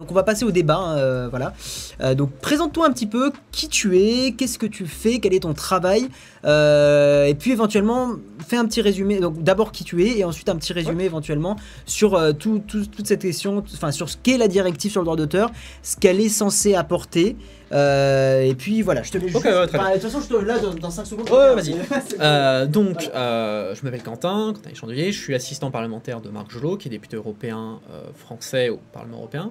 [0.00, 1.54] Donc on va passer au débat, hein, euh, voilà.
[2.00, 5.40] Euh, donc présente-toi un petit peu qui tu es, qu'est-ce que tu fais, quel est
[5.40, 6.06] ton travail,
[6.44, 8.10] euh, et puis éventuellement
[8.46, 9.18] fais un petit résumé.
[9.18, 13.08] Donc d'abord qui tu es et ensuite un petit résumé éventuellement sur tout- tout- toute
[13.08, 15.50] cette question, enfin sur ce qu'est la directive sur le droit d'auteur,
[15.82, 17.34] ce qu'elle est censée apporter.
[17.72, 19.34] et puis voilà, je te laisse.
[19.34, 21.28] Ok, juste- ouais, enfin, De toute façon, je te là dans, 5 secondes.
[21.28, 21.72] Vas-y.
[22.68, 23.74] Donc, Voilà.
[23.74, 27.16] je m'appelle Quentin, Quentin Chandelier, je suis assistant parlementaire de Marc Jolot, qui est député
[27.16, 27.80] européen
[28.14, 29.50] français au Parlement européen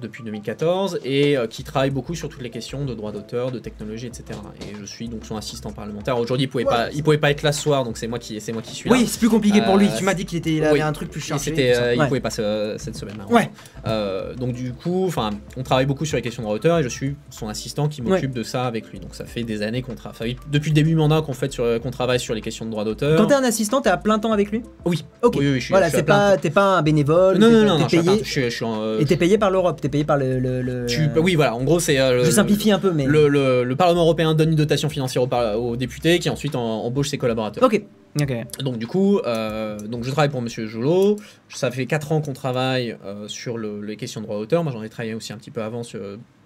[0.00, 3.58] depuis 2014 et euh, qui travaille beaucoup sur toutes les questions de droit d'auteur, de
[3.58, 4.24] technologie, etc.
[4.62, 6.18] Et je suis donc son assistant parlementaire.
[6.18, 6.70] Aujourd'hui, il pouvait Ouais.
[6.70, 8.74] pas, il pouvait pas être là ce soir, donc c'est moi qui, c'est moi qui
[8.74, 8.96] suis là.
[8.96, 9.86] Oui, c'est plus compliqué pour lui.
[9.86, 10.80] Euh, Tu m'as dit qu'il était, il avait oui.
[10.82, 11.44] un truc plus chargé.
[11.44, 12.06] c'était, euh, il Ouais.
[12.08, 13.16] pouvait pas ce- cette semaine.
[13.18, 13.50] là Ouais.
[13.86, 16.82] Euh, donc du coup, enfin, on travaille beaucoup sur les questions de droit d'auteur et
[16.82, 19.00] je suis son assistant qui m'occupe de ça avec lui.
[19.00, 21.80] Donc ça fait des années qu'on travaille, depuis le début du mandat qu'on fait sur,
[21.80, 23.16] qu'on travaille sur les questions de droit d'auteur.
[23.18, 24.62] Quand t'es un assistant, t'es à plein temps avec lui?
[24.84, 25.04] Oui.
[25.22, 25.36] Ok.
[25.38, 27.38] Oui, oui, je suis, voilà, c'est pas, t'es pas un bénévole.
[27.38, 28.02] Non, non, non, non, payé.
[28.22, 30.38] je suis, je suis en, euh, Et t'es payé par l'Europe, t'es payé par le.
[30.38, 31.98] le, le- tu- oui, voilà, en gros, c'est.
[32.00, 33.04] euh, Je simplifie un peu, mais.
[33.06, 37.08] Le, le- le Parlement européen donne une dotation financière aux, députés qui ensuite en- embauche
[37.10, 37.62] ses collaborateurs.
[37.64, 37.82] Ok.
[38.20, 38.32] Ok.
[38.58, 41.16] Donc du coup, euh, donc je travaille pour Monsieur Jolot.
[41.48, 44.64] Ça fait 4 ans qu'on travaille euh, sur le- les questions de droit d'auteur.
[44.64, 46.00] Moi, j'en ai travaillé aussi un petit peu avant sur-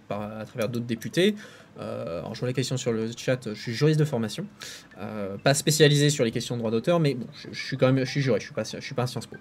[0.09, 1.35] par- à travers d'autres députés.
[1.81, 3.49] Euh, alors je vois les questions sur le chat.
[3.53, 4.45] Je suis juriste de formation,
[5.01, 7.91] Euh, pas spécialisé sur les questions de droit d'auteur, mais bon, je, je suis quand
[7.91, 8.43] même, je suis juriste.
[8.43, 9.37] Je suis pas, je suis pas un Sciences Po.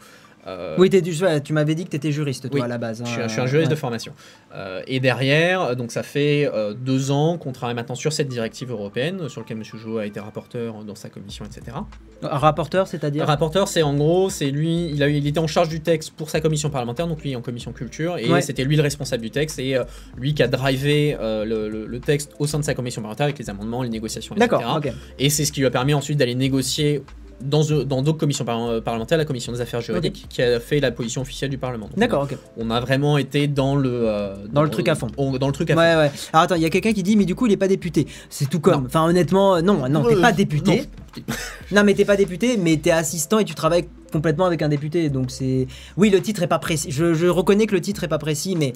[0.48, 3.02] Euh, Oui, tu m'avais dit que t'étais juriste, toi, Oui, à la base.
[3.06, 3.76] je suis, hein, je suis un juriste ouais.
[3.76, 4.14] de formation.
[4.54, 8.70] Euh, et derrière, donc ça fait euh, deux ans qu'on travaille maintenant sur cette directive
[8.72, 9.64] européenne, sur laquelle M.
[9.64, 11.78] Jolot a été rapporteur dans sa commission, etc.
[12.24, 15.48] Un rapporteur, c'est-à-dire Rapporteur, c'est en gros, c'est lui, il, a, eu- il était en
[15.48, 18.42] charge du texte pour sa commission parlementaire, donc lui en commission culture, et Ouais.
[18.42, 19.84] c'était lui le responsable du texte, et euh,
[20.18, 23.26] lui qui a drivé euh, le, le- le texte au sein de sa commission parlementaire
[23.26, 24.50] avec les amendements, les négociations, etc.
[24.52, 24.82] D'accord.
[25.20, 27.02] Et c'est ce qui lui a permis ensuite d'aller négocier
[27.42, 30.80] dans euh, dans d'autres commissions par- parlementaires, la commission des affaires juridiques, qui a fait
[30.80, 31.90] la position officielle du Parlement.
[31.98, 32.38] D'accord, ok.
[32.58, 35.08] On a vraiment été dans le euh, Dans le truc à fond.
[35.18, 35.80] on- dans le truc à fond.
[35.80, 36.12] Ouais, ouais.
[36.32, 38.08] Alors attends, il y a quelqu'un qui dit, mais du coup, il est pas député.
[38.30, 38.82] C'est tout comme.
[38.82, 38.86] Non.
[38.88, 40.78] Enfin, honnêtement, euh, non, non, t'es Euh, pas député.
[41.18, 41.24] non.
[41.72, 45.10] Non, mais t'es pas député, mais t'es assistant et tu travailles complètement avec un député.
[45.10, 45.68] Donc c'est.
[45.98, 46.90] Oui, le titre est pas précis.
[46.92, 48.74] Je, je reconnais que le titre est pas précis, mais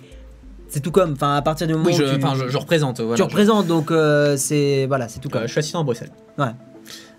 [0.70, 1.14] c'est tout comme.
[1.14, 3.00] Enfin, à partir du moment Oui, je, où tu, je, je représente.
[3.00, 4.86] Voilà, tu je- représentes, donc euh, c'est.
[4.88, 5.42] Voilà, c'est tout Euh, comme.
[5.44, 6.12] je suis assistant à Bruxelles.
[6.38, 6.46] Ouais.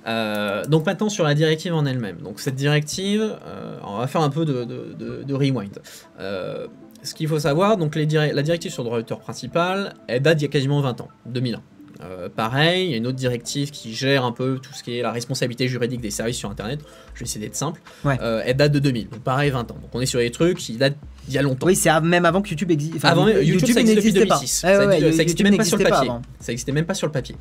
[0.09, 2.19] Euh, donc maintenant sur la directive en elle-même.
[2.19, 5.79] Donc cette directive, euh, on va faire un peu de, rewind.
[6.19, 6.67] Euh,
[7.03, 8.05] ce qu'il faut savoir, donc la
[8.43, 11.63] directive sur le droit d'auteur principal, elle date d'il y a quasiment 20 ans, 2001.
[12.01, 14.97] Euh, pareil, il y a une autre directive qui gère un peu tout ce qui
[14.99, 16.79] est la responsabilité juridique des services sur Internet.
[17.15, 17.81] Je vais essayer d'être simple.
[18.05, 18.17] Ouais.
[18.23, 19.77] Euh, elle date de 2000, donc pareil 20 ans.
[19.83, 20.95] Donc on est sur des trucs qui datent
[21.27, 21.67] d'il y a longtemps.
[21.67, 22.95] Oui, c'est même avant que YouTube existe.
[22.97, 24.37] Enfin, Avant, YouTube, depuis n'existait pas.
[24.37, 24.63] 2006.
[24.65, 26.23] Ouais, ouais, ça, ouais, ça existait YouTube même pas sur le n'existait papier.
[26.41, 27.35] Ça existait même pas sur le papier.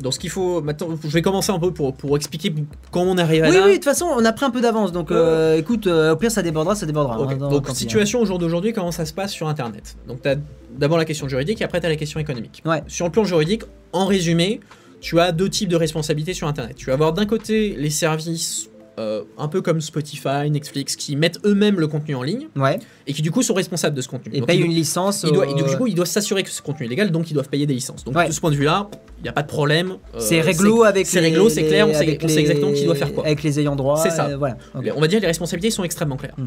[0.00, 2.54] Donc ce qu'il faut maintenant, je vais commencer un peu pour, pour expliquer
[2.90, 3.62] comment on arrive à Oui, là.
[3.64, 4.92] oui, de toute façon, on a pris un peu d'avance.
[4.92, 7.16] Donc, euh, écoute, au pire, ça débordera, ça débordera.
[7.16, 9.96] Hein, dans- donc situation au jour d'aujourd'hui, comment ça se passe sur Internet?
[10.06, 10.36] Donc tu as
[10.76, 12.62] d'abord la question juridique et après tu as la question économique.
[12.64, 12.82] Ouais.
[12.86, 13.62] Sur le plan juridique,
[13.92, 14.60] en résumé,
[15.00, 16.76] tu as deux types de responsabilités sur Internet.
[16.76, 21.38] Tu vas avoir d'un côté les services euh, un peu comme Spotify, Netflix, qui mettent
[21.44, 22.78] eux-mêmes le contenu en ligne Ouais.
[23.06, 24.34] et qui du coup sont responsables de ce contenu.
[24.34, 25.22] Et Donc, paye ils une licence.
[25.28, 27.34] Ils doivent, au- du coup, ils doivent s'assurer que ce contenu est légal, donc ils
[27.34, 28.04] doivent payer des licences.
[28.04, 28.28] Donc Ouais.
[28.28, 28.88] de ce point de vue-là,
[29.18, 29.90] il n'y a pas de problème.
[30.14, 33.12] euh, C'est réglo avec c'est réglo, c'est clair, on sait- on exactement qui doit faire
[33.12, 33.26] quoi.
[33.26, 33.98] Avec les ayants droit.
[33.98, 34.28] C'est ça.
[34.28, 34.56] euh, voilà.
[34.74, 36.34] On va dire que les responsabilités sont extrêmement claires.
[36.38, 36.46] Hmm.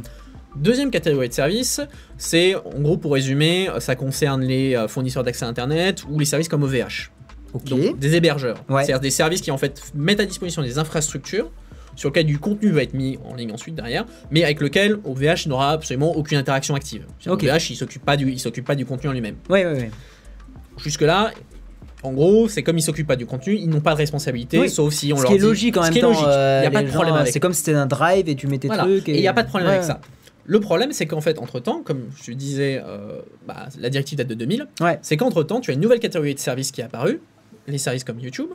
[0.55, 1.79] Deuxième catégorie de services,
[2.17, 6.25] c'est en gros pour résumer, ça concerne les euh, fournisseurs d'accès à Internet ou les
[6.25, 7.11] services comme OVH,
[7.53, 7.65] Ok.
[7.65, 8.57] donc des hébergeurs.
[8.67, 8.83] Ouais.
[8.83, 11.51] C'est-à-dire des services qui en fait mettent à disposition des infrastructures
[11.95, 15.47] sur lesquelles du contenu va être mis en ligne ensuite derrière, mais avec lequel OVH
[15.47, 17.05] n'aura absolument aucune interaction active.
[17.27, 17.43] Ok.
[17.43, 19.35] OVH, il s'occupe pas du, il s'occupe pas du contenu en lui-même.
[19.49, 19.91] Ouais, ouais, ouais.
[20.77, 21.31] Jusque là.
[22.01, 24.69] En gros, c'est comme ils s'occupent pas du contenu, ils n'ont pas de responsabilité, Oui.
[24.69, 26.07] sauf si on Ce leur qui est dit- logique en ce même temps.
[26.11, 26.23] logique.
[26.29, 28.35] euh, Il y a pas de problème avec C'est comme si c'était un drive et
[28.35, 28.83] tu mets tes Voilà.
[28.83, 29.09] trucs.
[29.09, 29.75] Et il n'y a pas de problème Ouais.
[29.75, 29.99] avec ça.
[30.51, 34.33] Le problème, c'est qu'en fait, entre-temps, comme je disais, euh, bah, la directive date de
[34.33, 34.97] 2000, Ouais.
[35.03, 37.21] c'est qu'entre-temps, tu as une nouvelle catégorie de services qui est apparue,
[37.67, 38.49] les services comme YouTube,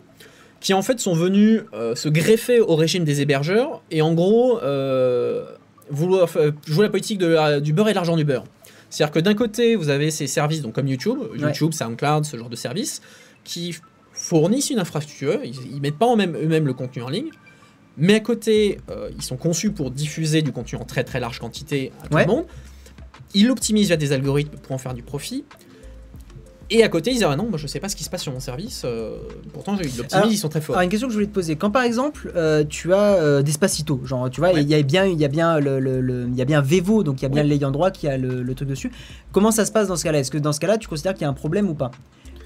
[0.58, 4.58] qui en fait sont venus euh, se greffer au régime des hébergeurs et en gros
[4.62, 5.44] euh,
[5.88, 6.28] vouloir
[6.66, 8.44] jouer la politique de la- du beurre et de l'argent du beurre.
[8.90, 12.48] C'est-à-dire que d'un côté, vous avez ces services donc comme YouTube, YouTube, SoundCloud, ce genre
[12.50, 13.02] de services,
[13.44, 13.76] qui
[14.12, 17.28] fournissent une infrastructure, ils, ils mettent pas en même, eux-mêmes le contenu en ligne,
[17.96, 21.38] mais à côté, euh, ils sont conçus pour diffuser du contenu en très très large
[21.38, 22.24] quantité à tout Ouais.
[22.26, 22.44] le monde.
[23.34, 25.44] Ils l'optimisent via des algorithmes pour en faire du profit.
[26.70, 28.22] Et à côté, ils disent Ah non, moi je sais pas ce qui se passe
[28.22, 28.82] sur mon service.
[28.86, 29.18] euh,
[29.52, 30.76] pourtant, ils Alors- l'optimisent, ils sont très forts.
[30.76, 31.56] Alors une question que je voulais te poser.
[31.56, 34.62] Quand par exemple euh, tu as euh, Despacito, genre tu vois, Ouais.
[34.62, 36.62] il y a bien, il y a bien le, le- le- il y a bien
[36.62, 37.48] Vevo, donc il y a bien Ouais.
[37.48, 38.90] l'ayant droit qui a le, le truc dessus.
[39.30, 40.20] Comment ça se passe dans ce cas-là?
[40.20, 41.90] Est-ce que dans ce cas-là, tu considères qu'il y a un problème ou pas?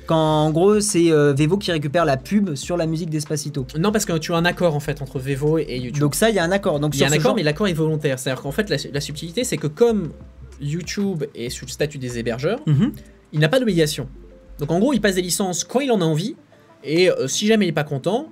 [0.09, 0.17] Quand
[0.47, 3.67] en gros c'est euh, Vevo qui récupère la pub sur la musique Despacito.
[3.79, 6.01] Non, parce que tu as un accord en fait entre Vevo et YouTube.
[6.01, 6.81] Donc ça, il y a un accord.
[6.81, 8.19] Donc il y a un accord, genre- mais l'accord est volontaire.
[8.19, 10.11] C'est-à-dire qu'en fait, la, la subtilité, c'est que comme
[10.61, 12.93] YouTube est sous le statut des hébergeurs, Mhm.
[13.33, 14.09] il n'a pas d'obligation.
[14.59, 16.35] Donc en gros, il passe des licences quand il en a envie,
[16.83, 18.27] et euh, si jamais il n'est pas content,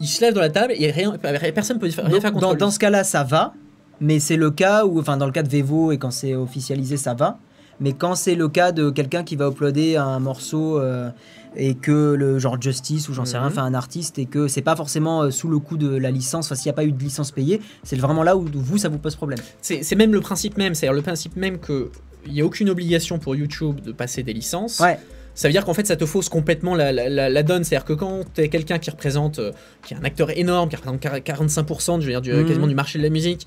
[0.00, 2.46] il se lève dans la table et rien, personne ne peut rien Donc, faire contre
[2.46, 2.58] dans, lui.
[2.58, 3.52] dans ce cas-là, ça va,
[4.00, 6.96] mais c'est le cas où, enfin, dans le cas de Vevo et quand c'est officialisé,
[6.96, 7.38] ça va.
[7.80, 11.10] Mais quand c'est le cas de quelqu'un qui va uploader un morceau euh,
[11.56, 13.54] et que le genre Justice ou j'en sais rien, Mhm.
[13.54, 16.46] fait un artiste et que c'est pas forcément euh, sous le coup de la licence,
[16.46, 18.88] enfin, s'il n'y a pas eu de licence payée, c'est vraiment là où vous, ça
[18.88, 19.38] vous pose problème.
[19.60, 21.86] C'est même le principe même, c'est-à-dire le principe même qu'il
[22.32, 24.80] n'y a aucune obligation pour YouTube de passer des licences.
[24.80, 24.98] Ouais.
[25.34, 27.62] Ça veut dire qu'en fait, ça te fausse complètement la, la- la- la donne.
[27.62, 29.52] C'est-à-dire que quand tu es quelqu'un qui représente, euh,
[29.86, 32.44] qui est un acteur énorme, qui représente quar- 45% je veux dire, du, Mhm.
[32.46, 33.46] quasiment du marché de la musique,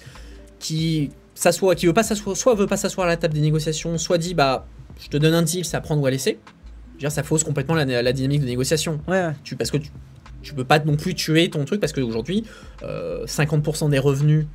[0.59, 3.97] qui s'assoit, qui veut pas s'asseoir, soit veut pas s'asseoir à la table des négociations,
[3.97, 4.65] soit dit bah
[4.99, 6.39] je te donne un deal, c'est à prendre ou à laisser.
[6.89, 9.01] Je veux dire, ça fausse complètement la, la dynamique de négociation.
[9.07, 9.33] Ouais, ouais.
[9.43, 9.89] Tu, parce que tu,
[10.41, 12.45] tu peux pas non plus tuer ton truc parce qu'aujourd'hui,
[12.83, 14.45] euh, 50% des revenus,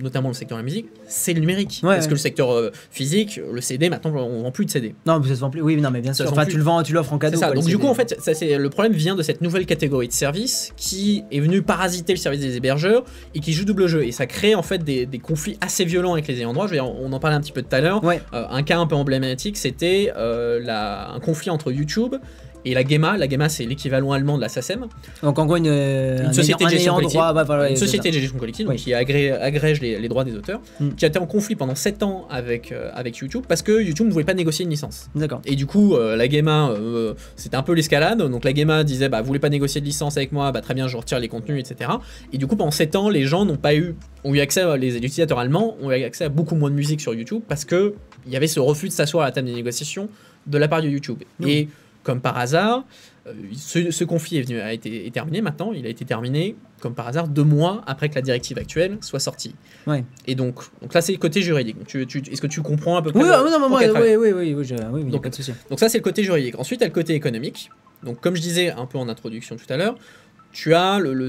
[0.00, 1.80] notamment le secteur de la musique, c'est le numérique.
[1.82, 2.08] Ouais, parce ouais.
[2.08, 4.94] que le secteur euh, physique, le CD, maintenant on vend plus de CD.
[5.06, 5.60] Non, mais ça se vend plus.
[5.62, 6.32] Oui, non, mais bien Ça sûr.
[6.32, 7.38] Enfin, tu le vends, tu l'offres en cadeau.
[7.38, 7.46] Ça.
[7.46, 7.82] quoi, Donc du CD.
[7.82, 11.24] coup, en fait, ça, c'est le problème vient de cette nouvelle catégorie de services qui
[11.30, 14.04] est venue parasiter le service des hébergeurs et qui joue double jeu.
[14.04, 16.66] Et ça crée en fait des, des conflits assez violents avec les ayants droit.
[16.66, 18.02] Je veux dire, on en parlait un petit peu tout à l'heure.
[18.04, 18.20] Ouais.
[18.34, 22.14] Euh, un cas un peu emblématique, c'était euh, un conflit entre YouTube
[22.64, 23.16] et la GEMA.
[23.16, 24.86] La GEMA, c'est l'équivalent allemand de la SACEM.
[25.22, 27.18] Donc en gros, une, Une un société de gestion collective.
[27.18, 30.60] droit, voilà, une société de gestion collective donc qui agrège les, les droits des auteurs,
[30.80, 30.90] Mm.
[30.90, 34.06] qui a été en conflit pendant 7 ans avec, euh, avec YouTube parce que YouTube
[34.06, 35.08] ne voulait pas négocier une licence.
[35.14, 35.40] D'accord.
[35.44, 38.18] Et du coup, euh, la GEMA, euh, c'était un peu l'escalade.
[38.18, 40.74] Donc la GEMA disait, bah, vous voulez pas négocier de licence avec moi, bah, très
[40.74, 41.90] bien, je retire les contenus, etc.
[42.32, 43.94] Et du coup, pendant 7 ans, les gens n'ont pas eu,
[44.24, 47.00] ont eu accès, à- les utilisateurs allemands ont eu accès à beaucoup moins de musique
[47.00, 47.94] sur YouTube parce que
[48.26, 50.08] il y avait ce refus de s'asseoir à la table des négociations
[50.46, 51.18] de la part de YouTube.
[51.40, 51.48] Mm.
[51.48, 51.68] Et
[52.02, 52.84] comme par hasard,
[53.26, 57.28] euh, ce, conflit est a été terminé maintenant, il a été terminé, comme par hasard,
[57.28, 59.54] deux mois après que la directive actuelle soit sortie.
[60.26, 61.76] Et donc, donc là, c'est le côté juridique.
[61.94, 65.76] Est-ce que tu comprends un peu Oui, ah, non, oui, oui, oui, oui, donc, pas
[65.76, 66.58] ça, c'est le côté juridique.
[66.58, 67.70] Ensuite, il y a le côté économique.
[68.02, 69.94] Donc, comme je disais un peu en introduction tout à l'heure,
[70.50, 71.28] tu as le, euh,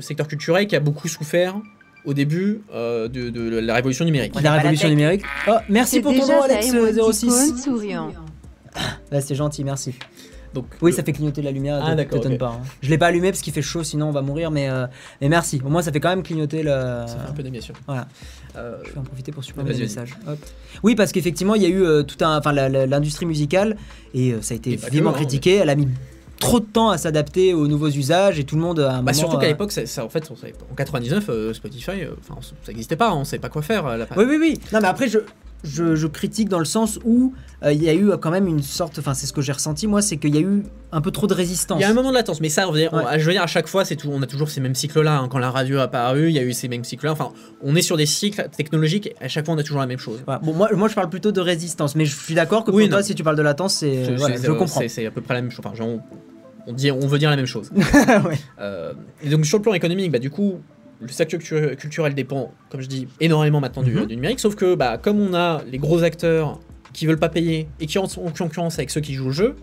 [0.00, 1.56] secteur, culturel qui a beaucoup souffert
[2.04, 4.34] au début euh, de, la révolution numérique.
[4.40, 5.22] La révolution numérique.
[5.48, 8.25] Oh, merci pour ton nom, Alex06.
[9.12, 9.94] Ouais, c'est gentil, merci.
[10.54, 11.80] Donc, Oui, le- ça fait clignoter la lumière.
[11.84, 12.38] Ah, d'accord, t'étonne ok.
[12.38, 12.46] pas.
[12.48, 12.60] hein.
[12.80, 14.50] Je l'ai pas allumé parce qu'il fait chaud, sinon on va mourir.
[14.50, 14.86] Mais, euh,
[15.20, 15.60] mais merci.
[15.64, 16.70] Au moins, ça fait quand même clignoter le.
[16.70, 17.74] ça fait un peu d'animation.
[17.86, 18.08] Voilà.
[18.56, 20.16] Euh, Je vais en profiter pour supprimer messages.
[20.26, 20.38] Hop.
[20.82, 23.76] Oui, parce qu'effectivement, il y a eu euh, tout un, enfin, l'industrie musicale
[24.14, 25.56] et euh, ça a été pas que, vivement hein, critiqué.
[25.56, 25.88] Elle a mis
[26.40, 29.12] trop de temps à s'adapter aux nouveaux usages et tout le monde un bah, moment.
[29.12, 32.10] surtout qu'à euh, l'époque, ça, ça, en fait, on savait en 99, euh, Spotify, euh,
[32.40, 33.84] ça n'existait pas, on savait pas quoi faire.
[33.98, 34.60] la- Oui, oui, oui.
[34.72, 35.18] Non, mais après, je,
[35.64, 37.32] je, je critique dans le sens où
[37.64, 38.98] euh, il y a eu quand même une sorte.
[38.98, 40.62] Enfin, c'est ce que j'ai ressenti, moi, c'est qu'il y a eu
[40.92, 41.78] un peu trop de résistance.
[41.78, 43.18] Il y a un moment de latence, mais ça, on dire- on- Ouais.
[43.18, 45.18] je veux dire, à chaque fois, c'est tout, on a toujours ces mêmes cycles-là.
[45.18, 45.28] hein.
[45.28, 47.12] Quand la radio a apparu, il y a eu ces mêmes cycles-là.
[47.12, 47.30] Enfin,
[47.62, 49.98] on est sur des cycles technologiques, et à chaque fois, on a toujours la même
[49.98, 50.20] chose.
[50.42, 52.90] Bon, moi, moi, je parle plutôt de résistance, mais je suis d'accord que Oui, pour
[52.90, 53.04] toi, non.
[53.06, 54.14] si tu parles de latence, c'est.
[54.16, 54.80] Voilà, je comprends.
[54.80, 55.64] c'est- C'est à peu près la même chose.
[55.64, 56.00] Enfin, genre, on,
[56.68, 57.70] on dit, on veut dire la même chose.
[58.24, 58.38] Ouais.
[58.60, 58.92] Euh,
[59.22, 60.60] et donc sur le plan économique, bah, du coup,
[61.00, 64.06] le secteur cultu- culturel dépend, comme je dis, énormément maintenant du, Mhm.
[64.06, 64.40] du numérique.
[64.40, 66.58] Sauf que bah, comme on a les gros acteurs
[66.92, 69.56] qui veulent pas payer et qui sont en concurrence avec ceux qui jouent le jeu,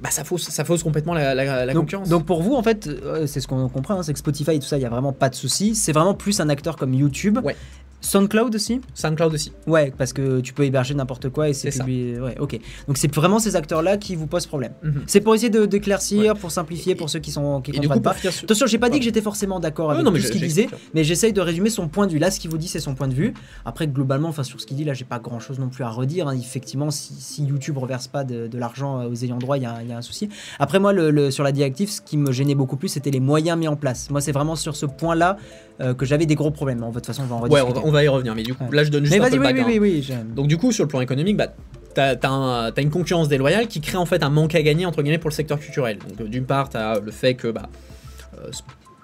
[0.00, 2.08] bah, ça, fausse, ça fausse complètement la, la- la donc, concurrence.
[2.08, 4.58] donc pour vous, en fait, euh, c'est ce qu'on comprend, hein, c'est que Spotify et
[4.60, 5.74] tout ça, il y a vraiment pas de souci.
[5.74, 7.38] C'est vraiment plus un acteur comme YouTube.
[7.42, 7.56] Ouais.
[8.00, 9.52] SoundCloud aussi SoundCloud aussi.
[9.66, 12.18] Ouais, parce que tu peux héberger n'importe quoi et c'est publié.
[12.20, 12.58] Ouais, ok.
[12.86, 14.72] Donc c'est vraiment ces acteurs-là qui vous posent problème.
[14.82, 15.02] Mhm.
[15.06, 16.40] C'est pour essayer de d'éclaircir, Ouais.
[16.40, 18.14] pour simplifier, pour ceux qui sont qui comprennent coup, pas.
[18.14, 20.68] sur- Attention, j'ai pas dit que j'étais forcément d'accord avec non, tout ce qu'il disait,
[20.94, 22.18] mais j'essaye de résumer son point de vue.
[22.18, 23.34] Là, ce qu'il vous dit, c'est son point de vue.
[23.64, 26.28] Après, globalement, enfin sur ce qu'il dit, là, j'ai pas grand-chose non plus à redire.
[26.28, 26.36] hein.
[26.38, 29.66] Effectivement, si, si YouTube reverse pas de, de l'argent euh, aux ayants droit, il y,
[29.66, 30.28] a un- il y a un souci.
[30.58, 33.20] Après, moi, le, le- sur la directive, ce qui me gênait beaucoup plus, c'était les
[33.20, 34.08] moyens mis en place.
[34.10, 35.36] Moi, c'est vraiment sur ce point-là
[35.80, 36.82] euh, que j'avais des gros problèmes.
[36.82, 37.80] En de toute façon, on va en Ouais, rediscuter.
[37.86, 38.34] on va, on va y revenir.
[38.34, 38.76] Mais du coup, Ouais.
[38.76, 39.82] là, je donne juste Mais un peu vas-y, le oui, oui, background.
[39.82, 40.34] oui, oui, j'aime.
[40.34, 41.48] Donc du coup, sur le plan économique, bah,
[41.94, 45.02] t'as as, un- une concurrence déloyale qui crée en fait un manque à gagner entre
[45.02, 45.98] guillemets pour le secteur culturel.
[45.98, 47.68] Donc euh, d'une part, t'as le fait que bah,
[48.38, 48.50] euh,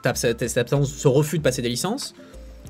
[0.03, 2.15] t'as cette absence, ce refus de passer des licences.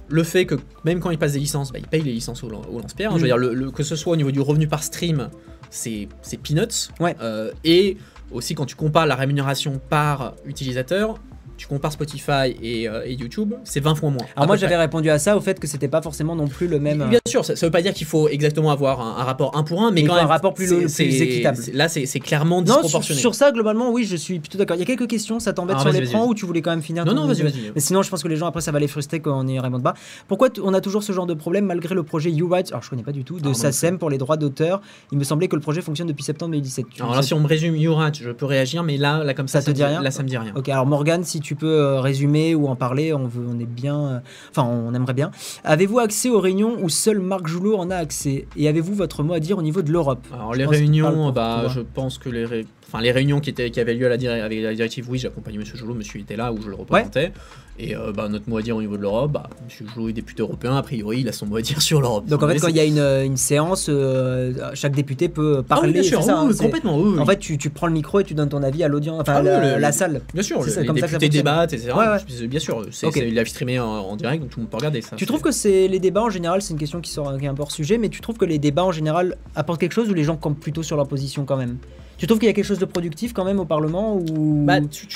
[0.09, 2.49] Le fait que même quand ils passent des licences, bah, ils payent les licences au,
[2.51, 3.11] lan- au lance-pierre.
[3.13, 3.17] hein.
[3.17, 3.29] Je veux Mm.
[3.29, 5.29] dire, le- le- que ce soit au niveau du revenu par stream,
[5.71, 6.91] c'est c'est peanuts.
[7.01, 7.17] Ouais.
[7.23, 7.97] Euh, et
[8.31, 11.19] aussi quand tu compares la rémunération par utilisateur,
[11.57, 14.27] tu compares Spotify et, euh, et YouTube, c'est 20 fois moins.
[14.37, 16.79] Alors moi j'avais répondu à ça au fait que c'était pas forcément non plus le
[16.81, 17.07] même.
[17.09, 19.63] Bien sûr, ça, ça veut pas dire qu'il faut exactement avoir un, un rapport 1
[19.63, 20.27] pour 1, mais quand faut un même.
[20.31, 21.59] rapport plus plus équitable.
[21.73, 23.21] Là, c'est clairement Non, sur, disproportionné.
[23.21, 24.77] sur ça globalement oui je suis plutôt d'accord.
[24.77, 26.83] Il y a quelques questions, ça t'embête Ah, sur l'écran ou tu voulais quand même
[26.83, 27.73] finir non, non, vas-y, vas-y.
[27.75, 29.59] Mais sinon je pense que les gens après ça va les frustrer quand on y
[29.59, 29.95] répond pas.
[30.29, 32.91] Pourquoi on a toujours ce genre de problème malgré le projet You Rights Alors je
[32.91, 34.81] connais pas du tout de Ah, SACEM pour les droits d'auteur.
[35.13, 36.87] Il me semblait que le projet fonctionne depuis septembre 2017.
[36.91, 39.49] Tu Alors là, si on me résume Yurat, je peux réagir, mais là, là comme
[39.49, 40.53] ça, Ça te dit rien Là, ça me dit rien.
[40.57, 43.65] Ok alors Morgan si tu peux euh, résumer ou en parler, on, veut, on est
[43.67, 44.01] bien.
[44.01, 44.19] euh,
[44.51, 45.31] Enfin, on aimerait bien.
[45.63, 48.47] Avez-vous accès aux réunions où seul Marc Joulot en a accès?
[48.57, 50.27] Et avez-vous votre mot à dire au niveau de l'Europe?
[50.33, 53.71] Alors Je les réunions, bah, je pense que les, ré- enfin, les réunions qui, étaient,
[53.71, 56.37] qui avaient lieu à la dir- avec la directive, oui, j'accompagnais Monsieur Joulot, Monsieur était
[56.37, 57.33] là où je le représentais.
[57.77, 60.13] Et euh, bah, notre mot à dire au niveau de l'Europe, bah, Monsieur Joulot est
[60.13, 62.25] député européen, a priori, il a son mot à dire sur l'Europe.
[62.27, 65.57] Donc en fait, quand il y a une, euh, une séance, euh, chaque député peut
[65.59, 65.89] Ah parler.
[65.89, 66.97] oui, bien sûr, ça, oui, hein, complètement.
[67.01, 67.19] oui.
[67.19, 69.35] En fait, tu, tu prends le micro et tu donnes ton avis à l'audience, enfin
[69.39, 70.21] Ah la, le- la le- salle.
[70.33, 71.91] bien sûr, c'est ça, les comme députés débattent, etc.
[71.97, 72.47] Ouais, ouais.
[72.47, 73.15] Bien- sûr, c'est Ok.
[73.17, 75.17] c'est live streamé en, en direct, donc tout le monde peut regarder ça.
[75.17, 77.49] Tu trouves que c'est les débats en général, c'est une question qui sort qui est
[77.49, 80.09] un peu hors sujet, mais tu trouves que les débats en général apportent quelque chose
[80.09, 81.79] ou les gens campent plutôt sur leur position quand même?
[82.17, 84.81] Tu trouves qu'il y a quelque chose de productif quand même au Parlement ou Bah,
[84.81, 85.07] tu,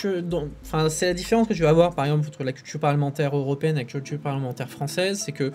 [0.88, 3.80] c'est la différence que tu vas avoir, par exemple, entre la culture parlementaire européenne et
[3.80, 5.50] la culture parlementaire française, c'est que euh,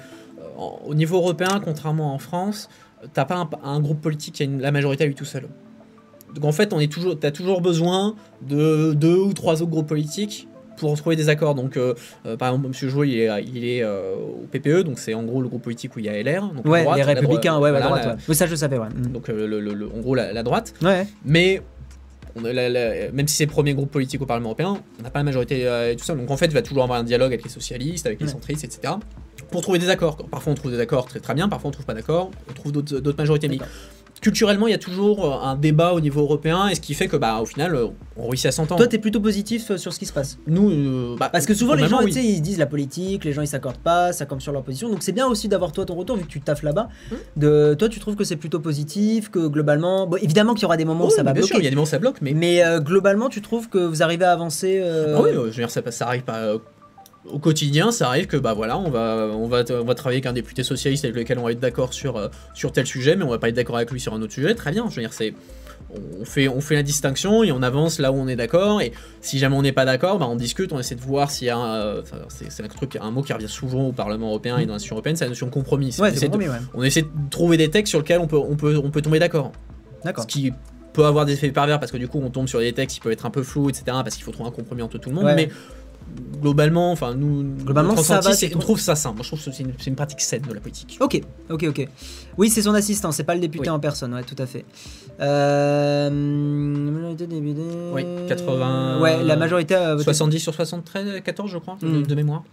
[0.86, 2.70] au niveau européen, contrairement en France,
[3.14, 5.48] t'as pas un, un groupe politique qui a une- la majorité à lui tout seul.
[6.34, 9.88] Donc en fait, on est toujours, t'as toujours besoin de deux ou trois autres groupes
[9.88, 11.56] politiques pour trouver des accords.
[11.56, 11.94] Donc, euh,
[12.26, 12.90] euh, par exemple, M.
[12.90, 15.96] Jouy, il est, il est euh, au PPE, donc c'est en gros le groupe politique
[15.96, 16.48] où il y a LR.
[16.54, 18.18] Donc la Ouais, droite, les la républicains, ouais, ouais, voilà, droite, la- ouais.
[18.28, 18.88] Oui, ça je savais, ouais.
[18.90, 19.12] Mm.
[19.12, 20.74] Donc le- le- le- en gros la- la droite.
[20.82, 21.06] Ouais.
[21.26, 21.62] Mais
[22.36, 25.04] on a la- la- même si c'est le premier groupe politique au Parlement européen, on
[25.04, 26.16] n'a pas la majorité euh, et tout ça.
[26.16, 28.64] Donc en fait, il va toujours avoir un dialogue avec les socialistes, avec les centristes,
[28.64, 28.94] etc.
[29.52, 30.18] Pour trouver des accords.
[30.18, 32.72] Parfois on trouve des accords très très bien, parfois on trouve pas d'accord, on trouve
[32.72, 33.48] d'autres majorités.
[33.50, 33.60] Mais.
[34.24, 37.08] Culturellement, il y a toujours euh, un débat au niveau européen, et ce qui fait
[37.08, 38.80] que bah au final, euh, on réussit à s'entendre.
[38.80, 40.38] Toi, t'es plutôt positif euh, sur ce qui se passe?
[40.48, 43.78] Nous, euh, bah, Parce que souvent les gens, disent la politique, les gens ils s'accordent
[43.78, 44.90] pas, ça campe sur leur position.
[44.90, 46.90] Donc c'est bien aussi d'avoir toi ton retour vu que tu taffes là-bas.
[47.12, 47.16] Hmm.
[47.38, 50.78] De toi, tu trouves que c'est plutôt positif, que globalement, bon, évidemment qu'il y aura
[50.78, 51.48] des moments où ça va bien bloquer.
[51.48, 53.70] sûr, il y a des moments où ça bloque, mais Mais euh, globalement, tu trouves
[53.70, 56.54] que vous arrivez à avancer euh, Ah oui, je veux dire, ça, ça arrive pas
[57.26, 60.26] au quotidien, ça arrive que bah voilà, on va, on va, on va travailler avec
[60.26, 63.24] un député socialiste avec lequel on va être d'accord sur, euh, sur tel sujet, mais
[63.24, 64.54] on va pas être d'accord avec lui sur un autre sujet.
[64.56, 65.34] Très bien, je veux dire, c'est
[66.22, 68.82] on fait, on fait la distinction et on avance là où on est d'accord.
[68.82, 71.48] Et si jamais on n'est pas d'accord, bah on discute, on essaie de voir s'il
[71.48, 74.28] y a un, euh, enfin, c'est, un truc, un mot qui revient souvent au Parlement
[74.28, 75.96] européen et dans l'institution européenne, c'est la notion de compromis.
[76.00, 76.62] Ouais, on, essaie de, compromis, ouais.
[76.74, 79.20] on essaie de trouver des textes sur lesquels on peut, on peut, on peut tomber
[79.20, 79.52] d'accord.
[80.04, 80.24] D'accord.
[80.24, 80.52] Ce qui
[80.94, 83.02] peut avoir des effets pervers parce que du coup on tombe sur des textes qui
[83.02, 83.84] peuvent être un peu flous, etc.
[83.88, 85.26] Parce qu'il faut trouver un compromis entre tout le monde.
[85.26, 85.36] Ouais.
[85.36, 85.50] Mais
[86.42, 89.12] globalement, enfin nous, Globalement, ça va, on trouve ça sain.
[89.14, 90.98] Moi je trouve que c'est une, une pratique saine de la politique.
[91.00, 91.88] Ok, ok, ok.
[92.38, 93.76] Oui, c'est son assistant, c'est pas le député Oui.
[93.76, 94.66] en personne, ouais, tout à fait.
[95.22, 96.10] Euh...
[97.94, 102.04] Oui, 80 Ouais, la majorité a voté 70 sur 73, 14 je crois, de, Mm.
[102.08, 102.44] de mémoire.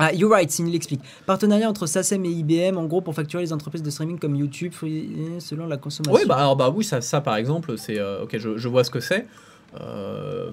[0.00, 1.00] Ah, you're right, Cindy l'explique.
[1.26, 4.72] Partenariat entre SACEM et IBM, en gros, pour facturer les entreprises de streaming comme YouTube,
[4.72, 6.14] Free- selon la consommation.
[6.14, 7.98] Oui, bah, alors, bah oui, ça, ça par exemple, c'est.
[7.98, 9.26] euh, ok, je, je vois ce que c'est.
[9.80, 10.50] Euh,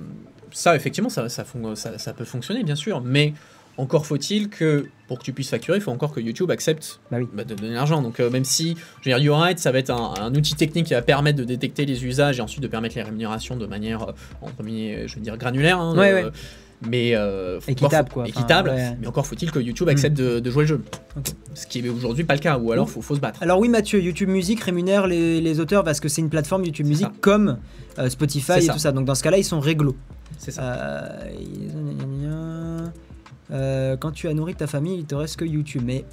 [0.55, 3.01] ça, effectivement, ça, ça, fon- ça, ça peut fonctionner, bien sûr.
[3.01, 3.33] Mais
[3.77, 7.17] encore faut-il que, pour que tu puisses facturer, il faut encore que YouTube accepte Bah
[7.19, 7.27] oui.
[7.33, 8.01] bah, de donner l'argent.
[8.01, 10.85] Donc, euh, même si, je veux dire, YouRight, ça va être un, un outil technique
[10.87, 14.03] qui va permettre de détecter les usages et ensuite de permettre les rémunérations de manière,
[14.03, 15.77] euh, en premier, je veux dire, granulaire.
[15.77, 16.31] hein, Ouais, euh, ouais.
[16.87, 17.15] Mais
[17.67, 18.23] Équitable, quoi.
[18.23, 18.69] Enfin, Équitable.
[18.69, 18.95] ouais.
[19.01, 20.81] Mais encore faut-il que YouTube accepte de, de jouer le jeu.
[21.53, 22.57] Ce qui est aujourd'hui pas le cas.
[22.57, 23.41] Ou alors, faut, faut se battre.
[23.41, 26.85] Alors oui, Mathieu, YouTube Music rémunère les, les auteurs parce que c'est une plateforme YouTube
[26.85, 27.57] Music comme
[28.09, 28.73] Spotify et ça.
[28.73, 28.91] tout ça.
[28.91, 29.95] Donc dans ce cas-là, ils sont réglo.
[30.37, 30.73] C'est ça.
[30.73, 32.87] Euh,
[33.51, 35.83] euh, quand tu as nourri ta famille, il te reste que YouTube.
[35.85, 36.05] Mais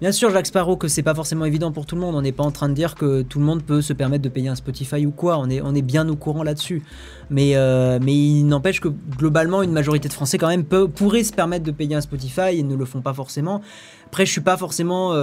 [0.00, 2.14] bien sûr, Jacques Sparrow, que c'est pas forcément évident pour tout le monde.
[2.14, 4.28] On n'est pas en train de dire que tout le monde peut se permettre de
[4.28, 5.38] payer un Spotify ou quoi.
[5.38, 6.82] On est, bien au courant là-dessus.
[7.30, 11.24] Mais, euh, mais il n'empêche que globalement, une majorité de Français quand même peut, pourraient
[11.24, 13.60] se permettre de payer un Spotify et ne le font pas forcément.
[14.06, 15.14] Après, je suis pas forcément.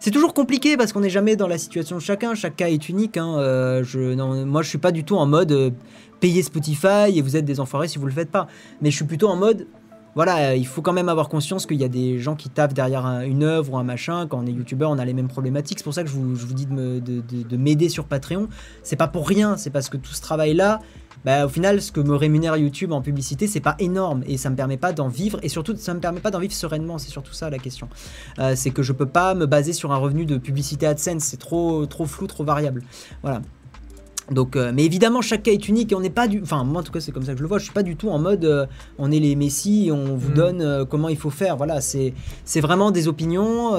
[0.00, 2.34] c'est toujours compliqué parce qu'on n'est jamais dans la situation de chacun.
[2.34, 3.16] Chaque cas est unique.
[3.16, 3.82] hein.
[3.82, 5.72] Je, moi, je suis pas du tout en mode
[6.20, 8.46] payer Spotify et vous êtes des enfoirés si vous le faites pas.
[8.80, 9.66] Mais je suis plutôt en mode.
[10.14, 12.74] Voilà, euh, il faut quand même avoir conscience qu'il y a des gens qui taffent
[12.74, 14.26] derrière un- une œuvre ou un machin.
[14.26, 15.78] Quand on est youtubeur, on a les mêmes problématiques.
[15.78, 18.48] C'est pour ça que je vous, dis de m'aider sur Patreon.
[18.82, 20.80] C'est pas pour rien, c'est parce que tout ce travail-là,
[21.24, 24.50] bah, au final, ce que me rémunère YouTube en publicité, c'est pas énorme et ça
[24.50, 26.98] me permet pas d'en vivre et surtout ça me permet pas d'en vivre sereinement.
[26.98, 27.88] C'est surtout ça la question.
[28.40, 31.22] Euh, c'est que je peux pas me baser sur un revenu de publicité AdSense.
[31.22, 32.82] C'est trop, trop flou, trop variable.
[33.22, 33.42] Voilà.
[34.30, 36.42] Donc, euh, mais évidemment, chaque cas est unique et on n'est pas du.
[36.42, 37.58] Enfin, moi en tout cas, c'est comme ça que je le vois.
[37.58, 38.66] Je suis pas du tout en mode euh,
[38.98, 40.34] on est les messies et on vous Mm.
[40.34, 41.56] donne euh, comment il faut faire.
[41.56, 42.12] Voilà, c'est
[42.60, 43.72] vraiment des opinions,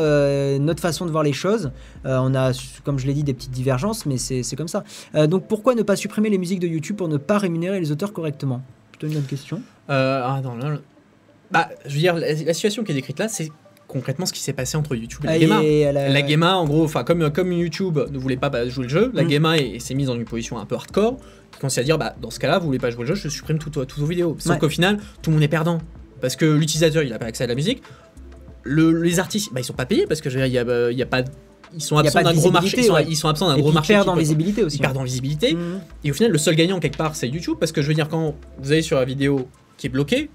[0.60, 1.72] notre façon de voir les choses.
[2.06, 2.52] On a,
[2.84, 4.84] comme je l'ai dit, des petites divergences, mais c'est c'est comme ça.
[5.28, 8.14] Donc, pourquoi ne pas supprimer les musiques de YouTube pour ne pas rémunérer les auteurs
[8.14, 8.62] correctement?
[8.92, 9.62] Plutôt une bonne question.
[9.88, 10.78] Ah non, là, là.
[11.52, 13.50] Bah, je veux dire, la, la situation qui est décrite là, c'est
[13.90, 15.64] concrètement ce qui s'est passé entre YouTube et la Ah, Gema.
[15.64, 18.70] et elle a- La Gema, en gros, enfin comme, comme YouTube ne voulait pas bah,
[18.70, 19.30] jouer le jeu, la Mm.
[19.30, 21.18] Gema est- s'est mise dans une position un peu hardcore,
[21.52, 23.28] qui consiste à dire, bah, dans ce cas-là, vous voulez pas jouer le jeu, je
[23.28, 24.36] supprime toutes toutes vos vidéos.
[24.40, 24.60] Sauf Ouais.
[24.60, 25.80] qu'au final, tout le monde est perdant.
[26.22, 27.82] Parce que l'utilisateur, il n'a pas accès à la musique.
[28.64, 31.06] Le- les artistes, bah, ils sont pas payés parce que il y a, euh, a
[31.06, 31.24] pas,
[31.74, 32.68] ils sont absents d'un gros marché.
[32.80, 33.06] Ils sont, visibilité, ouais.
[33.10, 33.94] ils sont absents d'un gros marché.
[33.94, 34.78] perdent en visibilité aussi.
[34.78, 35.54] Ils perdent en visibilité.
[35.54, 35.80] Mhm.
[36.04, 38.10] Et au final, le seul gagnant quelque part, c'est YouTube, parce que je veux dire,
[38.10, 40.30] quand vous allez sur la vidéo qui est bloqué,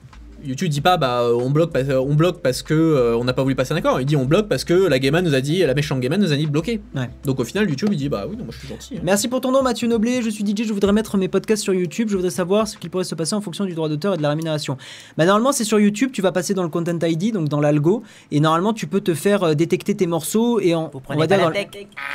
[0.47, 3.43] YouTube dit pas bah on bloque parce, on bloque parce que euh, on n'a pas
[3.43, 4.01] voulu passer un accord.
[4.01, 6.37] Il dit on bloque parce que la nous a dit la méchante Gameman nous a
[6.37, 6.81] dit de bloquer.
[6.95, 7.09] Ouais.
[7.25, 8.97] Donc au final YouTube il dit bah oui non moi je suis gentil.
[8.97, 9.01] hein.
[9.05, 11.75] Merci pour ton nom Mathieu Noblet, je suis DJ, je voudrais mettre mes podcasts sur
[11.75, 14.17] YouTube, je voudrais savoir ce qui pourrait se passer en fonction du droit d'auteur et
[14.17, 14.77] de la rémunération.
[15.17, 18.03] Bah normalement c'est sur YouTube, tu vas passer dans le Content ID, donc dans l'algo,
[18.31, 20.91] et normalement tu peux te faire euh, détecter tes morceaux et en...
[21.09, 21.55] on va dire dans le-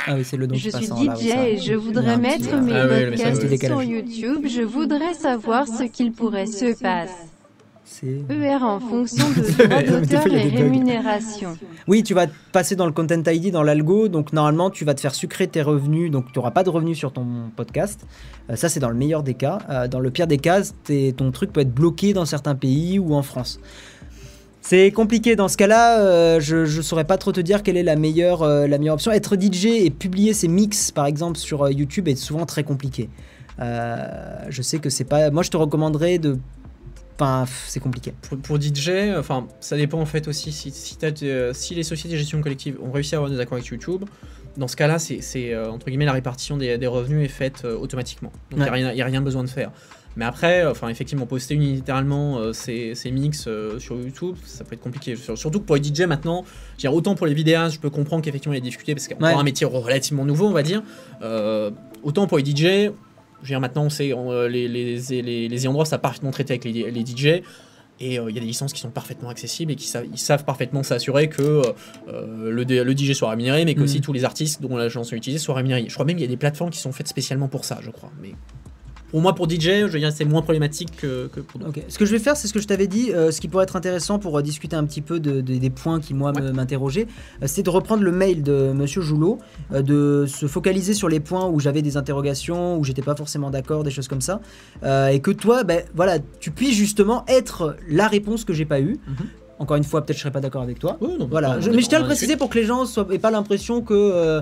[0.06, 2.54] Ah oui c'est le don Je suis en là, oui, DJ et je voudrais mettre
[2.54, 2.86] euh, mes Ah
[3.30, 4.46] podcasts sur YouTube.
[4.46, 7.12] Je voudrais savoir ce qu'il pourrait se passer.
[7.92, 8.06] C'est...
[8.30, 11.56] ER en fonction de d'auteur et rémunération.
[11.88, 15.00] Oui, tu vas passer dans le Content ID, dans l'algo, donc normalement tu vas te
[15.00, 18.06] faire sucrer tes revenus, donc tu n'auras pas de revenus sur ton podcast.
[18.48, 19.58] Euh, ça c'est dans le meilleur des cas.
[19.68, 23.00] Euh, dans le pire des cas, t'es- ton truc peut être bloqué dans certains pays
[23.00, 23.58] ou en France.
[24.62, 27.82] C'est compliqué dans ce cas-là, euh, je ne saurais pas trop te dire quelle est
[27.82, 29.10] la meilleure, euh, la meilleure option.
[29.10, 33.08] Être DJ et publier ses mix par exemple sur euh, YouTube est souvent très compliqué.
[33.58, 34.06] Euh,
[34.48, 35.30] je sais que c'est pas...
[35.30, 36.38] Moi je te recommanderais de...
[37.20, 38.14] Enfin, c'est compliqué.
[38.22, 42.18] Pour, pour DJ, enfin, ça dépend en fait aussi si, de- si les sociétés de
[42.18, 44.04] gestion collective ont réussi à avoir des accords avec YouTube.
[44.56, 47.62] Dans ce cas-là, c'est c'est, euh, entre guillemets la répartition des, des revenus est faite
[47.64, 48.32] euh, automatiquement.
[48.50, 48.68] Donc il n'y Ouais.
[48.68, 49.70] a, rien- y a rien besoin de faire.
[50.16, 54.64] Mais après, euh, enfin effectivement, poster unilatéralement euh, ces, ces mix euh, sur YouTube, ça
[54.64, 55.14] peut être compliqué.
[55.14, 56.44] Sur- Surtout que pour les DJ maintenant,
[56.78, 59.06] dire, autant pour les vidéastes, je peux comprendre qu'effectivement il y a des difficultés parce
[59.06, 60.82] qu'il y a encore un métier relativement nouveau, on va dire.
[61.22, 61.70] Euh,
[62.02, 62.90] autant pour les DJ,
[63.42, 66.00] je veux dire, maintenant, on sait, on, euh, les, les, les, les ayants droit savent
[66.00, 67.42] parfaitement traiter avec les, les DJ.
[68.02, 70.18] Et euh, il y a des licences qui sont parfaitement accessibles et qui savent, ils
[70.18, 71.62] savent parfaitement s'assurer que
[72.08, 75.14] euh, le, le DJ soit rémunéré, mais que aussi tous les artistes dont la chanson
[75.14, 75.84] est utilisée soient rémunérés.
[75.86, 77.90] Je crois même qu'il y a des plateformes qui sont faites spécialement pour ça, je
[77.90, 78.10] crois.
[78.22, 78.30] Mais
[79.10, 81.70] pour moi, pour DJ, je veux dire, c'est moins problématique que, que pour d'autres.
[81.78, 81.84] Ok.
[81.88, 83.64] Ce que je vais faire, c'est ce que je t'avais dit, euh, ce qui pourrait
[83.64, 86.40] être intéressant pour euh, discuter un petit peu de- de- des points qui, moi, me-
[86.46, 86.52] Ouais.
[86.52, 87.06] m'interrogeaient,
[87.42, 89.38] euh, c'est de reprendre le mail de Monsieur Joulot,
[89.72, 93.82] de se focaliser sur les points où j'avais des interrogations, où j'étais pas forcément d'accord,
[93.84, 94.40] des choses comme ça,
[95.10, 98.98] et que toi, ben, voilà, tu puisses justement être la réponse que j'ai pas eue.
[99.08, 99.14] Mhm.
[99.58, 100.96] Encore une fois, peut-être je serais pas d'accord avec toi.
[101.02, 103.18] Non, Voilà, je- mais je tiens à le préciser pour que les gens soient, aient
[103.18, 104.40] pas l'impression que.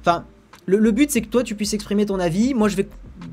[0.00, 0.24] Enfin,
[0.66, 2.54] le, le but c'est que toi tu puisses exprimer ton avis.
[2.54, 2.88] Moi je vais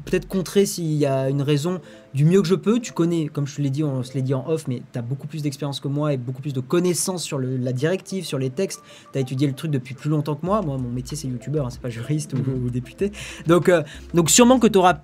[0.05, 1.79] peut-être contrer s'il y a une raison
[2.13, 2.79] du mieux que je peux.
[2.79, 4.99] Tu connais, comme je te l'ai dit, on se l'est dit en off, mais tu
[4.99, 8.25] as beaucoup plus d'expérience que moi et beaucoup plus de connaissances sur le- la directive,
[8.25, 8.81] sur les textes.
[9.13, 10.61] Tu as étudié le truc depuis plus longtemps que moi.
[10.61, 12.65] Moi, mon métier c'est youtubeur, hein, c'est pas juriste ou, Mhm.
[12.65, 13.11] ou député.
[13.47, 13.81] Donc, euh,
[14.13, 14.99] donc sûrement que tu auras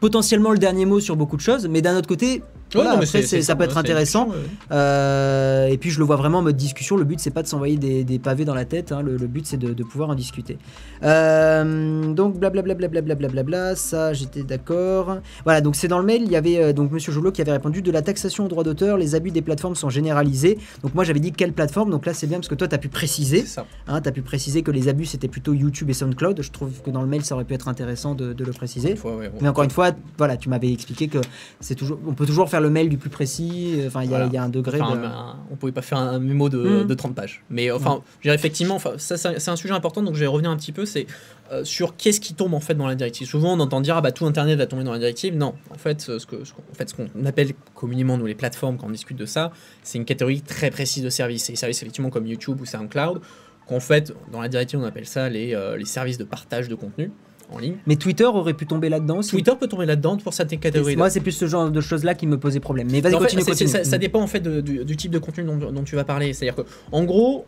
[0.00, 2.42] potentiellement le dernier mot sur beaucoup de choses, mais d'un autre côté,
[2.74, 4.28] voilà, non, après, ça peut être intéressant.
[4.70, 6.96] Euh, et puis je le vois vraiment en mode discussion.
[6.96, 8.92] Le but c'est pas de s'envoyer des, des pavés dans la tête.
[8.92, 9.02] hein.
[9.02, 10.58] Le, le but c'est de, de pouvoir en discuter.
[11.02, 15.18] Euh, donc blablabla blablabla ça j'étais d'accord.
[15.44, 17.52] Voilà donc c'est dans le mail il y avait euh, donc Monsieur Jolot qui avait
[17.52, 18.96] répondu de la taxation au droit d'auteur.
[18.96, 20.58] Les abus des plateformes sont généralisés.
[20.82, 21.90] Donc moi j'avais dit quelle plateforme?
[21.90, 23.44] Donc là c'est bien parce que toi t'as pu préciser.
[23.88, 26.40] Hein, t'as pu préciser que les abus c'était plutôt YouTube et SoundCloud.
[26.40, 28.92] Je trouve que dans le mail ça aurait pu être intéressant de, de le préciser.
[28.92, 29.38] Une fois, ouais, bon.
[29.42, 31.18] Mais encore une fois, voilà, tu m'avais expliqué que
[31.60, 33.74] c'est toujours, on peut toujours faire le mail du plus précis.
[33.76, 34.26] euh, Enfin, il y, a- Voilà.
[34.26, 34.80] il y a un degré.
[34.80, 35.04] Enfin, de...
[35.04, 37.42] un- on pouvait pas faire un mémo de, de 30 pages.
[37.50, 40.26] Mais euh, enfin, dirais effectivement, enfin, ça, ça, c'est un sujet important, donc je vais
[40.26, 40.86] revenir un petit peu.
[40.86, 41.06] C'est
[41.52, 43.26] euh, sur qu'est-ce qui tombe en fait dans la directive.
[43.28, 45.36] Souvent, on entend dire ah bah tout Internet va tomber dans la directive.
[45.36, 48.34] Non, en fait, ce que ce qu'on en fait, ce qu'on appelle communément nous les
[48.34, 51.44] plateformes quand on discute de ça, c'est une catégorie très précise de services.
[51.44, 53.20] C'est des services effectivement comme YouTube ou SoundCloud
[53.68, 56.74] qu'en fait dans la directive on appelle ça les, euh, les services de partage de
[56.74, 57.12] contenu
[57.54, 57.76] en ligne.
[57.86, 59.30] Mais Twitter aurait pu tomber là-dedans aussi.
[59.30, 60.96] Twitter peut tomber là-dedans pour certaines catégories.
[60.96, 62.88] Moi, c'est plus ce genre de choses-là qui me posait problème.
[62.90, 63.70] Mais vas-y, fait, continue, continue.
[63.70, 66.04] Ça, ça dépend en fait de- du, du type de contenu dont, dont tu vas
[66.04, 66.32] parler.
[66.32, 67.46] C'est-à-dire que, en gros,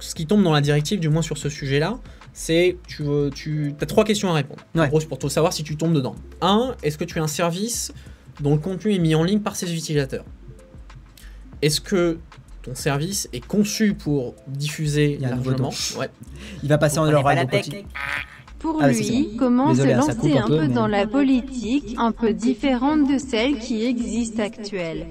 [0.00, 1.98] ce qui tombe dans la directive, du moins sur ce sujet-là,
[2.32, 4.60] c'est tu, veux- tu as trois questions à répondre.
[4.76, 6.14] En gros, c'est pour te savoir si tu tombes dedans.
[6.40, 7.92] Un, est-ce que tu as un service
[8.40, 10.24] dont le contenu est mis en ligne par ses utilisateurs?
[11.62, 12.18] Est-ce que
[12.62, 15.70] ton service est conçu pour diffuser Il y a un nouveau largement?
[15.98, 16.08] Ouais.
[16.62, 17.86] Il va passer en Vous prenez
[18.64, 21.06] Pour Ah, lui, comment Désolé, se hein, lancer un un peu, peu mais- dans la
[21.06, 25.04] politique, un peu différente de celle qui existe actuellement.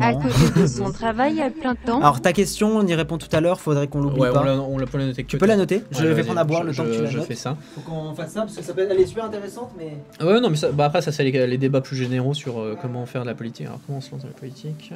[0.00, 0.20] À Non.
[0.22, 3.42] côté de son travail à plein temps, Alors, ta question, on y répond tout à
[3.42, 3.60] l'heure.
[3.60, 4.40] Faudrait qu'on l'oublie Ouais, pas.
[4.40, 5.22] on l'a- on l'a pas noté.
[5.22, 5.82] Tu peux la noter?
[5.90, 7.26] Je vais prendre à boire le temps que tu la Je notes.
[7.26, 7.58] fais ça.
[7.74, 9.98] Faut qu'on fasse ça parce que ça peut elle est super intéressante, mais.
[10.26, 12.74] Ouais, non, mais ça, bah après, ça, c'est les, les débats plus généraux sur euh,
[12.80, 13.66] comment faire de la politique.
[13.66, 14.92] Alors, comment on se lance dans la politique?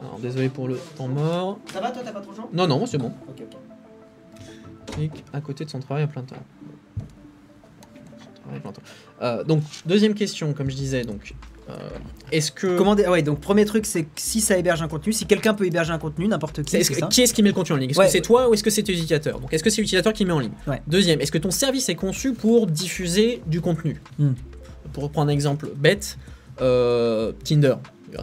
[0.00, 1.58] Alors, désolé pour le temps mort.
[1.72, 2.48] Ça va, toi, t'as pas trop chaud?
[2.52, 3.12] Non, non, moi, c'est bon.
[3.28, 3.56] Ok, ok.
[5.32, 6.36] À côté de son travail à plein temps.
[8.44, 8.82] Son à plein temps.
[9.22, 11.34] Euh, donc, deuxième question, comme je disais, donc,
[11.70, 11.74] euh,
[12.32, 12.76] est-ce que.
[12.76, 15.26] Comment dé- ah ouais, donc premier truc, c'est que si ça héberge un contenu, si
[15.26, 17.74] quelqu'un peut héberger un contenu, n'importe qui, que- ça qui est-ce qui met le contenu
[17.76, 17.90] en ligne?
[17.90, 18.06] Est-ce Ouais.
[18.06, 20.24] que c'est toi ou est-ce que c'est tes utilisateurs Donc, est-ce que c'est l'utilisateur qui
[20.24, 20.52] met en ligne?
[20.66, 20.82] Ouais.
[20.88, 24.00] Deuxième, est-ce que ton service est conçu pour diffuser du contenu?
[24.18, 24.32] Hmm.
[24.92, 26.18] Pour prendre un exemple bête,
[26.60, 27.76] euh, Tinder.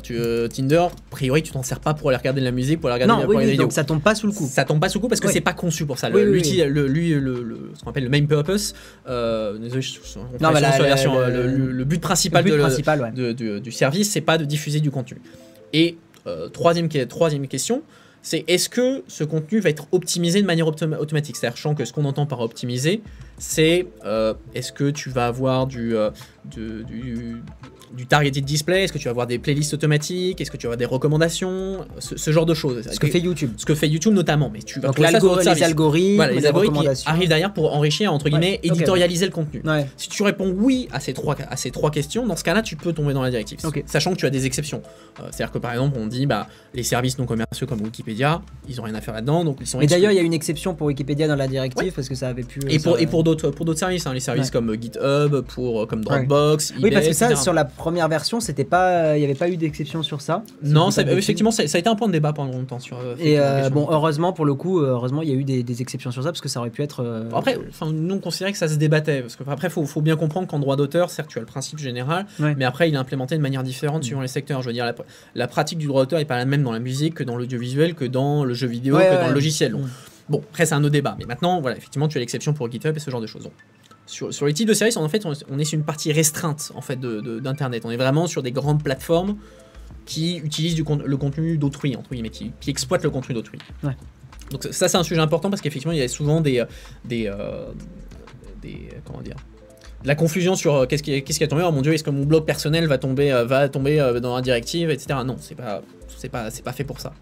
[0.03, 2.79] Tu, euh, Tinder, a priori, tu t'en sers pas pour aller regarder de la musique,
[2.79, 4.47] pour aller regarder, Non, pour oui, des donc ça tombe pas sous le coup.
[4.47, 5.33] Ça tombe pas sous le coup parce que Oui.
[5.33, 6.09] c'est pas conçu pour ça.
[6.09, 6.87] Le, lui, le,
[7.19, 8.75] le- ce qu'on appelle le main purpose,
[9.07, 12.61] euh, Non, mais la- la la- version, la- euh, le, but principal, le but de,
[12.61, 13.11] principal, ouais.
[13.11, 15.19] de- de- du service, c'est pas de diffuser du contenu.
[15.73, 15.97] Et
[16.27, 17.81] euh, troisième, que- troisième question,
[18.21, 21.35] c'est est-ce que ce contenu va être optimisé de manière automa- automatique?
[21.37, 23.01] C'est-à-dire, sachant que ce qu'on entend par optimiser,
[23.37, 26.09] c'est euh, est-ce que tu vas avoir du, euh,
[26.45, 26.83] du,
[27.95, 30.73] du targeted display Est-ce que tu vas avoir des playlists automatiques Est-ce que tu vas
[30.73, 32.87] avoir des recommandations ce, ce genre de choses.
[32.91, 33.51] Ce que fait YouTube.
[33.57, 35.09] Ce que fait YouTube notamment, mais tu vas Donc ça
[35.53, 39.31] les algorithmes, Voilà, les les algorithmes qui arrivent derrière pour enrichir, entre guillemets, éditorialiser le
[39.31, 39.61] contenu.
[39.65, 39.85] Ouais.
[39.97, 42.75] Si tu réponds oui à ces trois, à ces trois questions, dans ce cas-là, tu
[42.75, 43.59] peux tomber dans la directive.
[43.85, 44.81] Sachant que tu as des exceptions.
[45.19, 48.79] Euh, C'est-à-dire que par exemple, on dit bah, les services non commerciaux comme Wikipédia, ils
[48.79, 50.75] ont rien à faire là-dedans, donc ils sont Mais d'ailleurs, il y a une exception
[50.75, 51.91] pour Wikipédia dans la directive Ouais.
[51.91, 52.59] parce que ça avait pu.
[52.67, 55.81] et pour, ça- et pour d'autres pour d'autres services, hein, les services comme GitHub, pour,
[55.81, 57.41] euh, comme Dropbox, Oui, eBay, parce que ça, etc.
[57.41, 60.43] sur la première version, c'était pas, il n'y avait pas eu d'exception sur ça.
[60.63, 62.99] Si Non, ça- effectivement, ça, ça a été un point de débat pendant longtemps sur.
[62.99, 65.63] euh, Et euh, bon, heureusement pour le coup, euh, heureusement, il y a eu des,
[65.63, 67.01] des exceptions sur ça parce que ça aurait pu être.
[67.03, 67.57] euh, Après,
[67.91, 70.59] nous on considérait que ça se débattait parce que après, faut, faut bien comprendre qu'en
[70.59, 72.53] droit d'auteur, certes, tu as le principe général, Ouais.
[72.57, 74.61] mais après, il est implémenté de manière différente suivant les secteurs.
[74.61, 74.93] Je veux dire, la,
[75.35, 77.95] la pratique du droit d'auteur est pas la même dans la musique que dans l'audiovisuel,
[77.95, 79.73] que dans le jeu vidéo, Ouais, que ouais, dans le logiciel.
[79.73, 79.87] Mm.
[80.29, 81.15] Bon, après, c'est un autre débat.
[81.17, 83.43] Mais maintenant, voilà, effectivement, tu as l'exception pour GitHub et ce genre de choses.
[83.43, 83.53] Donc,
[84.09, 86.71] sur, sur les types de services, en fait, on, on est sur une partie restreinte
[86.75, 87.83] en fait d'internet.
[87.85, 89.37] On est vraiment sur des grandes plateformes
[90.05, 93.59] qui utilisent du le contenu d'autrui, entre guillemets, qui, qui exploitent le contenu d'autrui.
[93.83, 93.95] Ouais.
[94.51, 96.65] Donc ça, c'est un sujet important parce qu'effectivement, il y a souvent des, euh,
[97.05, 97.67] des, euh,
[98.61, 99.35] des comment dire,
[100.03, 101.63] de la confusion sur euh, qu'est-ce qui, qu'est-ce qui a tombé.
[101.65, 104.35] Oh mon dieu, est-ce que mon blog personnel va tomber, euh, va tomber euh, dans
[104.35, 105.19] la directive, etc.
[105.25, 107.13] Non, c'est pas, c'est pas, c'est pas fait pour ça.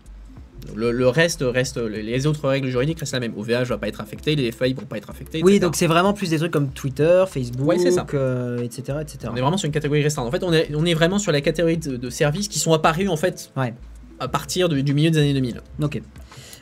[0.76, 3.34] Le, le reste reste, les- autres règles juridiques restent la même.
[3.38, 5.42] OVH va pas être affecté, les failles vont pas être affectées.
[5.44, 5.66] Oui, etc.
[5.66, 8.06] donc c'est vraiment plus des trucs comme Twitter, Facebook, Ouais, ça.
[8.14, 9.18] euh, etc., etc.
[9.32, 10.28] On est vraiment sur une catégorie restreinte.
[10.28, 12.74] En fait, on est, on est vraiment sur la catégorie de, de services qui sont
[12.74, 13.74] apparus en fait Ouais.
[14.20, 15.62] à partir du, du milieu des années 2000.
[15.82, 16.02] Ok.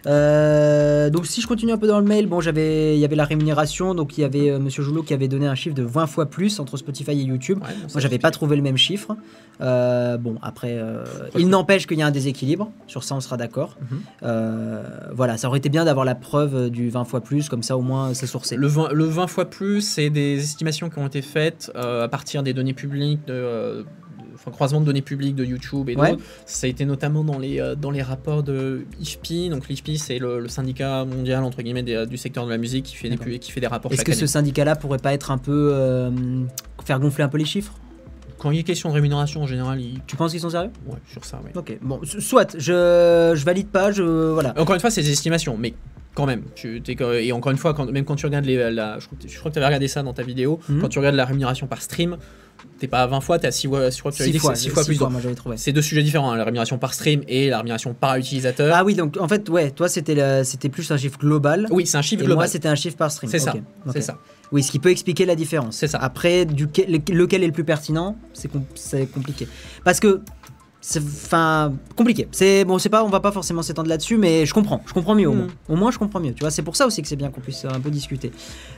[0.08, 3.16] Euh, donc si je continue un peu dans le mail, bon j'avais, il y avait
[3.16, 5.84] la rémunération, donc il y avait euh, Monsieur Joulot qui avait donné un chiffre de
[5.84, 7.60] 20 fois plus entre Spotify et YouTube.
[7.62, 9.16] Ouais, Moi j'avais pas trouvé le même chiffre.
[9.62, 11.04] Euh, bon après, euh,
[11.38, 12.70] il n'empêche qu'il y a un déséquilibre.
[12.88, 13.78] Sur ça on sera d'accord.
[13.92, 14.00] Mhm.
[15.14, 17.82] Voilà, ça aurait été bien d'avoir la preuve du 20 fois plus, comme ça au
[17.82, 18.56] moins c'est sourcé.
[18.56, 22.44] Le 20, le 20 fois plus, c'est des estimations qui ont été faites à partir
[22.44, 23.86] des données publiques, de-
[24.46, 26.12] enfin, croisement de données publiques de YouTube et Ouais.
[26.12, 26.24] d'autres.
[26.46, 29.50] Ça a été notamment dans les, euh, dans les rapports de IFPI.
[29.50, 32.86] Donc l'IFPI, c'est le, le syndicat mondial entre guillemets des- du secteur de la musique
[32.86, 33.34] qui fait des, D'accord.
[33.34, 34.20] pu- qui fait des rapports Est-ce que année.
[34.20, 36.12] ce syndicat-là pourrait pas être un peu euh,
[36.84, 37.74] faire gonfler un peu les chiffres?
[38.38, 39.80] Quand il est question de rémunération en général.
[40.08, 40.70] Tu penses qu'ils sont sérieux?
[40.88, 41.52] Ouais, sur ça, oui.
[41.56, 44.54] Ok, bon, soit, je, je valide pas, je voilà.
[44.60, 45.74] Encore une fois, c'est des estimations, mais
[46.14, 46.44] quand même.
[46.54, 49.28] Tu, et encore une fois, quand, même quand tu regardes les, la, je crois que,
[49.28, 50.82] je crois que tu avais regardé ça dans ta vidéo, Mhm.
[50.82, 52.18] quand tu regardes la rémunération par stream,
[52.80, 55.00] t'es pas à 20 fois, t'es à 6 fois, fois, c'est 6 fois six plus.
[55.58, 58.74] C'est deux sujets différents, hein, la rémunération par stream et la rémunération par utilisateur.
[58.76, 61.68] Ah oui, donc en fait, ouais, toi c'était c'était plus un chiffre global.
[61.72, 62.44] oui, c'est un chiffre Et global.
[62.44, 63.30] moi c'était un chiffre par stream.
[63.32, 63.54] C'est ça.
[63.94, 64.18] C'est ça.
[64.52, 65.76] Oui, ce qui peut expliquer la différence.
[65.78, 65.98] C'est ça.
[65.98, 69.48] Après, lequel est le plus pertinent, c'est com- c'est compliqué.
[69.84, 70.22] Parce que,
[70.88, 72.28] c'est enfin compliqué.
[72.32, 75.16] C'est bon, c'est pas, on va pas forcément s'étendre là-dessus, mais je comprends, je comprends
[75.16, 75.38] mieux au Mhm.
[75.40, 75.48] moins.
[75.70, 76.34] Au moins, je comprends mieux.
[76.34, 78.32] Tu vois, c'est pour ça aussi que c'est bien qu'on puisse un peu discuter.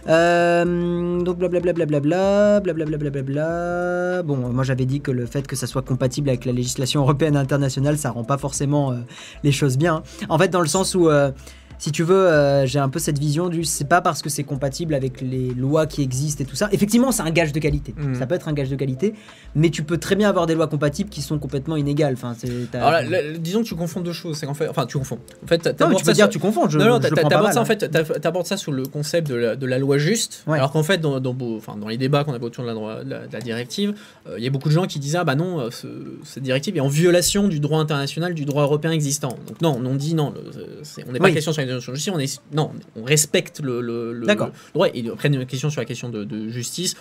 [0.08, 4.24] Euh, donc blablabla, blablabla, blablabla, blablabla.
[4.24, 7.36] Bon, moi j'avais dit que le fait que ça soit compatible avec la législation européenne
[7.36, 8.96] et internationale, ça rend pas forcément euh,
[9.44, 10.02] les choses bien.
[10.30, 11.32] En fait, dans le sens où euh,
[11.80, 14.44] si tu veux, euh, j'ai un peu cette vision du c'est pas parce que c'est
[14.44, 16.70] compatible avec les lois qui existent et tout ça.
[16.72, 17.94] Effectivement, c'est un gage de qualité.
[17.98, 18.16] Mhm.
[18.16, 19.14] Ça peut être un gage de qualité,
[19.56, 22.14] mais tu peux très bien avoir des lois compatibles qui sont complètement inégales.
[22.14, 22.72] Enfin, c'est.
[22.72, 24.38] t'as- Alors là, là, disons que tu confonds deux choses.
[24.38, 25.20] C'est qu'en fait, enfin, tu confonds.
[25.44, 26.68] En fait, non, mais tu peux ça dire sur- tu confonds.
[26.70, 27.66] Je, non, non, t'abordes ça en hein.
[27.66, 30.44] fait, t'a- t'abordes ça sous le concept de la, de la loi juste.
[30.48, 30.58] Ouais.
[30.58, 33.04] Alors qu'en fait, dans, dans, enfin, dans les débats qu'on avait autour de la, droit-
[33.04, 33.94] de la- de la directive,
[34.28, 35.88] euh, il y a beaucoup de gens qui disaient ah bah non, euh, ce-
[36.24, 39.38] cette directive est en violation du droit international, du droit européen existant.
[39.48, 41.34] Donc non, on dit non, le- on n'est pas Oui.
[41.34, 44.26] question sur question de justice, on est non, on respecte le, le, le-
[44.74, 44.88] droit.
[44.94, 46.96] Et après une question sur la question de, de justice.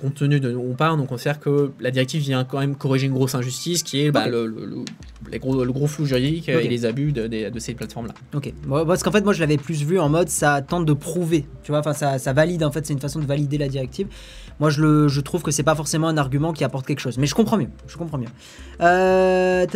[0.00, 3.06] Compte tenu de où on parle, on considère que la directive vient quand même corriger
[3.06, 4.84] une grosse injustice qui est bah, le, le- le-
[5.30, 8.12] les gros, le gros flou juridique et les abus de, des- de ces plateformes-là.
[8.34, 8.52] Ok.
[8.66, 11.46] Bon, parce qu'en fait, moi, je l'avais plus vu en mode ça tente de prouver.
[11.62, 12.64] Tu vois, enfin, ça, ça valide.
[12.64, 14.08] En fait, c'est une façon de valider la directive.
[14.60, 17.18] Moi, je, le, je trouve que c'est pas forcément un argument qui apporte quelque chose.
[17.18, 17.68] Mais je comprends mieux.
[17.86, 18.28] Je comprends mieux.
[18.80, 19.66] Euh.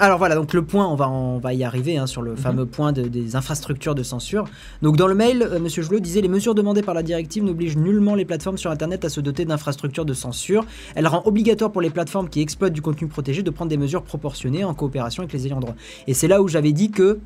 [0.00, 2.66] Alors voilà, donc le point, on va, on va y arriver hein, sur le fameux
[2.66, 4.44] point de- des infrastructures de censure.
[4.82, 7.76] Donc dans le mail, euh, Monsieur Joulot disait les mesures demandées par la directive n'obligent
[7.76, 10.64] nullement les plateformes sur Internet à se doter d'infrastructures de censure.
[10.94, 14.02] Elle rend obligatoire pour les plateformes qui exploitent du contenu protégé de prendre des mesures
[14.02, 15.74] proportionnées en coopération avec les ayants droit.
[16.06, 17.18] Et c'est là où j'avais dit que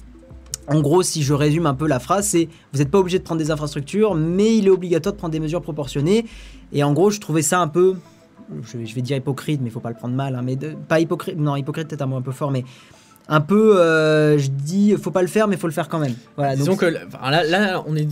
[0.68, 3.24] en gros, si je résume un peu la phrase, c'est vous n'êtes pas obligé de
[3.24, 6.26] prendre des infrastructures, mais il est obligatoire de prendre des mesures proportionnées.
[6.72, 7.96] Et en gros, je trouvais ça un peu
[8.64, 10.74] je, je vais dire hypocrite, mais il faut pas le prendre mal, hein, mais de-
[10.88, 12.64] pas hypocrite, non, hypocrite peut-être un mot un peu fort, mais
[13.28, 16.14] un peu, euh, je dis, faut pas le faire, mais faut le faire quand même.
[16.36, 18.08] Voilà, Disons donc, que là, on est.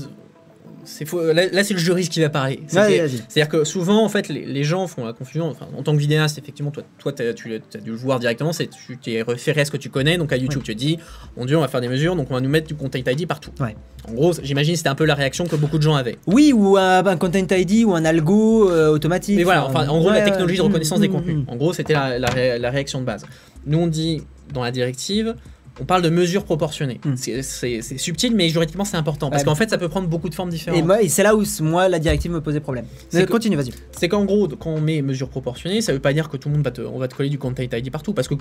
[0.85, 1.33] C'est faux.
[1.33, 2.61] Là, là, c'est le juriste qui va parler.
[2.67, 5.47] C'est-à-dire que souvent, en fait, les, les gens font la confusion.
[5.49, 7.33] Enfin, en tant que vidéaste, effectivement, toi, toi tu as
[7.81, 8.53] dû le voir directement.
[8.53, 10.19] C'est tu t'es référé à ce que tu connais.
[10.19, 10.99] Donc à YouTube, tu te dis,
[11.37, 13.27] mon Dieu, on va faire des mesures, donc on va nous mettre du Content ID
[13.27, 13.51] partout.
[13.61, 13.77] Ouais.
[14.09, 16.17] En gros, j'imagine c'était un peu la réaction que beaucoup de gens avaient.
[16.27, 19.37] Oui, ou un, un Content ID ou un algo euh, automatique.
[19.37, 21.37] Mais voilà, enfin, en gros, ouais, la technologie de reconnaissance Mm, des mm, contenus.
[21.37, 21.45] mm.
[21.49, 23.25] En gros, c'était la, la réaction de base.
[23.67, 25.35] Nous, on dit dans la directive,
[25.81, 27.01] on parle de mesures proportionnées.
[27.05, 27.15] Mm.
[27.17, 29.31] C'est- subtil, mais juridiquement, c'est important.
[29.31, 29.47] Parce Ouais.
[29.47, 30.79] qu'en fait, ça peut prendre beaucoup de formes différentes.
[30.79, 32.87] Et, moi, et c'est là où moi la directive me posait problème.
[33.13, 33.71] Que- Continue, vas-y.
[33.93, 36.55] C'est qu'en gros, quand on met mesures proportionnées, ça veut pas dire que tout le
[36.57, 38.35] monde va te, on va te coller du Content ID partout, parce que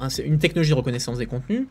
[0.00, 1.64] hein, c'est une technologie de reconnaissance des contenus,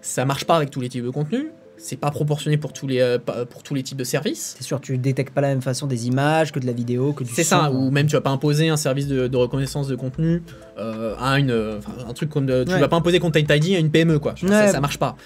[0.00, 1.46] ça marche pas avec tous les types de contenus,
[1.84, 4.54] c'est pas proportionné pour tous les, euh, pour tous les types de services.
[4.56, 7.24] C'est sûr, tu détectes pas la même façon des images que de la vidéo, que
[7.24, 9.96] du C'est ça, ou même tu vas pas imposer un service de, de reconnaissance de
[9.96, 10.42] contenu
[10.78, 12.78] euh, à une, euh, un truc comme de- tu Ouais.
[12.78, 14.34] vas pas imposer Content ID à une PME quoi.
[14.40, 14.68] Ça, Ouais.
[14.68, 15.16] ça marche pas.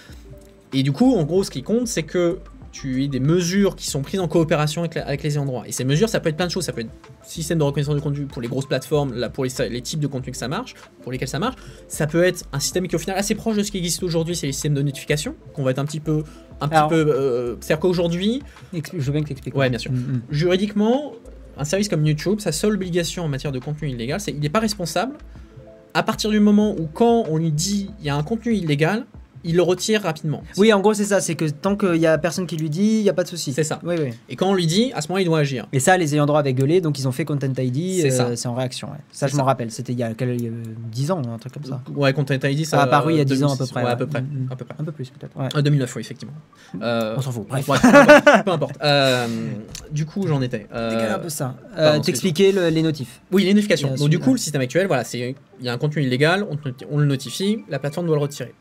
[0.73, 2.38] Et du coup, en gros, ce qui compte, c'est que
[2.73, 5.62] tu aies des mesures qui sont prises en coopération avec, la- avec les droit.
[5.66, 6.64] Et ces mesures, ça peut être plein de choses.
[6.64, 6.90] Ça peut être
[7.23, 10.07] système de reconnaissance de contenu pour les grosses plateformes, là, pour les, les types de
[10.07, 11.57] contenus que ça marche, pour lesquels ça marche.
[11.88, 14.03] Ça peut être un système qui est au final assez proche de ce qui existe
[14.03, 16.23] aujourd'hui, c'est les systèmes de notification, qu'on va être un petit peu,
[16.61, 16.95] un petit Alors- peu.
[17.09, 18.42] euh, C'est-à-dire qu'aujourd'hui,
[18.73, 19.57] Je veux bien que tu expliques.
[19.57, 19.92] Ouais, bien sûr.
[19.92, 20.21] Mm, mm.
[20.31, 21.12] juridiquement,
[21.59, 24.49] un service comme YouTube, sa seule obligation en matière de contenu illégal, c'est qu'il n'est
[24.49, 25.14] pas responsable
[25.95, 29.07] à partir du moment où quand on lui dit il y a un contenu illégal,
[29.46, 30.42] il le retire rapidement.
[30.56, 31.20] Oui, en gros, c'est ça.
[31.20, 33.28] C'est que tant qu'il y a personne qui lui dit, il y a pas de
[33.28, 33.52] souci.
[33.52, 33.78] C'est ça.
[33.85, 34.11] Oui, oui.
[34.28, 35.66] Et quand on lui dit, à ce moment, il doit agir.
[35.72, 38.00] Et ça, les ayants droit avaient gueulé, donc ils ont fait Content ID.
[38.02, 38.37] C'est euh.
[38.37, 38.88] C'est en réaction.
[38.88, 38.98] ouais.
[39.12, 39.70] Ça, je m'en rappelle.
[39.70, 40.50] C'était il y a quel- il y a
[40.92, 41.80] 10 ans, un truc comme ça.
[41.94, 43.59] Ouais, Content ID, ça a apparu il y a 10 ans à 2006.
[43.59, 43.85] peu près.
[43.85, 44.20] Ouais, à peu près.
[44.22, 44.48] Mm, mm.
[44.52, 44.74] À peu près.
[44.78, 45.37] Un peu plus, peut-être.
[45.37, 45.48] ouais.
[45.56, 46.35] Euh, 2009, oui, effectivement.
[46.82, 47.46] Euh, On s'en fout.
[47.48, 47.66] Bref.
[48.44, 48.76] peu importe.
[48.82, 49.26] Euh,
[49.90, 50.66] du coup, j'en étais.
[50.74, 51.54] Euh, Décale un peu ça.
[51.78, 53.20] Euh, T'expliquer le- les notifs.
[53.32, 53.94] Oui, les notifications.
[53.94, 56.46] Donc du coup, le système actuel, voilà, c'est il y a un contenu illégal,
[56.90, 58.52] on le notifie, la plateforme doit le retirer.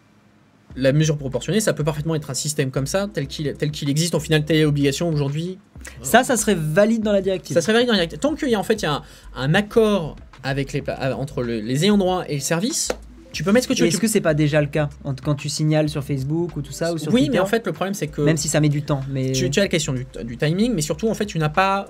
[0.76, 3.90] La mesure proportionnée, ça peut parfaitement être un système comme ça, tel qu'il tel qu'il
[3.90, 4.14] existe.
[4.16, 5.58] Au final, telle est l'obligation aujourd'hui.
[6.02, 7.54] Ça, ça serait valide dans la directive.
[7.54, 8.20] Ça serait valide dans la directive.
[8.20, 9.02] Tant qu'il y a en fait il y a un,
[9.36, 12.90] un accord avec les, euh, entre le- les ayants droit et le service,
[13.32, 13.88] tu peux mettre ce que tu veux.
[13.88, 14.90] Est-ce Tu- que c'est pas déjà le cas
[15.24, 17.66] quand tu signales sur Facebook ou tout ça ou sur oui, Twitter mais en fait,
[17.66, 19.70] le problème c'est que même si ça met du temps, mais tu, tu as la
[19.70, 21.90] question du, du timing, mais surtout en fait, tu n'as pas.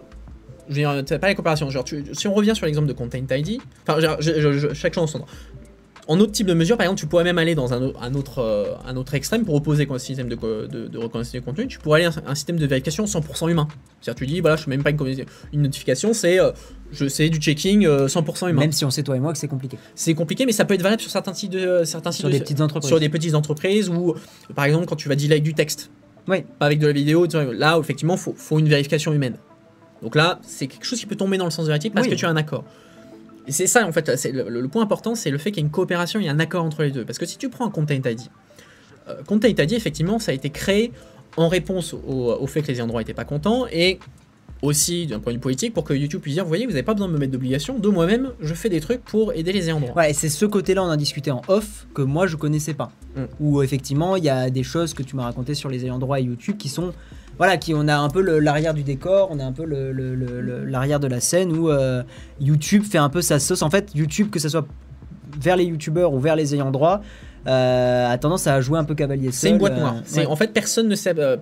[0.68, 1.70] Je veux dire, tu n'as pas la coopération.
[1.70, 4.74] Genre, tu- si on revient sur l'exemple de Content ID, enfin, genre, je- je- je-
[4.74, 5.28] chaque chose en son temps.
[6.08, 8.14] En autre type de mesure, par exemple, tu pourrais même aller dans un, au- un
[8.14, 11.40] autre, euh, un autre extrême pour opposer quoi, un système de, de, de reconnaissance de
[11.40, 11.68] contenu.
[11.68, 13.68] Tu pourrais aller à un, un système de vérification 100% humain.
[14.02, 16.52] C'est-à-dire, tu dis, voilà, je fais même pas une, notification, c'est euh,
[16.92, 18.62] je sais du checking euh, 100% humain.
[18.62, 19.78] même si on sait toi et moi que c'est compliqué.
[19.96, 22.34] C'est compliqué, mais ça peut être valable sur certains types de certains sites Sur de-
[22.34, 22.88] des petites entreprises.
[22.90, 24.14] sur des petites entreprises ou
[24.54, 25.90] par exemple quand tu vas avec du texte,
[26.28, 26.44] Oui.
[26.60, 29.38] pas avec de la vidéo, là effectivement faut, faut une vérification humaine.
[30.04, 32.14] Donc là c'est quelque chose qui peut tomber dans le sens de la parce Oui.
[32.14, 32.64] que tu as un accord.
[33.48, 35.68] C'est ça en fait, c'est le, le point important, c'est le fait qu'il y ait
[35.68, 37.06] une coopération, il y a un accord entre les deux.
[37.06, 38.22] Parce que si tu prends un Content ID,
[39.08, 40.92] euh, Content ID effectivement ça a été créé
[41.38, 44.00] en réponse au, au fait que les ayants droit n'étaient pas contents et
[44.62, 46.84] aussi d'un point de vue politique pour que YouTube puisse dire vous voyez vous n'avez
[46.84, 49.68] pas besoin de me mettre d'obligation, de moi-même je fais des trucs pour aider les
[49.68, 49.96] ayants droit.
[49.96, 52.92] Ouais, et c'est ce côté-là, on en discutait en off, que moi je connaissais pas.
[53.16, 53.24] Mm.
[53.40, 56.20] Où effectivement, il y a des choses que tu m'as racontées sur les ayants droit
[56.20, 56.94] et YouTube qui sont.
[57.38, 61.08] Voilà, qui on a un peu l'arrière du décor, on a un peu l'arrière de
[61.08, 62.04] la scène où euh,
[62.40, 63.62] YouTube fait un peu sa sauce.
[63.62, 64.66] En fait, YouTube, que ce soit
[65.40, 67.02] vers les YouTubeurs ou vers les ayants droit,
[67.48, 69.96] euh, a tendance à jouer un peu cavalier C'est une boîte euh, noire.
[70.06, 70.26] C'est ouais.
[70.26, 71.38] en fait personne ne sait euh,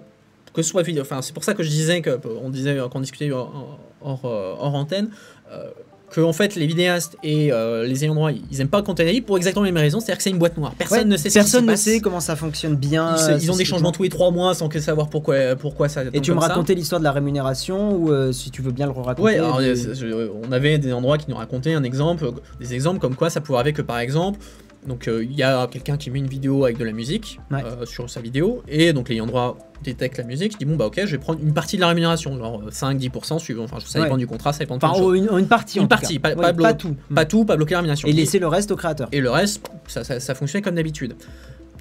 [0.54, 1.02] que ce soit vidéo.
[1.02, 4.26] Enfin, c'est pour ça que je disais que on disait euh, qu'on discutait hors, hors,
[4.26, 5.10] euh, hors antenne
[5.52, 5.70] euh,
[6.14, 9.36] que en fait les vidéastes et euh, les ayants droit ils aiment pas ID pour
[9.38, 10.00] exactement les mêmes raisons.
[10.00, 10.74] C'est-à-dire que c'est une boîte noire.
[10.78, 11.30] Personne Ouais, ne sait.
[11.32, 13.16] personne ne sait comment ça fonctionne bien.
[13.40, 16.04] Ils, euh, ont des changements tous les trois mois sans que savoir pourquoi pourquoi ça.
[16.14, 18.92] Et tu me racontais l'histoire de la rémunération ou euh, si tu veux bien le
[18.94, 21.84] raconter Ouais, alors, des- euh, c'est- je- on avait des endroits qui nous racontaient un
[21.84, 24.40] exemple, euh, des exemples comme quoi ça pourrait arriver que par exemple,
[24.88, 27.64] donc euh, il y a quelqu'un qui met une vidéo avec de la musique Ouais.
[27.64, 31.02] euh, sur sa vidéo, et donc l'ayant droit détecte la musique, dit bon bah ok,
[31.06, 34.06] je vais prendre une partie de la rémunération, genre euh, 5-10% suivant, enfin ça Ouais.
[34.06, 35.80] dépend du contrat, ça dépend de Enfin, oh, une, une partie.
[35.80, 36.36] en Une tout partie, cas.
[36.36, 36.96] pas- Ouais, pas tout.
[37.14, 38.08] Pas tout, pas bloquer la rémunération.
[38.08, 39.10] Et laisser le reste au créateur.
[39.12, 41.16] Et le reste, ça, ça, ça fonctionnait comme d'habitude.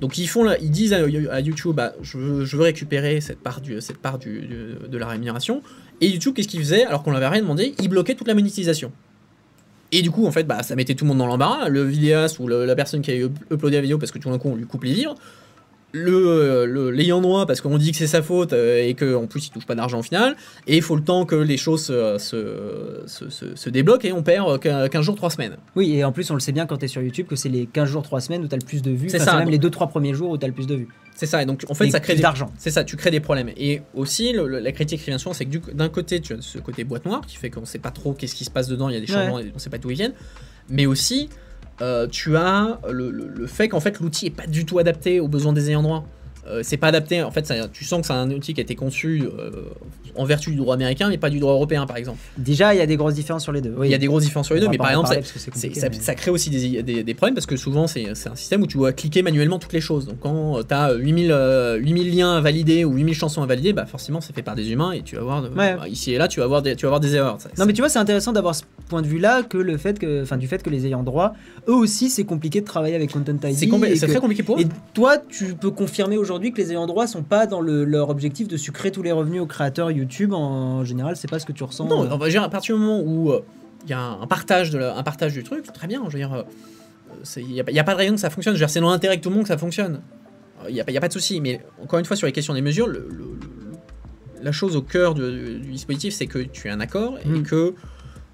[0.00, 0.96] Donc ils font, ils disent à,
[1.30, 4.88] à YouTube, bah, je, veux, je veux récupérer cette part, du, cette part du, du-
[4.88, 5.62] de la rémunération.
[6.00, 7.74] Et YouTube, qu'est-ce qu'il faisait alors qu'on l'avait rien demandé?
[7.80, 8.90] Il bloquait toute la monétisation.
[9.92, 11.68] Et du coup, en fait, bah, ça mettait tout le monde dans l'embarras.
[11.68, 14.30] Le vidéaste ou le- la personne qui a up- uploadé la vidéo parce que tout
[14.30, 15.14] d'un coup on lui coupe les livres.
[15.94, 19.50] Le, l'ayant droit parce qu'on dit que c'est sa faute euh, et qu'en plus il
[19.50, 20.36] touche pas d'argent au final.
[20.66, 24.12] Et il faut le temps que les choses se, se, se- se- se débloquent et
[24.12, 25.58] on perd euh, 15 jours, 3 semaines.
[25.76, 27.50] Oui, et en plus, on le sait bien quand tu es sur YouTube que c'est
[27.50, 29.10] les 15 jours, 3 semaines où tu as le plus de vues.
[29.10, 30.76] C'est Enfin, ça, même donc- les 2-3 premiers jours où tu as le plus de
[30.76, 30.88] vues.
[31.22, 32.22] C'est ça, et donc en fait Et ça crée plus des...
[32.22, 32.50] d'argent.
[32.58, 33.50] C'est ça, tu crées des problèmes.
[33.56, 36.32] Et aussi, le- le- la critique qui vient souvent, c'est que du- d'un côté, tu
[36.32, 38.66] as ce côté boîte noire qui fait qu'on sait pas trop qu'est-ce qui se passe
[38.66, 39.18] dedans, il y a des Ouais.
[39.20, 40.14] changements, et on sait pas d'où ils viennent.
[40.68, 41.28] Mais aussi,
[41.80, 45.52] euh, tu as le fait qu'en fait l'outil est pas du tout adapté aux besoins
[45.52, 46.04] des ayants droit.
[46.48, 48.64] Euh, c'est pas adapté, en fait, ça- tu sens que c'est un outil qui a
[48.64, 49.50] été conçu euh,
[50.16, 52.18] en vertu du droit américain, mais pas du droit européen, par exemple.
[52.36, 53.72] Déjà, il y a des grosses différences sur les deux.
[53.78, 53.86] Oui.
[53.86, 55.22] Il y a des grosses différences sur les On deux, mais par exemple, parler
[56.00, 58.76] ça- crée aussi des, des- des problèmes parce que souvent c'est un système où tu
[58.76, 60.06] dois cliquer manuellement toutes les choses.
[60.06, 63.72] Donc quand tu as 8000, euh, 8000 liens à valider ou 8000 chansons à valider,
[63.72, 65.76] bah forcément c'est fait par des humains et tu vas voir, euh, Ouais.
[65.76, 67.40] bah, ici et là, tu vas avoir des, tu vas avoir des erreurs.
[67.40, 69.76] Ça, Non mais tu vois c'est intéressant d'avoir ce point de vue là que le
[69.78, 71.32] fait que enfin du fait que les ayants droit
[71.68, 73.54] eux aussi c'est compliqué de travailler avec Content ID
[73.96, 74.62] c'est très compliqué pour eux.
[74.62, 78.08] et toi tu peux confirmer aujourd'hui que les ayants droit sont pas dans le- leur
[78.10, 81.52] objectif de sucrer tous les revenus aux créateurs YouTube en général c'est pas ce que
[81.52, 82.08] tu ressens Non, euh.
[82.10, 83.32] on va dire à partir du moment où
[83.84, 86.02] il y a un partage, de la- un partage du truc, très bien.
[86.06, 86.42] Je veux dire, euh,
[87.36, 88.56] il n'y a, pas- y a pas de raison que ça fonctionne.
[88.68, 90.00] C'est dans l'intérêt de tout le monde que ça fonctionne.
[90.68, 91.40] Il n'y a, pas- y a pas de souci.
[91.40, 94.82] Mais encore une fois, sur les questions des mesures, le- le- le- la chose au
[94.82, 97.42] cœur du, du dispositif, c'est que tu as un accord et Mm.
[97.42, 97.74] que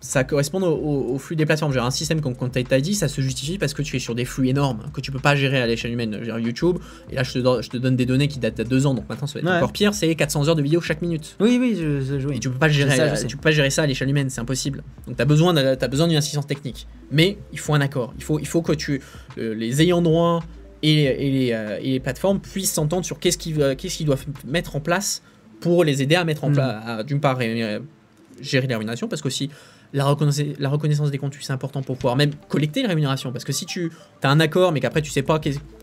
[0.00, 1.72] ça correspond au, au- au flux des plateformes.
[1.72, 4.24] Genre, un système comme Content ID, ça se justifie parce que tu es sur des
[4.24, 6.18] flux énormes que tu peux pas gérer à l'échelle humaine.
[6.22, 6.78] Dire, YouTube,
[7.10, 8.94] et là je te, donne- je te donne des données qui datent d'il deux ans,
[8.94, 9.56] donc maintenant ça va être Ouais.
[9.56, 11.36] encore pire, c'est 400 heures de vidéo chaque minute.
[11.40, 12.36] oui oui je, je- oui.
[12.36, 14.84] Et tu peux pas gérer, tu peux pas gérer ça à l'échelle humaine, c'est impossible.
[15.06, 16.86] Donc tu as besoin de- besoin d'une assistance technique.
[17.10, 18.12] Mais il faut un accord.
[18.18, 19.00] Il faut, il faut que tu,
[19.38, 20.44] euh, les ayants droit
[20.82, 24.06] et, et les, euh, et les plateformes puissent s'entendre sur qu'est-ce qu'ils euh, qu'est-ce qu'ils
[24.06, 25.22] doivent mettre en place
[25.60, 26.52] pour les aider à mettre en Mm.
[26.54, 29.50] place, d'une part, gérer les rémunérations, parce qu'aussi
[29.92, 33.32] la reconnaissance, la reconnaissance des contenus, c'est important pour pouvoir même collecter les rémunérations.
[33.32, 33.90] Parce que si tu
[34.22, 35.40] as un accord, mais qu'après tu sais pas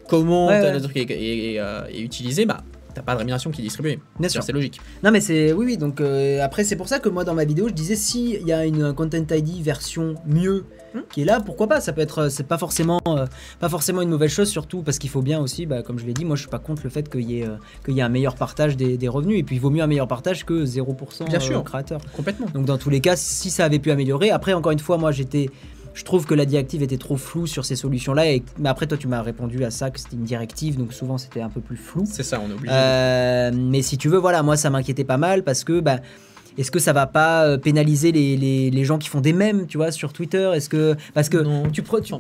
[0.08, 0.74] comment Ouais, ouais.
[0.74, 2.64] le truc est, est- est, euh, est utilisé, bah
[2.96, 4.00] t'as pas de rémunération qui est distribuée.
[4.20, 4.42] Bien sûr.
[4.42, 4.80] C'est logique.
[5.04, 7.46] Non mais c'est oui oui donc euh, après c'est pour ça que moi dans ma
[7.46, 11.00] vidéo je disais si il y a une un Content ID version mieux Hmm.
[11.12, 11.82] qui est là pourquoi pas?
[11.82, 13.26] Ça peut être euh, c'est pas forcément euh,
[13.60, 16.14] pas forcément une mauvaise chose surtout parce qu'il faut bien aussi bah, comme je l'ai
[16.14, 18.02] dit moi je suis pas contre le fait qu'il y ait euh, qu'il y ait
[18.02, 20.64] un meilleur partage des, des revenus et puis il vaut mieux un meilleur partage que
[20.66, 21.62] 0% Bien sûr.
[21.66, 22.46] créateur Complètement.
[22.54, 25.12] donc dans tous les cas si ça avait pu améliorer après encore une fois moi
[25.12, 25.50] j'étais
[25.96, 28.86] je trouve que la directive était trop floue sur ces solutions là et mais après
[28.86, 31.62] toi tu m'as répondu à ça que c'était une directive donc souvent c'était un peu
[31.62, 32.72] plus flou C'est ça, on est obligé.
[32.76, 36.00] euh, mais si tu veux, voilà, moi ça m'inquiétait pas mal parce que bah,
[36.58, 39.68] est-ce que ça va pas euh, pénaliser les, les, les gens qui font des mèmes,
[39.68, 40.52] tu vois, sur Twitter?
[40.54, 41.70] Est-ce que parce que Non.
[41.72, 42.14] tu, pre- tu-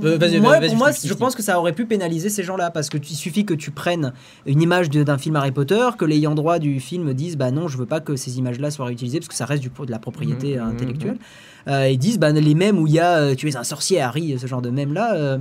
[0.00, 2.70] vas-y, moi, vas-y, pour moi, finis, je pense que ça aurait pu pénaliser ces gens-là
[2.70, 4.12] parce que tu- il suffit que tu prennes
[4.46, 7.78] une image d'un film Harry Potter, que l'ayant droit du film disent bah non, je
[7.78, 10.54] veux pas que ces images-là soient réutilisées parce que ça reste du, de la propriété
[10.56, 11.18] Mhm, euh, mhm, intellectuelle.
[11.68, 14.00] Euh, ils disent bah les mèmes où il y a euh, tu es un sorcier
[14.00, 15.14] Harry, ce genre de mèmes là.
[15.14, 15.38] euh,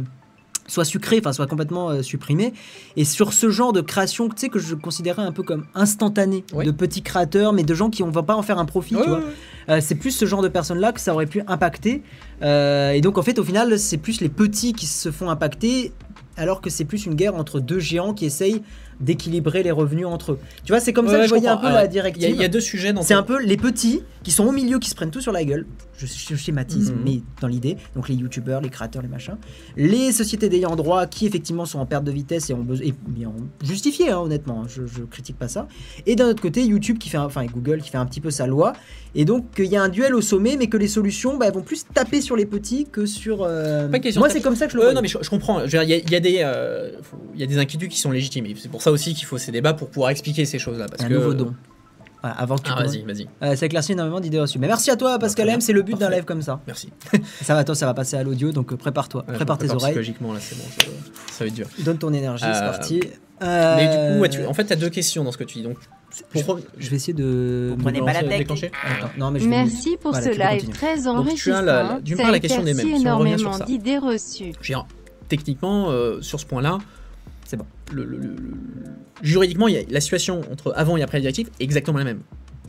[0.69, 2.53] soit sucré, enfin soit complètement euh, supprimé.
[2.97, 6.43] Et sur ce genre de création, tu sais que je considérais un peu comme instantané
[6.53, 6.65] Oui.
[6.65, 9.07] de petits créateurs, mais de gens qui ne vont pas en faire un profit, tu
[9.07, 9.21] vois.
[9.69, 12.03] Euh, c'est plus ce genre de personnes-là que ça aurait pu impacter.
[12.41, 15.93] Euh, et donc en fait, au final, c'est plus les petits qui se font impacter,
[16.35, 18.61] alors que c'est plus une guerre entre deux géants qui essayent
[18.99, 20.39] d'équilibrer les revenus entre eux.
[20.65, 22.29] Tu vois, c'est comme ça Ouais, que je voyais un peu Alors, la directive.
[22.29, 24.51] il y a deux sujets dans C'est ton- un peu les petits qui sont au
[24.51, 25.65] milieu qui se prennent tout sur la gueule.
[25.97, 26.97] Je, je schématise, Mhm.
[27.05, 27.77] mais dans l'idée.
[27.95, 29.37] Donc les youtubeurs, les créateurs, les machins.
[29.75, 32.87] Les sociétés d'ayant droit qui effectivement sont en perte de vitesse et ont besoin.
[33.07, 33.31] Bien
[33.63, 34.63] justifié, hein, honnêtement.
[34.67, 35.67] Je, je critique pas ça.
[36.05, 37.17] Et d'un autre côté, YouTube qui fait.
[37.17, 38.73] un- Enfin, et Google qui fait un petit peu sa loi.
[39.15, 41.61] Et donc il y a un duel au sommet, mais que les solutions bah, vont
[41.61, 43.39] plus taper sur les petits que sur.
[43.43, 44.93] euh, Pas Moi, c'est comme ça que je le vois.
[44.93, 45.63] non, mais je, je comprends.
[45.63, 46.91] Il y, a- il y a des, euh,
[47.35, 48.45] y a des inquiétudes qui sont légitimes.
[48.57, 50.85] C'est pour ça aussi qu'il faut ces débats pour pouvoir expliquer ces choses-là.
[50.89, 51.13] Parce un que...
[51.13, 51.53] nouveau don.
[52.21, 53.27] Voilà, avant que tu Ah, vas-y, vas-y.
[53.43, 54.57] Euh, ça éclaircit énormément d'idées reçues.
[54.57, 55.61] Mais merci à toi, Pascal très M.
[55.61, 56.59] C'est le but d'un live comme ça.
[56.65, 56.89] Merci.
[57.43, 59.23] Ça va, toi, ça va passer à l'audio, donc euh, prépare-toi.
[59.27, 59.79] Ouais, prépare tes oreilles.
[59.93, 60.63] Psychologiquement, là, c'est bon.
[61.31, 61.67] Ça va être dur.
[61.79, 62.99] Donne ton énergie, c'est Euh, parti.
[63.39, 65.43] Mais du coup, ouais, Euh, tu- en fait, tu as deux questions dans ce que
[65.43, 65.63] tu dis.
[65.63, 65.77] Donc,
[66.33, 67.75] je vais essayer de.
[67.77, 68.39] Vous prenez pas la tech.
[68.39, 71.61] déclencher Attends, non, mais je vais- Merci pour Voilà, ce live très tu as enrichissant.
[71.61, 73.65] la- la- d'une Ça part, la question des mêmes, énormément ça.
[73.65, 74.53] d'idées reçues.
[75.29, 76.79] Techniquement, euh, sur ce point-là,
[77.47, 77.65] C'est bon.
[77.93, 78.33] le- le- le- le-
[79.23, 82.03] juridiquement, il y a la situation entre avant et après la directive est exactement la
[82.03, 82.19] même.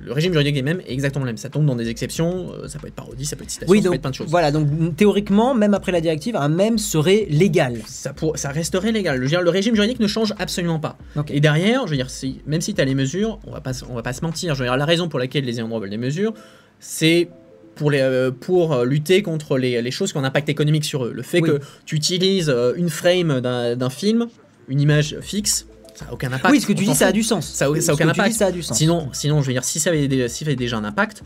[0.00, 1.36] Le régime juridique est le même, est exactement le même.
[1.36, 3.82] Ça tombe dans des exceptions, euh, ça peut être parodie, ça peut être citation, Oui,
[3.82, 4.28] ça peut être plein de choses.
[4.30, 7.80] voilà, donc théoriquement, même après la directive, un même serait légal.
[7.88, 9.16] Ça, pour- ça resterait légal.
[9.16, 10.96] Je veux dire, le régime juridique ne change absolument pas.
[11.16, 11.32] Ok.
[11.32, 13.72] Et derrière, je veux dire, si- même si tu as les mesures, on va pas,
[13.90, 14.54] on va pas se mentir.
[14.54, 16.32] Je veux dire, la raison pour laquelle les ayants droit veulent des mesures,
[16.78, 17.28] c'est
[17.74, 20.84] pour, les, euh, pour euh, lutter contre les, les choses qui ont un impact économique
[20.84, 21.12] sur eux.
[21.12, 21.48] Le fait Oui.
[21.50, 24.28] que tu utilises une frame d'un d'un film,
[24.68, 26.50] une image fixe, ça n'a aucun impact.
[26.52, 27.46] oui, ce que tu dis, ça a du sens.
[27.46, 28.30] Ça a- ça a Ce aucun que tu impact.
[28.32, 28.76] dis, ça a du sens.
[28.76, 31.22] Sinon, sinon, je veux dire, si ça avait, déjà un impact,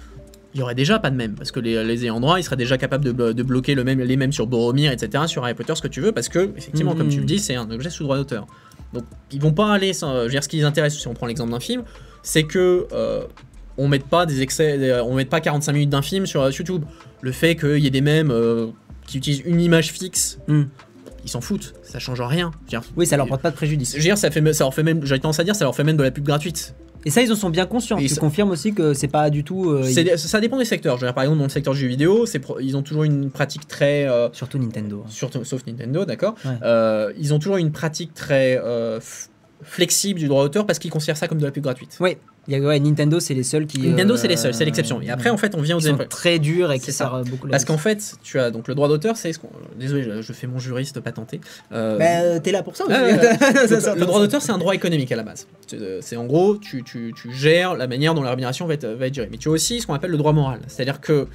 [0.55, 1.35] il y aurait déjà pas de même.
[1.35, 3.85] Parce que les, les ayants droit, ils seraient déjà capables de, blo- de bloquer le
[3.85, 6.51] même, les mêmes sur Boromir, etc., sur Harry Potter, ce que tu veux, parce que,
[6.57, 8.47] effectivement, comme tu le dis, c'est un objet sous droit d'auteur.
[8.93, 10.15] Donc, ils vont pas aller sans.
[10.21, 11.83] Je veux dire, ce qui les intéresse, si on prend l'exemple d'un film,
[12.23, 12.87] c'est que.
[12.93, 13.23] euh,
[13.79, 16.51] on mette pas des excès, des- on mette pas 45 minutes d'un film sur euh,
[16.51, 16.85] YouTube.
[17.23, 18.67] Le fait qu'il y ait des mèmes euh,
[19.07, 20.65] qui utilisent une image fixe, Hmm.
[21.25, 22.51] Ils s'en foutent, ça change rien.
[22.69, 23.93] Dire, Oui, ça leur porte pas de préjudice.
[23.93, 25.75] je veux dire, ça, fait, ça leur fait même, j'ai tendance à dire, ça leur
[25.75, 26.75] fait même de la pub gratuite.
[27.05, 27.99] Et ça, ils en sont bien conscients.
[27.99, 29.71] Et tu ça- confirmes aussi que c'est pas du tout.
[29.71, 29.83] euh,
[30.17, 30.97] Ça dépend des secteurs.
[30.99, 33.03] Je veux dire, par exemple, dans le secteur du jeu vidéo, pro- ils ont toujours
[33.03, 34.09] une pratique très.
[34.09, 35.03] euh, Surtout Nintendo.
[35.09, 36.53] surtout, sauf Nintendo, d'accord Ouais.
[36.63, 38.57] Euh, Ils ont toujours une pratique très
[39.63, 41.97] flexible du droit d'auteur parce qu'ils considèrent ça comme de la pub gratuite.
[42.01, 42.17] Oui,
[42.49, 43.79] y a, ouais, Nintendo, c'est les seuls qui.
[43.81, 45.01] Nintendo, euh, c'est les seuls, c'est l'exception.
[45.01, 47.23] Et après, en fait, on vient aux ils sont très durs et qui C'est ça.
[47.29, 47.47] beaucoup.
[47.49, 49.49] Parce qu'en fait, tu as donc le droit d'auteur, c'est ce qu'on.
[49.79, 51.41] Désolé, je, je fais mon juriste patenté.
[51.73, 52.85] Euh, Bah, euh, t'es là pour ça.
[52.91, 55.47] Ah, le droit d'auteur, c'est un droit économique à la base.
[55.67, 58.75] C'est euh, c'est en gros, tu, tu- tu gères la manière dont la rémunération va
[58.75, 59.29] être, va être gérée.
[59.31, 60.61] Mais tu as aussi ce qu'on appelle le droit moral.
[60.67, 61.27] C'est-à-dire que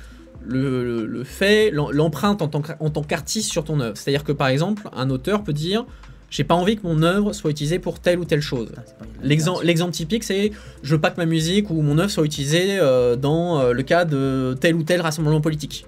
[0.45, 3.97] le, le- le fait, l'em- l'empreinte en tant que- en tant qu'artiste sur ton œuvre.
[3.97, 5.85] C'est-à-dire que par exemple, un auteur peut dire
[6.29, 8.71] J'ai pas envie que mon œuvre soit utilisée pour telle ou telle chose.
[8.77, 8.81] Ah,
[9.23, 10.51] L'exemple typique, c'est
[10.83, 13.83] je veux pas que ma musique ou mon œuvre soit utilisée euh, dans euh, le
[13.83, 15.85] cas de tel ou tel rassemblement politique.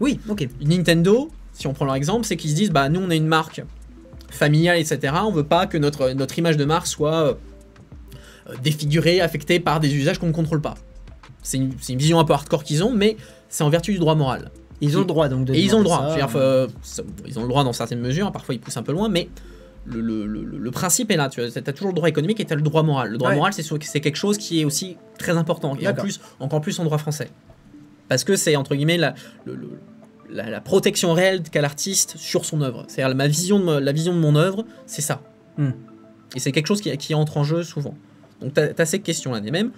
[0.00, 0.48] Oui, ok.
[0.62, 3.26] Nintendo, si on prend leur exemple, c'est qu'ils se disent bah nous on est une
[3.26, 3.62] marque
[4.30, 5.14] familiale, etc.
[5.24, 7.36] On veut pas que notre, notre image de marque soit
[8.48, 10.74] euh, défigurée, affectée par des usages qu'on ne contrôle pas.
[11.42, 13.18] C'est une, une vision un peu hardcore qu'ils ont, mais
[13.50, 14.50] c'est en vertu du droit moral.
[14.80, 15.54] Ils ont le droit donc de.
[15.54, 16.08] Et ils ont le droit.
[16.10, 16.68] ça, dire,
[17.26, 19.28] ils ont le droit dans certaines mesures, parfois ils poussent un peu loin, mais
[19.86, 21.28] le, le- le- principe est là.
[21.28, 23.10] Tu as toujours le droit économique et tu as le droit moral.
[23.10, 23.36] Le droit Ouais.
[23.36, 26.84] moral, c'est quelque chose qui est aussi très important, et en plus, encore plus en
[26.84, 27.30] droit français.
[28.08, 29.14] Parce que c'est, entre guillemets, la,
[29.44, 29.58] le-
[30.30, 32.84] la, la protection réelle qu'a l'artiste sur son œuvre.
[32.88, 35.22] C'est-à-dire ma vision de, la vision de mon œuvre, c'est ça.
[35.58, 35.70] Hmm.
[36.34, 37.94] Et c'est quelque chose qui, qui entre en jeu souvent.
[38.40, 39.40] Donc tu as, ces questions-là.
[39.44, 39.70] Et même,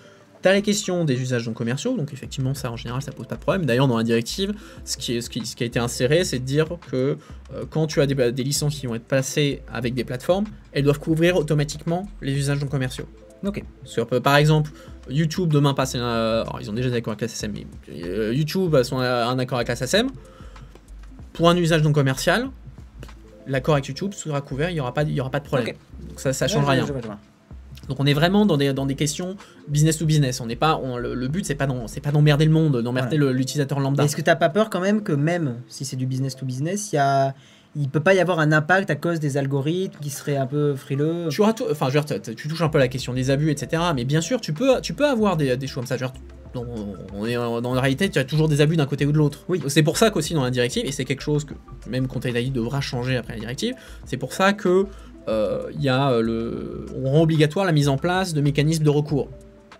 [0.42, 1.96] tu as les questions des usages non commerciaux.
[1.96, 3.66] Donc effectivement, ça en général, ça pose pas de problème.
[3.66, 6.38] D'ailleurs, dans la directive, ce qui, est, ce qui, ce qui a été inséré, c'est
[6.38, 7.16] de dire que
[7.54, 10.84] euh, quand tu as des, des licences qui vont être placées avec des plateformes, elles
[10.84, 13.06] doivent couvrir automatiquement les usages non commerciaux.
[13.44, 13.62] Ok.
[13.84, 14.70] Sur, euh, par exemple,
[15.10, 16.00] YouTube demain passe un,
[16.42, 17.66] alors, ils ont déjà des accords avec la SSM, mais
[18.04, 20.08] euh, YouTube a son- a un accord avec la SSM.
[21.32, 22.48] Pour un usage non commercial,
[23.46, 25.74] l'accord avec YouTube sera couvert, il n'y aura, pas- il y aura pas de problème.
[26.08, 26.86] Donc ça, ça change Ouais, rien.
[26.86, 27.18] je vois, je vois.
[27.88, 29.36] Donc on est vraiment dans des, dans des questions
[29.68, 30.40] business to business.
[30.40, 33.16] On n'est pas, on- le, le but c'est pas c'est pas d'emmerder le monde, d'emmerder
[33.16, 34.04] l'utilisateur lambda.
[34.04, 36.92] Est-ce que t'as pas peur quand même que même si c'est du business to business,
[36.92, 37.34] il y a,
[37.76, 40.74] il peut pas y avoir un impact à cause des algorithmes qui seraient un peu
[40.76, 41.28] frileux?
[41.30, 43.12] Tu auras tout- enfin, je veux dire, tu- tu touches un peu à la question
[43.12, 43.82] des abus, etc.
[43.94, 45.96] Mais bien sûr, tu peux, tu peux avoir des, des choses comme ça.
[45.96, 46.20] Je veux dire,
[46.54, 46.64] dans,
[47.14, 49.40] on est dans la réalité, tu as toujours des abus d'un côté ou de l'autre.
[49.50, 49.60] Oui.
[49.68, 51.52] C'est pour ça qu'aussi dans la directive, et c'est quelque chose que
[51.86, 53.74] même Content ID devra changer après la directive,
[54.06, 54.86] c'est pour ça que
[55.80, 59.26] y a euh, le, on rend obligatoire la mise en place de mécanismes de recours.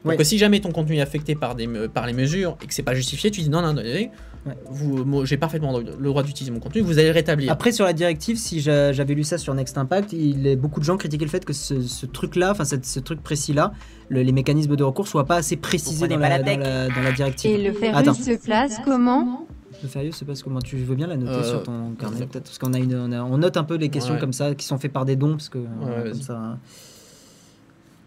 [0.04, 0.16] Donc Ouais.
[0.16, 2.82] que si jamais ton contenu est affecté par, des, par les mesures et que c'est
[2.84, 6.52] pas justifié, tu dis non, non, non, non, vous, moi, j'ai parfaitement le droit d'utiliser
[6.52, 7.50] mon contenu, vous allez le rétablir.
[7.50, 10.78] Après, sur la directive, si j'a- j'avais lu ça sur Next Impact, il est, beaucoup
[10.78, 13.72] de gens critiquaient le fait que ce, ce truc-là, enfin cette- ce truc précis-là,
[14.08, 17.02] le- les mécanismes de recours soient pas assez précisés dans la, la dans, la, dans
[17.02, 17.50] la directive.
[17.50, 18.14] Et le Attends.
[18.14, 19.48] Ferrus se place comment
[19.82, 22.44] Le Férieux, c'est parce comment tu veux bien la noter Euh, sur ton carnet peut-être
[22.44, 24.20] parce qu'on a une, on, a- on note un peu les questions Ouais.
[24.20, 26.36] comme ça qui sont faites par des dons parce que comme ça.
[26.36, 26.58] hein.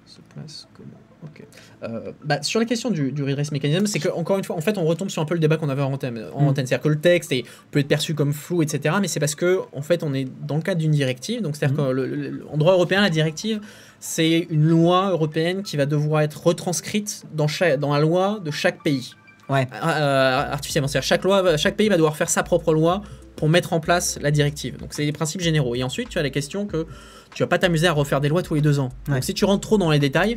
[0.06, 0.90] se place comment
[1.22, 1.46] Ok.
[1.84, 4.62] Euh, bah, sur la question du, du redress mécanisme, c'est que encore une fois, en
[4.62, 6.24] fait, on retombe sur un peu le débat qu'on avait en antenne.
[6.34, 6.56] En Mm.
[6.56, 8.96] C'est-à-dire que le texte est- peut être perçu comme flou, etc.
[9.02, 11.42] Mais c'est parce que, en fait, on est dans le cadre d'une directive.
[11.42, 11.88] Donc, c'est-à-dire Mm.
[11.88, 13.60] que le- le- en droit européen, la directive,
[14.00, 18.50] c'est une loi européenne qui va devoir être retranscrite dans, chaque, dans la loi de
[18.50, 19.12] chaque pays.
[19.50, 19.68] Ouais.
[19.84, 20.88] Euh, artificiellement.
[20.88, 23.02] C'est-à-dire chaque loi, chaque pays va devoir faire sa propre loi
[23.36, 24.78] pour mettre en place la directive.
[24.78, 25.76] Donc, c'est les principes généraux.
[25.76, 26.86] Et ensuite, tu as la question que
[27.34, 28.90] tu vas pas t'amuser à refaire des lois tous les deux ans.
[29.08, 29.16] Ouais.
[29.16, 30.36] Donc, si tu rentres trop dans les détails,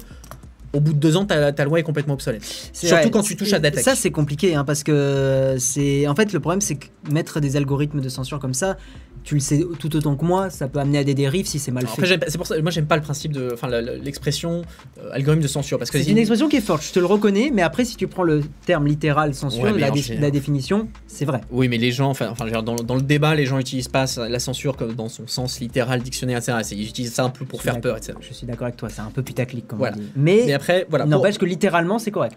[0.73, 2.45] au bout de deux ans, ta, ta loi est complètement obsolète.
[2.73, 3.11] Surtout vrai.
[3.11, 3.85] quand tu touches à Datec.
[3.85, 6.07] Ça, c'est compliqué hein, parce que c'est.
[6.07, 8.77] En fait, le problème, c'est que mettre des algorithmes de censure comme ça,
[9.25, 11.70] tu le sais tout autant que moi, ça peut amener à des dérives si c'est
[11.70, 12.18] mal Alors fait.
[12.29, 14.62] C'est pour ça, moi j'aime pas le principe de, enfin l'expression
[14.99, 17.07] euh, algorithme de censure parce que C'est une expression qui est forte, je te le
[17.07, 21.25] reconnais, mais après, si tu prends le terme littéral censure, Ouais, la, dé- définition, c'est
[21.25, 21.41] vrai.
[21.51, 24.77] Oui, mais les gens, enfin, dans, dans le débat, les gens utilisent pas la censure
[24.77, 26.59] comme dans son sens littéral, dictionnaire, etc.
[26.73, 28.14] Ils utilisent ça un peu pour faire peur, etc.
[28.20, 29.97] Je suis d'accord avec toi, c'est un peu putaclic comme Voilà.
[29.97, 30.11] on dit.
[30.16, 31.05] Mais, Mais après, voilà.
[31.05, 32.37] pour- n'empêche que littéralement, c'est correct.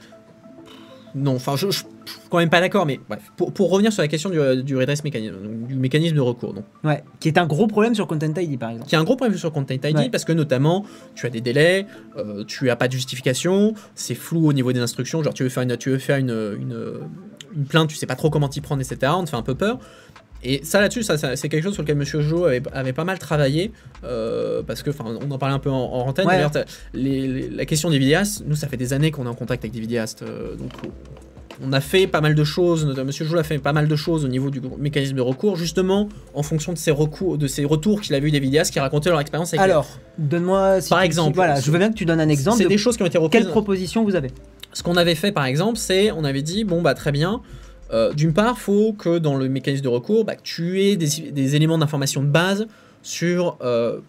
[1.16, 3.22] Non, enfin, je, je, je suis quand même pas d'accord, mais bref.
[3.38, 6.54] Pour, pour revenir sur la question du, du redress mécanisme, donc, du mécanisme de recours,
[6.54, 7.04] donc, Ouais.
[7.22, 8.90] Qui est un gros problème sur Content ID, par exemple.
[8.90, 10.10] qui a un gros problème sur Content ID Ouais.
[10.10, 10.86] parce que notamment
[11.16, 11.86] tu as des délais,
[12.18, 15.24] euh, tu as pas de justification, c'est flou au niveau des instructions.
[15.24, 17.00] Genre tu veux faire une, tu veux faire une, une,
[17.56, 19.14] une plainte, tu sais pas trop comment t'y prendre, etc.
[19.16, 19.80] On te fait un peu peur.
[20.48, 23.04] Et ça là-dessus, ça, ça- c'est quelque chose sur lequel Monsieur Jo avait, avait pas
[23.04, 23.72] mal travaillé
[24.04, 26.28] euh, parce que, enfin, on en parlait un peu en, en antenne.
[26.28, 26.36] Ouais.
[26.36, 29.30] D'ailleurs, t'as- les- les- la question des vidéastes, nous ça fait des années qu'on est
[29.30, 30.72] en contact avec des vidéastes, euh, donc
[31.64, 34.26] on a fait pas mal de choses, Monsieur Jo a fait pas mal de choses
[34.26, 38.02] au niveau du mécanisme de recours, justement en fonction de ces recours, de ces retours
[38.02, 39.88] qu'il avait eu des vidéastes qui racontaient leur expérience avec les- Alors,
[40.18, 40.82] donne-moi.
[40.82, 42.58] si Par tu- exemple, si- voilà, je veux bien que tu donnes un exemple.
[42.58, 43.42] C'est de des choses qui ont été reprises.
[43.42, 44.32] Quelle proposition vous avez
[44.74, 47.42] Ce qu'on avait fait par exemple, c'est on avait dit bon bah très bien.
[47.94, 51.56] Euh, D'une part, faut que dans le mécanisme de recours, bah, tu aies des, des
[51.56, 52.68] éléments d'information de base
[53.04, 54.00] sur euh,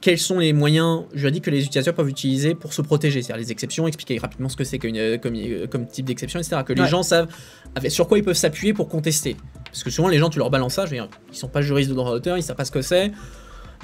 [0.00, 3.50] quels sont les moyens juridiques que les utilisateurs peuvent utiliser pour se protéger, c'est-à-dire les
[3.50, 5.34] exceptions, expliquer rapidement ce que c'est euh, comme,
[5.68, 6.62] comme type d'exception, etc.
[6.64, 6.88] Que les Ouais.
[6.88, 7.28] gens savent
[7.74, 9.36] avec- sur quoi ils peuvent s'appuyer pour contester.
[9.64, 11.62] Parce que souvent les gens, tu leur balances ça, je veux dire, ils sont pas
[11.62, 13.10] juristes de droit d'auteur, ils savent pas ce que c'est.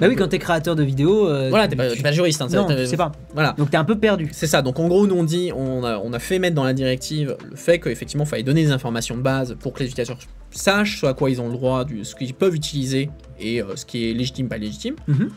[0.01, 1.29] Bah oui, quand t'es créateur de vidéos.
[1.29, 2.41] euh, Voilà, tu- t'es pas, tu- pas juriste.
[2.41, 3.11] Hein, Non, je sais pas.
[3.33, 3.53] Voilà.
[3.57, 4.29] Donc t'es un peu perdu.
[4.33, 6.63] C'est ça, donc en gros, nous on dit, on a, on a fait mettre dans
[6.65, 9.85] la directive le fait qu'effectivement, il fallait donner des informations de base pour que les
[9.89, 10.17] utilisateurs
[10.49, 13.75] sachent ce à quoi ils ont le droit, du, ce qu'ils peuvent utiliser et euh,
[13.75, 14.95] ce qui est légitime, pas légitime.
[15.07, 15.29] Mhm.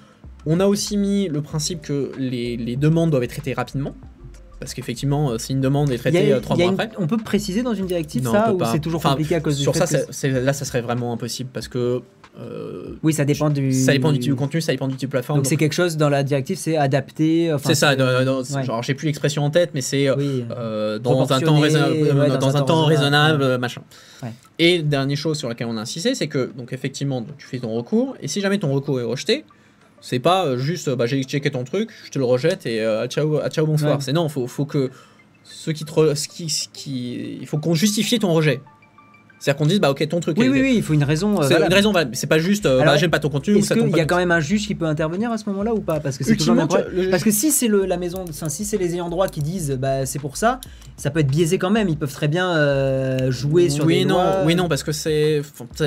[0.47, 3.95] On a aussi mis le principe que les, les demandes doivent être traitées rapidement,
[4.61, 6.91] parce qu'effectivement, euh, si une demande est traitée a- trois mois une- après.
[6.99, 9.41] On peut préciser dans une directive Non, on ça ou c'est toujours Enfin, compliqué à
[9.41, 12.03] cause du Sur fait ça, que là, ça serait vraiment impossible parce que
[12.41, 13.72] euh, Oui, ça dépend du.
[13.72, 15.39] ça dépend du type de contenu, ça dépend du type de plateforme.
[15.39, 17.53] Donc c'est quelque chose dans la directive, c'est adapté.
[17.53, 18.64] enfin, c'est ça, dans- ouais.
[18.64, 20.45] genre j'ai plus l'expression en tête, mais c'est euh, Oui.
[20.51, 23.82] euh, dans un temps raisonnable, ouais, dans, un temps raisonnable, machin.
[24.59, 27.59] Et dernière chose sur laquelle on a insisté, c'est que donc effectivement donc, tu fais
[27.59, 29.45] ton recours et si jamais ton recours est rejeté,
[30.01, 33.41] c'est pas juste bah, j'ai checké ton truc, je te le rejette et euh, ciao,
[33.49, 34.01] ciao bonsoir.
[34.03, 34.91] C'est non, faut, faut que
[35.45, 38.61] ceux qui te re- ce qui, ce qui, il faut qu'on justifie ton rejet.
[39.45, 40.38] C'est-à-dire qu'on dise bah ok ton truc.
[40.38, 41.38] Oui, est- oui, oui, il faut une raison.
[41.42, 41.92] euh, C'est une raison.
[42.14, 44.16] C'est pas juste euh, bah, j'aime pas ton contenu ou Est-ce qu'il y a quand
[44.16, 46.01] même un juge qui peut intervenir à ce moment-là ou pas?
[46.01, 48.95] Parce que c'est toujours le Parce que si c'est la maison, enfin, si c'est les
[48.95, 50.61] ayants droit qui disent bah c'est pour ça,
[50.97, 51.90] ça peut être biaisé quand même.
[51.90, 54.42] Ils peuvent très bien euh, jouer sur oui des non lois.
[54.47, 55.42] oui non parce que c'est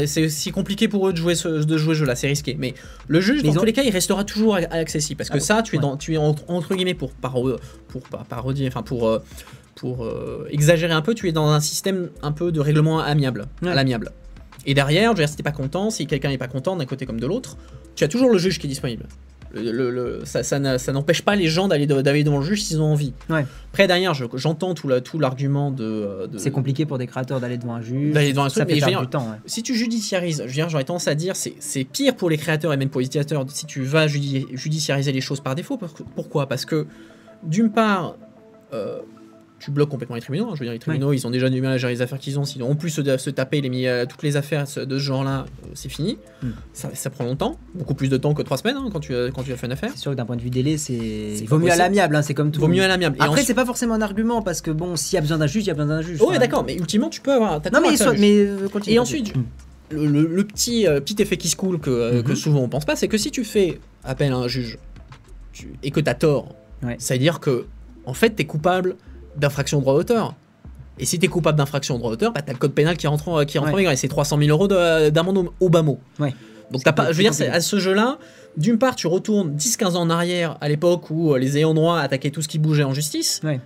[0.05, 2.75] c'est- compliqué pour eux de jouer ce, de jouer ce jeu là c'est risqué mais
[3.07, 5.61] le juge Mais dans tous les cas il restera toujours accessible parce que Ah, ça
[5.63, 5.81] tu es ouais.
[5.81, 7.33] dans tu es entre, entre guillemets pour par
[7.87, 9.19] pour par parodier enfin pour
[9.77, 13.45] pour euh, exagérer un peu tu es dans un système un peu de règlement amiable
[13.61, 13.69] Ouais.
[13.71, 14.11] à l'amiable
[14.65, 16.85] et derrière je veux dire, si t'es pas content si quelqu'un est pas content d'un
[16.85, 17.57] côté comme de l'autre
[17.95, 19.05] tu as toujours le juge qui est disponible
[19.53, 22.43] Le- le- le- ça, ça ça n'empêche pas les gens d'aller de- d'aller devant le
[22.45, 23.13] juge s'ils ont envie.
[23.29, 23.45] Ouais.
[23.71, 27.39] Après derrière, je- j'entends tout la- tout l'argument de, de C'est compliqué pour des créateurs
[27.39, 28.13] d'aller devant un juge.
[28.13, 29.25] D'aller devant un ça truc, mais fait dire, du temps.
[29.31, 29.37] ouais.
[29.45, 32.89] si tu judiciarises, j'aurais tendance à dire c'est c'est pire pour les créateurs et même
[32.89, 35.79] pour les utilisateurs si tu vas judi- judiciariser les choses par défaut.
[36.17, 36.47] Pourquoi?
[36.47, 36.85] Parce que
[37.41, 38.15] d'une part,
[38.73, 38.99] euh,
[39.59, 40.45] tu bloques complètement les tribunaux.
[40.49, 40.51] hein.
[40.53, 42.37] Je veux dire, les tribunaux, ils ont déjà du mal à gérer les affaires qu'ils
[42.37, 42.45] ont.
[42.45, 45.03] S'ils ont en plus se, se taper les, mi- euh, toutes les affaires de ce
[45.03, 46.17] genre-là, euh, c'est fini.
[46.43, 46.49] Hmm.
[46.73, 49.31] Ça, ça prend longtemps, beaucoup plus de temps que trois semaines hein, quand, tu, as-
[49.31, 49.89] quand tu as fait une affaire.
[49.95, 50.93] C'est sûr que d'un point de vue délai, c'est.
[50.93, 52.59] Il vaut mieux à l'amiable, hein, c'est comme tout.
[52.61, 53.15] Vaut mieux à l'amiable.
[53.19, 55.47] Après, ensuite- c'est pas forcément un argument parce que bon, s'il y a besoin d'un
[55.47, 56.21] juge, il y a besoin d'un juge.
[56.21, 57.61] Ouais, Enfin, d'accord, mais ultimement, tu peux avoir.
[57.61, 58.95] t'as Non, mais, soit, mais euh, continue.
[58.95, 59.33] Et ensuite,
[59.89, 62.35] le, le- le petit, euh, petit effet qui se coule que, euh, que Mhm.
[62.35, 64.77] souvent on pense pas, c'est que si tu fais appel à un juge
[65.53, 66.53] tu- et que tu as tort,
[66.83, 66.95] Ouais.
[66.99, 67.65] ça veut dire que
[68.05, 68.95] en fait tu es coupable
[69.39, 70.35] d'infraction au droit d'auteur.
[70.99, 72.97] Et si tu es coupable d'infraction au droit d'auteur, bah, tu as le code pénal
[72.97, 73.79] qui rentre en, qui rentre en Ouais.
[73.81, 75.99] vigueur et c'est 300 000 euros de- d'amende au, au bas mot.
[76.19, 76.33] Ouais.
[76.71, 78.17] Donc t'as pas, je veux dire, à ce jeu-là,
[78.57, 81.99] d'une part, tu retournes 10-15 ans en arrière à l'époque où euh, les ayants droit
[81.99, 83.39] attaquaient tout ce qui bougeait en justice.
[83.43, 83.59] Ouais.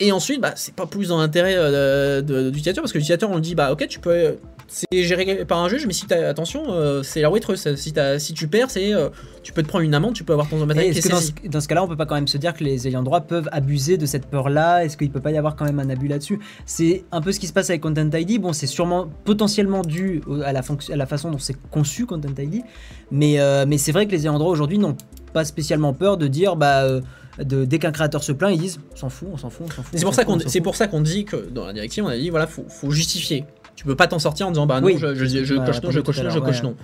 [0.00, 2.98] Et ensuite, bah, c'est pas plus dans l'intérêt euh, de- de- de l'utilisateur parce que
[2.98, 4.36] l'utilisateur, on le dit, bah ok, tu peux.
[4.72, 7.74] C'est géré par un juge, mais si t'as attention, euh, c'est la waitress.
[7.74, 9.08] Si, si tu perds, c'est euh,
[9.42, 11.32] tu peux te prendre une amende, tu peux avoir ton matériel Est-ce que dans ce,
[11.48, 13.48] dans ce cas-là, on peut pas quand même se dire que les ayants droit peuvent
[13.50, 14.84] abuser de cette peur-là?
[14.84, 16.38] Est-ce qu'il peut pas y avoir quand même un abus là-dessus?
[16.66, 18.40] C'est un peu ce qui se passe avec Content ID.
[18.40, 22.28] Bon, c'est sûrement potentiellement dû à la, fonction- à la façon dont c'est conçu Content
[22.38, 22.62] ID,
[23.10, 24.96] mais, euh, mais c'est vrai que les ayants droit aujourd'hui n'ont
[25.32, 27.00] pas spécialement peur de dire bah euh,
[27.42, 29.70] de, dès qu'un créateur se plaint, ils disent on s'en fout, on s'en fout, on
[29.74, 29.98] s'en fout.
[30.46, 32.90] C'est pour ça qu'on dit que dans la directive, on a dit voilà, faut, faut
[32.92, 33.44] justifier.
[33.80, 34.98] Tu peux pas t'en sortir en disant bah non, Oui.
[34.98, 36.76] je, je- je Ouais, coche non, je coche non, je coche non.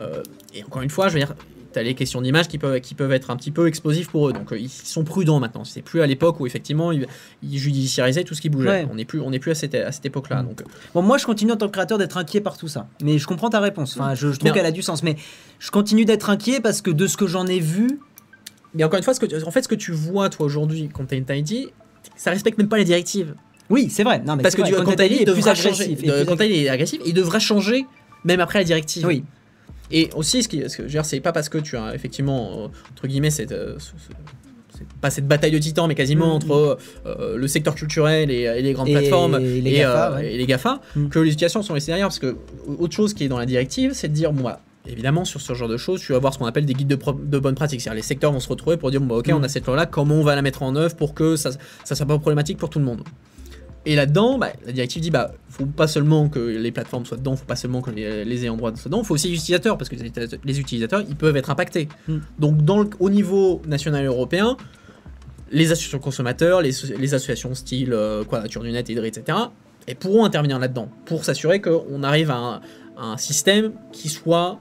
[0.00, 0.20] Euh,
[0.52, 1.32] et encore une fois, je veux dire,
[1.72, 4.32] t'as les questions d'image qui peuvent, qui peuvent être un petit peu explosives pour eux.
[4.32, 5.62] Donc euh, ils sont prudents maintenant.
[5.62, 7.06] C'est plus à l'époque où effectivement ils,
[7.44, 8.68] ils judiciarisaient tout ce qui bougeait.
[8.68, 8.88] Ouais.
[8.90, 10.42] On n'est plus, on n'est plus à cette, à cette époque-là.
[10.42, 10.46] Mm.
[10.48, 12.88] Donc euh, Bon, moi, je continue en tant que créateur d'être inquiet par tout ça.
[13.00, 13.96] Mais je comprends ta réponse.
[13.96, 15.04] Enfin, je, je trouve qu'elle a du sens.
[15.04, 15.14] Mais
[15.60, 18.00] je continue d'être inquiet parce que de ce que j'en ai vu,
[18.74, 20.88] Mais encore une fois, ce que, tu- en fait, ce que tu vois, toi, aujourd'hui,
[20.88, 21.68] Content ID,
[22.16, 23.34] ça respecte même pas les directives.
[23.70, 24.20] Oui, c'est vrai.
[24.26, 26.02] Non, mais Parce que vrai, ID est plus agressif.
[26.04, 27.86] est agressif il devra changer
[28.24, 29.06] même après la directive.
[29.06, 29.24] Oui.
[29.92, 31.94] Et aussi, ce, qui, ce que je veux dire, c'est pas parce que tu as
[31.94, 34.12] effectivement, euh, entre guillemets, cette, euh, ce- ce-
[34.78, 36.32] c'est pas cette bataille de titans, mais quasiment Mhm.
[36.32, 40.32] entre euh, le secteur culturel et, et les grandes Et plateformes les et, GAFA, ouais.
[40.34, 41.08] et les GAFA, Mhm.
[41.08, 42.06] que les situations sont laissées derrière.
[42.06, 42.36] Parce que
[42.78, 45.52] autre chose qui est dans la directive, c'est de dire, bon, bah, évidemment, sur ce
[45.54, 47.80] genre de choses, tu vas avoir ce qu'on appelle des guides de, de bonne pratique.
[47.80, 49.86] C'est-à-dire, les secteurs vont se retrouver pour dire, bon, bah, ok, on a cette loi-là,
[49.86, 51.50] comment on va la mettre en œuvre pour que ça,
[51.84, 53.02] ça soit pas problématique pour tout le monde.
[53.86, 57.34] Et là-dedans, bah, la directive dit bah faut pas seulement que les plateformes soient dedans,
[57.34, 59.88] faut pas seulement que les, les ayants droit soient dedans, faut aussi les utilisateurs parce
[59.88, 61.88] que les utilisateurs, les utilisateurs, ils peuvent être impactés.
[62.06, 62.16] Mm.
[62.38, 64.58] Donc dans le- au niveau national et européen,
[65.50, 69.38] les associations consommateurs, les, so- les associations style euh, Quadrature du Net, etc.,
[69.86, 72.54] elles pourront intervenir là-dedans pour s'assurer qu'on arrive à un,
[72.98, 74.60] à un système qui soit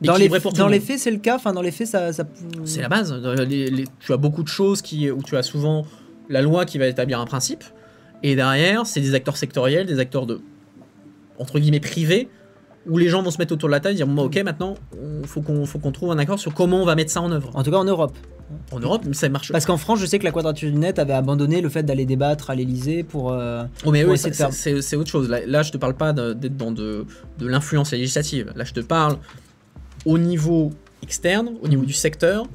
[0.00, 1.36] Dans les, pour dans le les faits, c'est le cas?
[1.36, 2.12] Enfin, dans les faits, ça.
[2.14, 2.24] ça...
[2.64, 3.12] C'est la base.
[3.46, 5.86] Les- les- tu as beaucoup de choses qui, où tu as souvent
[6.30, 7.64] la loi qui va établir un principe,
[8.22, 10.40] et derrière, c'est des acteurs sectoriels, des acteurs de
[11.38, 12.28] entre guillemets privés,
[12.88, 14.36] où les gens vont se mettre autour de la table et dire bon, bah, ok
[14.44, 14.74] maintenant
[15.22, 17.30] il faut qu'on faut qu'on trouve un accord sur comment on va mettre ça en
[17.30, 17.50] œuvre.
[17.54, 18.16] En tout cas en Europe.
[18.72, 19.52] En Europe ça marche.
[19.52, 22.06] Parce qu'en France, je sais que la Quadrature du Net avait abandonné le fait d'aller
[22.06, 23.30] débattre à l'Elysée pour.
[23.32, 25.28] euh, Oh, mais oui, faire- c'est autre chose.
[25.28, 27.04] Là, là, je te parle pas d'être dans de,
[27.38, 28.50] de l'influence législative.
[28.56, 29.18] Là, je te parle
[30.06, 30.70] au niveau
[31.02, 32.46] externe, au niveau du secteur,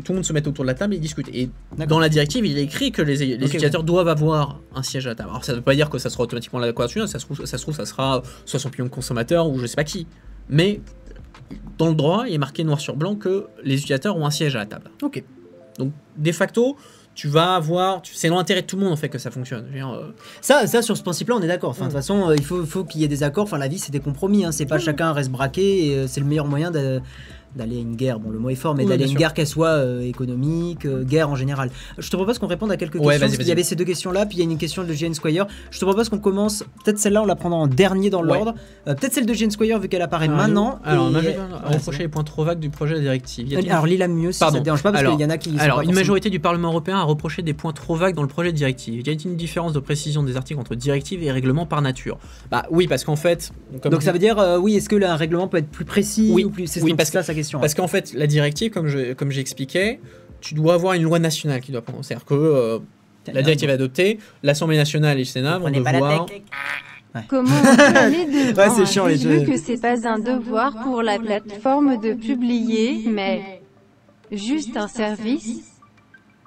[0.00, 1.28] que tout le monde se mette autour de la table et discute.
[1.32, 1.50] Et
[1.86, 5.10] dans la directive, il est écrit que les, les utilisateurs doivent avoir un siège à
[5.10, 5.30] la table.
[5.30, 7.44] Alors, ça ne veut pas dire que ça sera automatiquement la quadrature, ça se trouve,
[7.44, 10.06] ça, se trouve, ça sera 60 millions de consommateurs ou je sais pas qui.
[10.48, 10.80] Mais
[11.78, 14.56] dans le droit, il est marqué noir sur blanc que les utilisateurs ont un siège
[14.56, 14.90] à la table.
[15.02, 15.22] Ok.
[15.78, 16.76] Donc, de facto,
[17.14, 18.02] tu vas avoir.
[18.12, 19.66] C'est dans l'intérêt de tout le monde en fait que ça fonctionne.
[19.72, 21.70] Dire, euh, Ça, ça, sur ce principe-là, on est d'accord.
[21.70, 21.90] Enfin, de Mm.
[21.90, 23.44] toute façon, euh, il faut, faut qu'il y ait des accords.
[23.44, 24.44] Enfin, la vie, c'est des compromis.
[24.44, 24.52] Hein.
[24.52, 25.88] C'est pas chacun reste braqué.
[25.88, 27.00] Et, euh, c'est le meilleur moyen de-
[27.58, 28.18] d'aller à une guerre.
[28.20, 29.18] Bon, le mot est fort, mais Oui, d'aller à une sûr.
[29.18, 31.70] guerre qu'elle soit euh, économique, euh, guerre en général.
[31.98, 33.20] Je te propose qu'on réponde à quelques Ouais, questions.
[33.20, 33.52] parce qu'il y vas-y.
[33.52, 35.46] avait ces deux questions-là, puis il y a une question de GN Squire.
[35.70, 36.64] Je te propose qu'on commence.
[36.84, 38.28] Peut-être celle-là, on la prendra en dernier dans Ouais.
[38.28, 38.54] l'ordre.
[38.86, 40.78] Euh, Peut-être celle de GN Squire, vu qu'elle apparaît maintenant.
[40.84, 41.36] Alors, Et- Ouais,
[41.76, 43.48] reprocher les points trop vagues du projet de directive.
[43.48, 44.54] Y Alors, lis-la mieux si Pardon.
[44.56, 45.50] ça te dérange pas, parce Alors- qu'il y en a qui.
[45.50, 48.22] Alors, pas une forcément- majorité du Parlement européen a reproché des points trop vagues dans
[48.22, 48.96] le projet de directive.
[49.06, 52.18] Y a-t-il une différence de précision des articles entre directive et règlement par nature?
[52.50, 53.50] Bah oui, parce qu'en fait,
[53.82, 56.30] comme Donc, ça veut dire, euh, oui, est-ce que un règlement peut être plus précis
[56.34, 56.44] Oui.
[56.44, 56.66] ou plus.
[56.66, 57.60] C'est Oui, parce ça sa question.
[57.60, 60.00] parce qu'en fait, la directive, comme je comme j'expliquais,
[60.40, 62.04] tu dois avoir une loi nationale qui doit prendre.
[62.04, 62.78] C'est-à-dire que euh,
[63.32, 66.26] la directive est adoptée, l'Assemblée nationale et le Sénat vont devoir.
[67.28, 69.52] Comment on peut aller devant Ouais, c'est un chiant, les juge vu jeux.
[69.52, 73.62] que c'est pas un devoir pour la plateforme de publier, mais
[74.30, 75.62] juste un service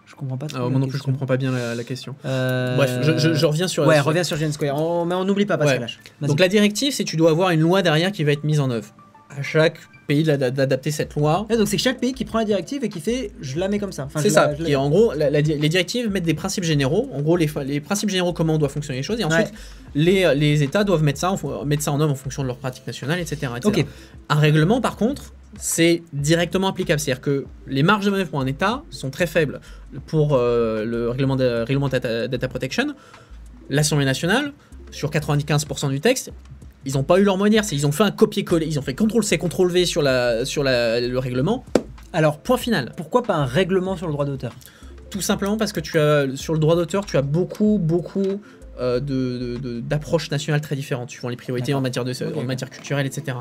[0.06, 0.60] Je comprends pas trop.
[0.60, 1.12] Ah, la moi non plus, je question.
[1.12, 2.16] comprends pas bien la, la question.
[2.26, 3.86] Euh, Bref, je, je- je reviens sur.
[3.86, 4.80] Ouais, sur- reviens sur Gen Square.
[4.80, 5.86] On- mais on n'oublie pas Pascal Ouais.
[5.88, 5.98] H.
[6.22, 6.30] Vas-y.
[6.30, 8.60] Donc la directive, c'est que tu dois avoir une loi derrière qui va être mise
[8.60, 8.94] en œuvre.
[9.36, 9.78] À chaque
[10.12, 11.46] pays d'adapter cette loi.
[11.50, 13.80] Ouais, donc c'est chaque pays qui prend la directive et qui fait je la mets
[13.80, 14.04] comme ça.
[14.06, 14.54] Enfin, c'est ça.
[14.60, 17.10] la- Et en gros, la- la di- les directives mettent des principes généraux.
[17.14, 17.48] En gros, les,
[17.80, 19.20] principes généraux, comment doivent fonctionner les choses.
[19.20, 19.52] Et ensuite,
[19.96, 22.58] les, les États doivent mettre ça, en, mettre ça en œuvre en fonction de leurs
[22.58, 23.52] pratiques nationales, etc.
[24.30, 27.00] Un règlement, par contre, c'est directement applicable.
[27.00, 29.60] C'est-à-dire que les marges de manœuvre pour un État sont très faibles.
[30.08, 32.88] Pour euh, le règlement, de, règlement data, data protection,
[33.70, 34.54] l'Assemblée nationale,
[34.92, 36.32] sur 95% du texte,
[36.86, 37.64] ils n'ont pas eu leur manière.
[37.64, 38.66] C'est ils ont fait un copier-coller.
[38.66, 41.64] Ils ont fait CTRL-C, CTRL-V sur, la, sur la- le règlement.
[42.14, 42.92] Alors, Point final.
[42.98, 44.54] pourquoi pas un règlement sur le droit d'auteur?
[45.10, 48.24] Tout simplement parce que tu as sur le droit d'auteur, tu as beaucoup, beaucoup
[48.80, 52.36] euh, de- de- de- d'approches nationales très différentes, suivant les priorités en matière, de, Ok,
[52.36, 52.46] en ok.
[52.48, 53.38] matière culturelle, etc.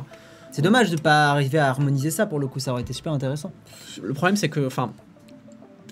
[0.53, 3.13] C'est dommage de pas arriver à harmoniser ça pour le coup, ça aurait été super
[3.13, 3.53] intéressant.
[4.03, 4.93] Le problème, c'est que, enfin,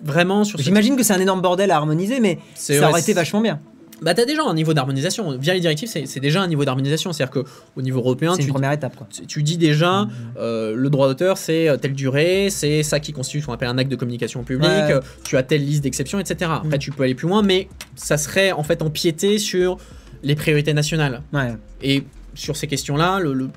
[0.04, 3.12] vraiment sur ce- J'imagine que c'est un énorme bordel à harmoniser, mais ça aurait été
[3.12, 3.60] vachement bien.
[4.00, 5.36] Bah, t'as déjà un niveau d'harmonisation.
[5.38, 7.12] Via les directives, c'est c'est déjà un niveau d'harmonisation.
[7.12, 9.06] C'est-à-dire qu'au niveau européen, C'est tu, une première étape quoi.
[9.12, 10.06] tu- tu dis déjà
[10.38, 13.68] euh, le droit d'auteur, c'est euh, telle durée, c'est ça qui constitue ce qu'on appelle
[13.68, 14.92] un acte de communication publique, Ouais.
[14.92, 16.50] euh, tu as telle liste d'exceptions, etc.
[16.54, 16.80] Après, Mm.
[16.80, 19.78] tu peux aller plus loin, mais ça serait en fait empiéter sur
[20.22, 21.22] les priorités nationales.
[21.32, 21.54] Ouais.
[21.82, 23.50] Et sur ces questions-là, le, le-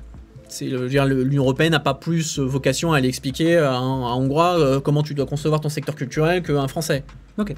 [0.48, 3.56] c'est le- je veux dire, le- l'Union européenne n'a pas plus vocation à aller expliquer
[3.58, 7.04] à un, à un Hongrois euh, comment tu dois concevoir ton secteur culturel qu'un Français.
[7.38, 7.54] Ok.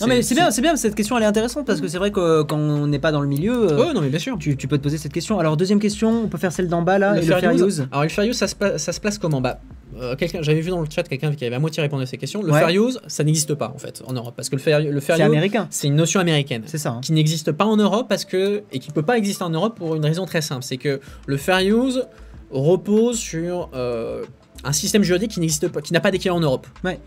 [0.00, 2.10] Non mais c'est bien, c'est bien, cette question elle est intéressante parce que c'est vrai
[2.10, 4.36] que quand on n'est pas dans le milieu, euh, Ouais, non, mais bien sûr.
[4.38, 5.38] tu, tu peux te poser cette question.
[5.38, 7.86] Alors deuxième question, on peut faire celle d'en bas là, et le fair use.
[7.92, 9.40] Alors, le fair use, ça se, ça se place comment?
[9.40, 9.60] Bah,
[10.00, 12.16] euh, quelqu'un, j'avais vu dans le chat quelqu'un qui avait à moitié répondu à ces
[12.16, 12.42] questions.
[12.42, 12.60] Le Ouais.
[12.60, 15.16] fair use, ça n'existe pas en fait en Europe, parce que le fair, le fair
[15.16, 16.90] C'est use, américain, c'est une notion américaine c'est ça.
[16.90, 17.00] hein.
[17.02, 19.96] qui n'existe pas en Europe parce que et qui peut pas exister en Europe pour
[19.96, 22.04] une raison très simple, c'est que le fair use
[22.50, 24.24] repose sur euh,
[24.64, 26.66] un système juridique qui n'existe pas, qui n'a pas d'équivalent en Europe.
[26.84, 26.98] Ouais.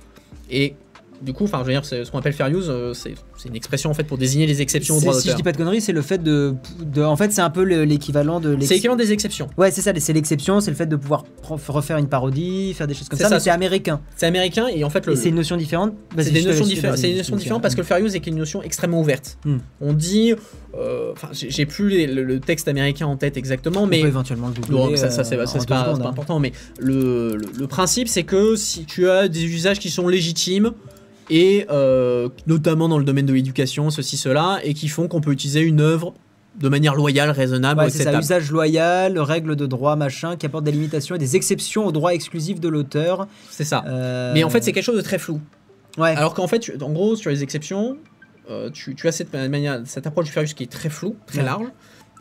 [0.51, 0.75] Et
[1.21, 3.13] du coup, enfin, je veux dire, ce qu'on appelle fair use, euh, c'est
[3.47, 5.37] une expression en fait pour désigner les exceptions au droit Si je d'auteur.
[5.37, 7.83] dis pas de conneries, c'est le fait de, de- en fait c'est un peu le-
[7.85, 9.49] l'équivalent de C'est l'équivalent des exceptions.
[9.57, 12.93] Ouais, c'est ça, c'est l'exception, c'est le fait de pouvoir refaire une parodie, faire des
[12.93, 14.01] choses comme ça, ça, mais c'est américain.
[14.15, 15.93] C'est américain et en fait le, Et c'est une notion différente.
[16.17, 16.97] C'est des notions différentes.
[16.97, 19.37] C'est une notion te différente parce que le fair use est une notion extrêmement ouverte.
[19.45, 19.57] Hmm.
[19.81, 20.33] On dit,
[20.77, 24.01] euh, enfin, j'ai j'ai plus les- le, le texte américain en tête exactement, On mais
[24.01, 26.01] peut éventuellement le googler, ça, ça, c'est euh, c'est pas, hein.
[26.05, 30.71] important, mais le principe c'est que si tu as des usages qui sont légitimes
[31.35, 35.31] et euh, notamment dans le domaine de l'éducation, ceci, cela, et qui font qu'on peut
[35.31, 36.13] utiliser une œuvre
[36.59, 40.65] de manière loyale, raisonnable, Ouais, c'est ça, usage loyal, règles de droit, machin, qui apportent
[40.65, 43.27] des limitations et des exceptions aux droits exclusifs de l'auteur.
[43.49, 43.83] C'est ça.
[43.87, 45.41] Euh, Mais en fait, c'est quelque chose de très flou.
[45.97, 46.15] Ouais.
[46.15, 47.97] Alors qu'en fait, tu- en gros, sur les exceptions,
[48.51, 51.39] euh, tu, tu as cette, manière, cette approche du use qui est très floue, très
[51.39, 51.45] Ouais.
[51.45, 51.65] large.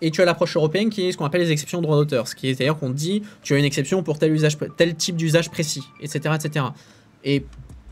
[0.00, 2.26] Et tu as l'approche européenne qui est ce qu'on appelle les exceptions au droit d'auteur.
[2.26, 4.94] Ce qui est c'est-à-dire qu'on te dit tu as une exception pour tel, usage, tel
[4.96, 6.64] type d'usage précis, etc., etc.
[7.24, 7.44] Et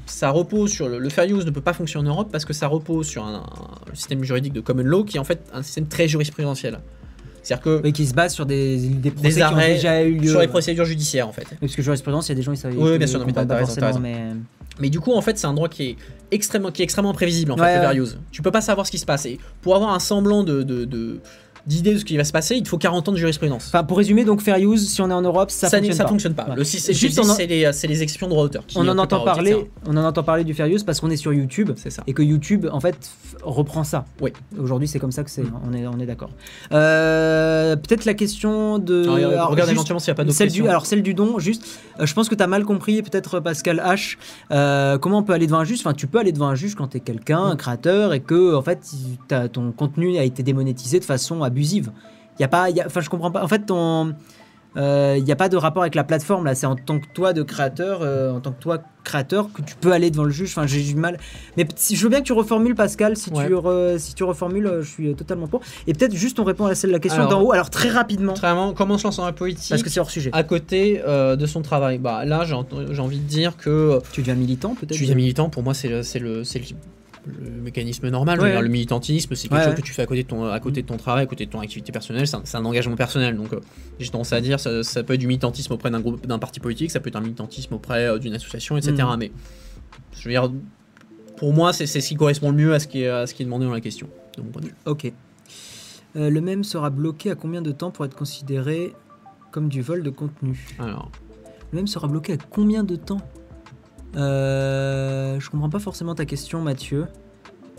[0.07, 2.53] ça repose sur le, le fair use ne peut pas fonctionner en Europe parce que
[2.53, 3.45] ça repose sur un,
[3.91, 6.81] un système juridique de common law qui est en fait un système très jurisprudentiel.
[7.43, 10.03] C'est-à-dire que Oui, qui se base sur des, des procès Des qui ont arrêts déjà
[10.03, 10.29] eu lieu.
[10.31, 11.47] sur les procédures judiciaires en fait.
[11.53, 12.75] Oui, Parce que jurisprudence, il y a des gens qui savent.
[12.77, 14.17] Oui, bien sûr, non, mais pas raison, forcément, mais.
[14.79, 15.97] Mais du coup, en fait, c'est un droit qui est
[16.31, 17.97] extrêmement, qui est extrêmement prévisible en fait, Ouais, le fair ouais.
[17.97, 18.19] use.
[18.31, 19.27] Tu peux pas savoir ce qui se passe.
[19.27, 21.21] Et pour avoir un semblant de, de, de,
[21.67, 23.67] d'idée de ce qui va se passer, il te faut 40 ans de jurisprudence.
[23.69, 26.05] Enfin, pour résumer, donc fair use, si on est en Europe, ça, ça fonctionne ça
[26.05, 26.09] pas.
[26.11, 26.47] fonctionne pas.
[26.51, 26.57] Ouais.
[26.57, 28.65] Le 6 Juste, en- c'est les, les exceptions de droit d'auteur.
[28.77, 29.67] On en entend par parler, etc.
[29.87, 32.03] on en entend parler du fair use parce qu'on est sur YouTube C'est ça.
[32.07, 32.97] et que YouTube en fait
[33.43, 34.05] reprend ça.
[34.21, 34.33] Oui.
[34.59, 35.45] Aujourd'hui, c'est comme ça que c'est.
[35.69, 36.31] On est, on est d'accord.
[36.73, 39.03] Euh, Peut-être la question de.
[39.03, 40.71] Alors, regarde, alors, regarde éventuellement s'il n'y a pas d'autres Celle du, questions.
[40.71, 41.65] alors celle du don, juste,
[42.01, 44.17] euh, je pense que tu as mal compris, peut-être Pascal H,
[44.51, 45.81] euh, comment on peut aller devant un juge?
[45.81, 48.55] Enfin, tu peux aller devant un juge quand tu es quelqu'un, un créateur, et que
[48.55, 48.81] en fait,
[49.29, 51.60] t'as- ton contenu a été démonétisé de façon abusive.
[52.39, 53.43] Il y a pas, il y a- enfin, je comprends pas.
[53.45, 54.15] En fait, ton,
[54.77, 56.55] euh, n'y a pas de rapport avec la plateforme là.
[56.55, 59.75] C'est en tant que toi de créateur, euh, en tant que toi créateur, que tu
[59.75, 60.51] peux aller devant le juge.
[60.51, 61.19] Enfin, j'ai du mal.
[61.57, 63.17] Mais si, je veux bien que tu reformules, Pascal.
[63.17, 63.47] Si Ouais.
[63.49, 65.61] tu, re- si tu reformules, euh, je suis totalement pour.
[65.87, 67.53] Et peut-être juste on répond à celle la question d'en haut.
[67.53, 70.11] Alors très rapidement, Contrairement, comment on se lance dans la politique parce que c'est hors
[70.11, 70.31] sujet.
[70.33, 71.99] à côté euh, de son travail?
[71.99, 72.55] Bah là, j'ai
[73.01, 74.97] envie de dire que Tu deviens militant peut-être?
[74.97, 75.51] tu es militant.
[75.51, 76.65] Pour moi, c'est le, c'est le, c'est le,
[77.27, 78.41] le mécanisme normal.
[78.41, 78.53] Ouais.
[78.53, 80.59] dire, le militantisme, c'est quelque Ouais, chose que tu fais à côté de ton, à
[80.61, 82.27] côté de ton travail, à côté de ton activité personnelle.
[82.27, 83.37] C'est un, un engagement personnel.
[83.37, 83.61] Donc, euh,
[83.99, 86.61] j'ai tendance à dire, ça, ça peut être du militantisme auprès d'un groupe, d'un parti
[86.61, 88.95] politique, ça peut être un militantisme auprès euh, d'une association, etc.
[89.03, 89.17] Mhm.
[89.19, 89.33] Mais
[90.17, 90.51] je veux dire,
[91.37, 93.35] pour moi, c'est c'est ce qui correspond le mieux à ce qui est, à ce
[93.35, 94.09] qui est demandé dans la question.
[94.37, 94.75] De mon point de vue.
[94.87, 95.13] Ok.
[96.17, 98.93] Euh, le même sera bloqué à combien de temps pour être considéré
[99.53, 100.67] comme du vol de contenu?
[100.79, 101.11] Alors,
[101.73, 103.21] Le même sera bloqué à combien de temps?
[104.17, 107.07] Euh, Je comprends pas forcément ta question, Mathieu.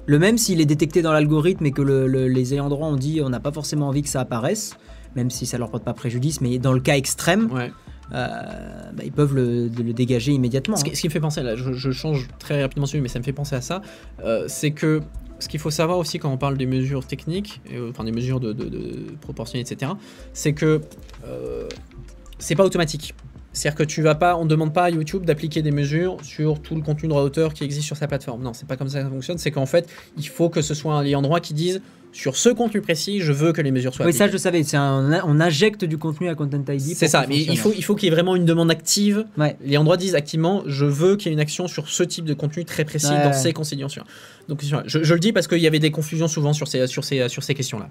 [0.07, 2.95] Le même s'il est détecté dans l'algorithme et que le- le- les ayants droit ont
[2.95, 4.75] dit on n'a pas forcément envie que ça apparaisse,
[5.15, 7.71] même si ça leur porte pas préjudice, mais dans le cas extrême, ouais.
[8.13, 10.75] euh, bah, ils peuvent le, dégager immédiatement.
[10.77, 10.93] Ce qui, hein.
[10.95, 13.23] ce qui me fait penser, là, je, je change très rapidement celui, mais ça me
[13.23, 13.81] fait penser à ça,
[14.23, 15.01] euh, c'est que
[15.37, 18.11] ce qu'il faut savoir aussi quand on parle des mesures techniques, et, euh, enfin des
[18.11, 19.91] mesures de, de, de proportionnelles, etc.,
[20.33, 20.81] c'est que
[22.39, 23.13] c'est pas automatique.
[23.53, 26.61] C'est-à-dire que tu vas pas, on ne demande pas à YouTube d'appliquer des mesures sur
[26.61, 28.41] tout le contenu de droit d'auteur qui existe sur sa plateforme.
[28.41, 29.37] Non, c'est pas comme ça que ça fonctionne.
[29.37, 31.81] C'est qu'en fait, il faut que ce soit un ayant droit qui dise
[32.13, 34.17] sur ce contenu précis, je veux que les mesures soient Oui, appliquées.
[34.25, 36.79] ça je le savais, c'est un- on injecte du contenu à Content ID.
[36.95, 39.55] C'est ça, mais il faut, il faut qu'il y ait vraiment une demande active Ouais.
[39.63, 42.33] les endroits disent activement je veux qu'il y ait une action sur ce type de
[42.33, 43.33] contenu très précis Ouais, dans ouais.
[43.33, 44.03] ces considérations.
[44.49, 47.03] Donc je, je le dis parce qu'il y avait des confusions souvent sur ces, sur
[47.03, 47.87] ces, sur ces questions-là.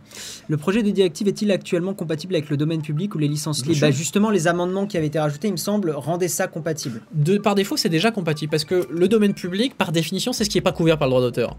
[0.49, 3.81] Le projet de directive est-il actuellement compatible avec le domaine public ou les licences libres.
[3.81, 7.01] Bah, Justement, les amendements qui avaient été rajoutés, il me semble, rendaient ça compatible.
[7.15, 10.51] De, par défaut, c'est déjà compatible parce que le domaine public, par définition, c'est ce
[10.51, 11.57] qui n'est pas couvert par le droit d'auteur.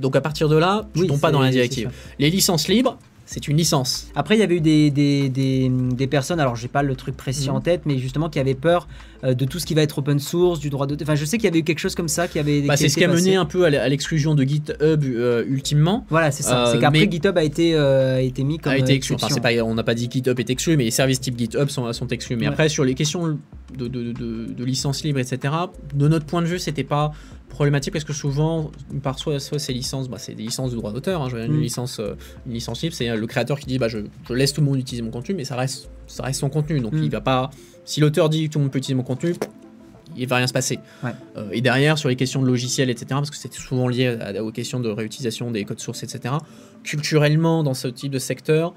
[0.00, 1.90] Donc à partir de là, tu Oui, tombes pas dans la directive.
[2.18, 4.08] Les licences libres, c'est une licence.
[4.14, 7.14] Après, il y avait eu des, des, des, des personnes, alors j'ai pas le truc
[7.14, 7.56] précis Mhm.
[7.56, 8.88] en tête, mais justement qui avaient peur
[9.22, 11.04] euh, de tout ce qui va être open source, du droit d'auteur.
[11.06, 12.62] Enfin, je sais qu'il y avait eu quelque chose comme ça qui avait.
[12.62, 16.06] Bah, c'est ce qui a mené un peu à l'exclusion de GitHub euh, ultimement.
[16.08, 16.68] Voilà, c'est ça.
[16.68, 18.72] Euh, c'est qu'après, mais- GitHub a été, euh, a été mis comme.
[18.72, 19.16] a été euh, exclu.
[19.16, 21.92] Enfin, pas, on n'a pas dit GitHub est exclu, mais les services type GitHub sont,
[21.92, 22.36] sont exclus.
[22.36, 22.52] Mais Ouais.
[22.52, 23.38] après, sur les questions
[23.76, 25.52] de, de, de, de licence libre, etc.,
[25.94, 27.12] de notre point de vue, c'était pas
[27.48, 28.70] problématique parce que souvent,
[29.02, 31.22] par soit, soit ces licences, bah, c'est des licences de droit d'auteur.
[31.22, 31.54] hein, dire, Mm.
[31.54, 32.14] une, licence, euh,
[32.46, 34.66] une licence libre, c'est euh, le créateur qui dit bah, je, je laisse tout le
[34.66, 36.80] monde utiliser mon contenu, mais ça reste, ça reste son contenu.
[36.80, 37.02] Donc Mm.
[37.02, 37.50] il va pas.
[37.84, 39.34] Si l'auteur dit que tout le monde peut utiliser mon contenu,
[40.16, 40.78] il va rien se passer.
[41.04, 41.10] Ouais.
[41.36, 44.38] Euh, et derrière, sur les questions de logiciels, etc., parce que c'est souvent lié à-
[44.38, 46.34] à- aux questions de réutilisation des codes sources, etc.,
[46.82, 48.74] culturellement, dans ce type de secteur,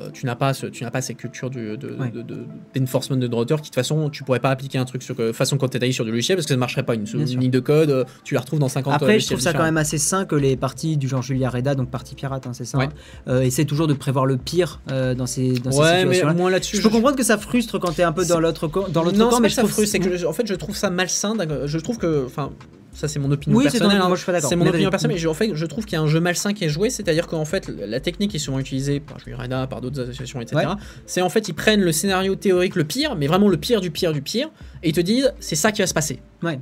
[0.00, 2.10] euh, tu n'as pas, ce- tu n'as pas ces cultures du- de, Ouais.
[2.10, 2.44] de- de-
[2.74, 5.14] d'enforcement de droit d'auteur qui, de toute façon, tu pourrais pas appliquer un truc sur,
[5.20, 6.94] euh, façon ID sur du logiciel parce que ça ne marcherait pas.
[6.94, 9.62] Une, ligne de code, euh, tu la retrouves dans 50 Après, je trouve ça quand
[9.62, 12.64] même assez sain que les parties du genre Julia Reda, donc partie pirate, hein, c'est
[12.64, 12.84] ça, Ouais.
[12.86, 12.88] hein,
[13.28, 16.20] euh, essaient toujours de prévoir le pire dans ces, dans ces Ouais, mais
[16.50, 19.02] là-dessus, Je peux comprendre que ça frustre quand t'es un peu dans l'autre co- dans
[19.02, 20.54] l'autre non, camp, mais je que ça trouve frustre, c'est que je- en fait, je
[20.54, 21.34] trouve ça malsain.
[21.66, 22.52] Je trouve que, enfin,
[22.96, 23.98] ça c'est mon opinion Oui, c'est ton- personnelle.
[24.26, 24.48] d'accord.
[24.48, 26.06] C'est mon Mais opinion personnelle, mais je, en fait, je trouve qu'il y a un
[26.06, 29.18] jeu malsain qui est joué, c'est-à-dire qu'en fait, la technique qui est souvent utilisée par
[29.38, 30.72] Reda, par d'autres associations, etc., Ouais.
[31.06, 33.90] c'est en fait, ils prennent le scénario théorique le pire, mais vraiment le pire du
[33.90, 34.48] pire du pire,
[34.82, 36.20] et ils te disent, c'est ça qui va se passer.
[36.42, 36.58] Ouais.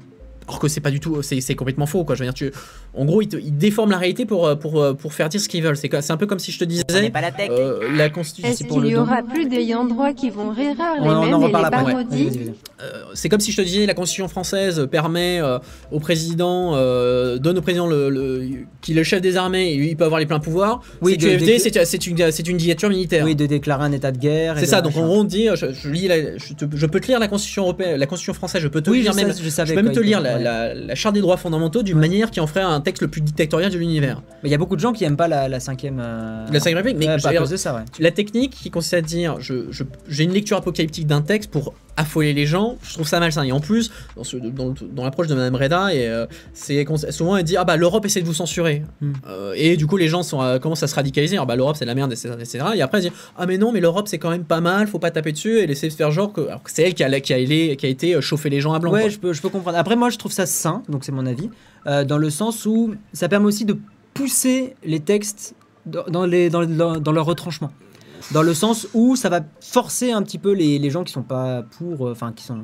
[0.46, 2.14] Alors que c'est pas du tout, c'est c'est complètement faux, quoi.
[2.14, 2.52] Je veux dire, tu,
[2.94, 5.40] en gros, ils, te- ils déforment la réalité pour, euh, pour, euh, pour faire dire
[5.40, 5.76] ce qu'ils veulent.
[5.76, 7.48] C'est c'est un peu comme si je te disais, pas la tech.
[7.50, 8.50] euh, la constitution.
[8.52, 9.02] Est-ce pour qu'il le y don.
[9.02, 12.30] aura plus d'ayants droit qui vont rire les on mêmes en et reparle les parodies.
[12.82, 15.58] Euh, c'est comme si je te disais la constitution française permet euh,
[15.90, 18.44] au président euh, donne au président le, le-
[18.82, 21.16] qui est le chef des armées et lui il peut avoir les pleins pouvoirs Oui,
[21.16, 24.18] de- QFD c'est c'est une c'est une dictature militaire Oui, de déclarer un état de
[24.18, 24.56] guerre.
[24.58, 27.00] c'est ça donc en gros on dit je, je lis la- je, te- je peux
[27.00, 29.24] te lire la constitution européenne la constitution française je peux te Oui, je, lire sais,
[29.24, 29.70] même je savais.
[29.70, 30.74] je peux même quoi, te il lire faut- la, ouais.
[30.74, 32.00] la- la charte des droits fondamentaux d'une Ouais.
[32.08, 34.58] manière qui en ferait un texte le plus dictatorial de l'univers Mais il y a
[34.58, 36.00] beaucoup de gens qui aiment pas la, la cinquième.
[36.00, 37.82] euh, la cinquième république mais ouais, pas veux à dire, cause de ça, ouais.
[37.98, 41.74] la technique qui consiste à dire je, je- j'ai une lecture apocalyptique d'un texte pour
[41.96, 43.42] affoler les gens, je trouve ça malsain.
[43.44, 46.84] Et en plus, dans, ce- dans, le- dans l'approche de Madame Reda, et, euh, c'est
[47.10, 48.82] souvent elle dit ah bah l'Europe essaie de vous censurer.
[49.00, 49.12] Hmm.
[49.28, 51.36] Euh, et du coup les gens sont, euh, commencent à se radicaliser.
[51.36, 52.64] Ah bah l'Europe c'est de la merde, etc., etc.
[52.74, 54.98] Et après elle dit ah mais non mais l'Europe c'est quand même pas mal, faut
[54.98, 55.58] pas taper dessus.
[55.58, 57.38] Et de faire genre que, alors que c'est elle qui a, qui a,
[57.76, 58.90] qui a été euh, chauffer les gens à blanc.
[58.92, 59.08] Ouais, quoi.
[59.10, 59.78] je peux, je peux comprendre.
[59.78, 61.50] Après, moi, je trouve ça sain, donc c'est mon avis,
[61.86, 63.76] dans le sens où ça permet aussi de
[64.14, 65.54] pousser les textes
[65.86, 67.70] dans, dans les, dans, dans- dans leur retranchement.
[68.32, 71.22] Dans le sens où ça va forcer un petit peu les, les gens qui sont
[71.22, 72.58] pas pour, euh, enfin qui sont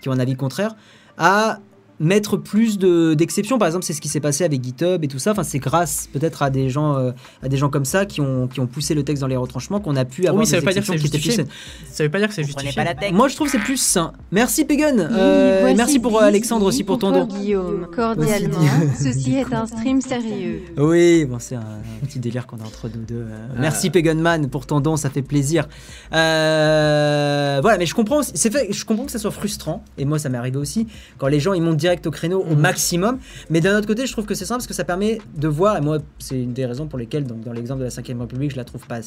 [0.00, 0.74] qui ont un avis contraire,
[1.18, 1.58] à
[2.00, 3.58] mettre plus de- d'exceptions.
[3.58, 5.32] Par exemple, c'est ce qui s'est passé avec GitHub et tout ça.
[5.32, 7.10] Enfin, c'est grâce peut-être à des gens, euh,
[7.42, 9.80] à des gens comme ça qui ont, qui ont poussé le texte dans les retranchements
[9.80, 11.44] qu'on a pu avoir Oui, ça des veut pas dire que c'est étaient plus justifié.
[11.90, 12.72] Ça veut pas dire que c'est justifié.
[12.72, 13.12] pas la tech.
[13.12, 14.12] moi, je trouve que c'est plus sain.
[14.32, 14.96] Merci Pagan.
[14.98, 17.26] Euh, merci pour euh, Alexandre aussi pour ton don.
[17.26, 18.58] Guillaume, cordialement.
[18.98, 20.62] Ceci est un stream sérieux.
[20.76, 23.14] Oui, bon, c'est un, un petit délire qu'on a entre nous deux.
[23.28, 25.66] Euh, Merci Paganman pour ton don, ça fait plaisir.
[26.12, 30.28] Euh, voilà, mais je comprends, fait, je comprends que ça soit frustrant, et moi ça
[30.28, 30.86] m'est arrivé aussi,
[31.18, 32.60] quand les gens ils montent direct au créneau au Mhm.
[32.60, 33.18] maximum.
[33.50, 35.76] Mais d'un autre côté, je trouve que c'est simple parce que ça permet de voir,
[35.78, 38.50] et moi c'est une des raisons pour lesquelles, donc, dans l'exemple de la 5ème République,
[38.52, 39.00] je la trouve pas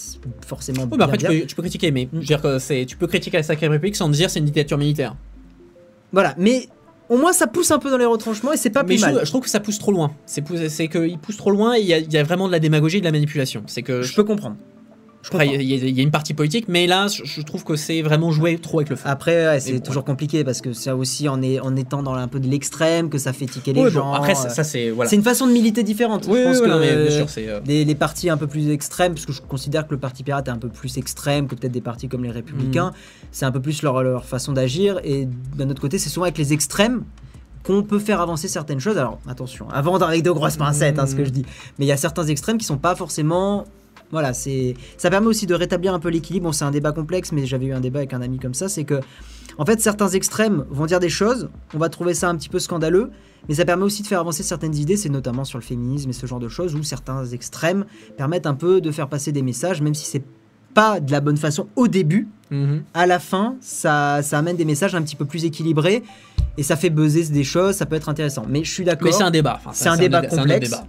[0.46, 0.98] forcément Oui, bien.
[0.98, 3.08] bah après, tu peux, tu peux critiquer, mais je veux dire que c'est- tu peux
[3.08, 5.16] critiquer la Sacrée République sans dire c'est une dictature militaire.
[6.12, 6.68] Voilà, mais
[7.10, 9.02] au moins ça pousse un peu dans les retranchements et c'est pas mais plus je
[9.02, 9.12] mal.
[9.14, 10.12] trouve, je trouve que ça pousse trop loin.
[10.26, 10.42] C'est
[10.88, 12.98] qu'il pousse trop loin et il y, a- il y a vraiment de la démagogie
[12.98, 13.64] et de la manipulation.
[13.68, 14.56] C'est que Je peux comprendre.
[15.24, 18.02] Je y, a- il y a une partie politique, mais là, je, trouve que c'est
[18.02, 19.04] vraiment jouer trop avec le feu.
[19.08, 22.14] Après, ouais, c'est bon, toujours compliqué parce que ça aussi en, est, en étant dans
[22.16, 24.06] un peu de l'extrême que ça fait tiquer les Ouais, gens.
[24.10, 25.10] bon, après, ça, euh, ça, c'est voilà.
[25.10, 26.26] C'est une façon de militer différente.
[26.28, 28.48] Oui, je pense oui, que non, mais bien sûr, euh, les, les partis un peu
[28.48, 31.48] plus extrêmes, parce que je considère que le Parti Pirate est un peu plus extrême
[31.48, 32.94] que peut-être des partis comme les Républicains, Mhm.
[33.32, 35.00] c'est un peu plus leur, leur façon d'agir.
[35.04, 37.04] Et d'un autre côté, c'est souvent avec les extrêmes
[37.64, 38.98] qu'on peut faire avancer certaines choses.
[38.98, 41.46] Alors attention, avant d'arriver de grosses pincettes, hein, ce que je dis.
[41.78, 43.66] Mais il y a certains extrêmes qui sont pas forcément.
[44.12, 46.46] Voilà, c'est ça permet aussi de rétablir un peu l'équilibre.
[46.48, 48.68] Bon, c'est un débat complexe, mais j'avais eu un débat avec un ami comme ça.
[48.70, 49.00] C'est que,
[49.58, 52.60] en fait, certains extrêmes vont dire des choses, on va trouver ça un petit peu
[52.60, 53.12] scandaleux,
[53.48, 54.98] mais ça permet aussi de faire avancer certaines idées.
[54.98, 57.86] C'est notamment sur le féminisme et ce genre de choses où certains extrêmes
[58.18, 60.24] permettent un peu de faire passer des messages, même si c'est
[60.74, 62.28] pas de la bonne façon au début.
[62.50, 62.84] mhm.
[62.94, 66.04] À la fin, ça, ça amène des messages un petit peu plus équilibrés
[66.58, 67.76] et ça fait buzzer des choses.
[67.76, 68.46] Ça peut être intéressant.
[68.48, 69.06] Mais je suis d'accord.
[69.06, 69.56] Mais c'est un débat.
[69.58, 70.70] Enfin, C'est un débat complexe.
[70.70, 70.84] débat.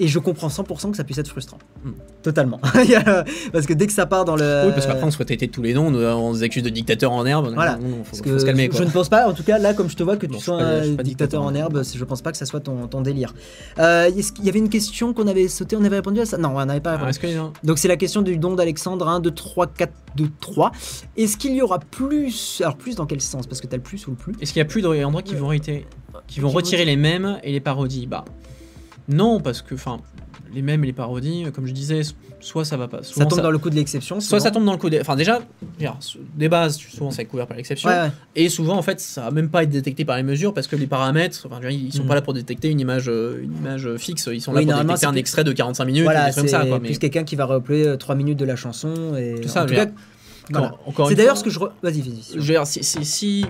[0.00, 1.58] Et je comprends 100% que ça puisse être frustrant.
[1.84, 1.90] Mm.
[2.22, 2.58] Totalement.
[3.52, 4.62] parce que dès que ça part dans le.
[4.66, 7.12] Oui, parce qu'après, on se de tous les noms, on, on nous accuse de dictateurs
[7.12, 7.52] en herbe.
[7.54, 7.76] Voilà.
[7.76, 8.64] Non, faut, Parce faut que se calmer.
[8.64, 8.80] je, Quoi.
[8.80, 10.58] je ne pense pas, en tout cas là, comme je te vois, que tu sois
[10.58, 11.82] pas- dictateur dictateur en herbe.
[11.84, 13.34] Je pense pas que ça soit ton, ton délire.
[13.78, 16.38] Euh, qu'il y avait une question qu'on avait sauté, on avait répondu à ça?
[16.38, 17.10] Non, on n'avait pas Ah, répondu.
[17.10, 19.92] Est-ce qu'il y a- Donc c'est la question du don d'Alexandre 1, 2, 3, 4,
[20.16, 20.72] 2, 3.
[21.16, 23.46] Est-ce qu'il y aura plus Alors plus dans quel sens?
[23.46, 25.22] Parce que tu as le plus ou le plus Est-ce qu'il y a plus d'endroits
[25.22, 25.86] qui vont, retirer,
[26.26, 28.24] qui vont retirer les mèmes et les parodies Bah,
[29.08, 29.98] non, parce que, enfin,
[30.54, 32.02] les mèmes et les parodies, comme je disais,
[32.40, 33.02] soit ça va pas.
[33.02, 34.20] Ça tombe dans le coup de l'exception.
[34.20, 35.00] Soit ça tombe dans le coup des.
[35.00, 35.40] Enfin, déjà,
[36.36, 37.88] des bases, souvent ça est couvert par l'exception.
[37.88, 38.10] Ouais, ouais.
[38.36, 40.76] Et souvent, en fait, ça va même pas être détecté par les mesures parce que
[40.76, 42.08] les paramètres, enfin, ils sont Mhm.
[42.08, 44.82] pas là pour détecter une image, euh, une image fixe, ils sont Oui, là pour
[44.82, 46.66] détecter c'est un extrait de 45 minutes, Voilà, c'est comme ça.
[46.66, 49.14] Quoi, mais plus quelqu'un qui va replayer 3 minutes de la chanson.
[49.16, 49.40] Et...
[49.40, 49.86] Tout ça, en tout cas,
[50.50, 50.74] voilà.
[51.08, 51.58] C'est d'ailleurs ce que je.
[51.60, 52.82] re- Vas-y, dire, si.
[52.84, 53.46] si, si-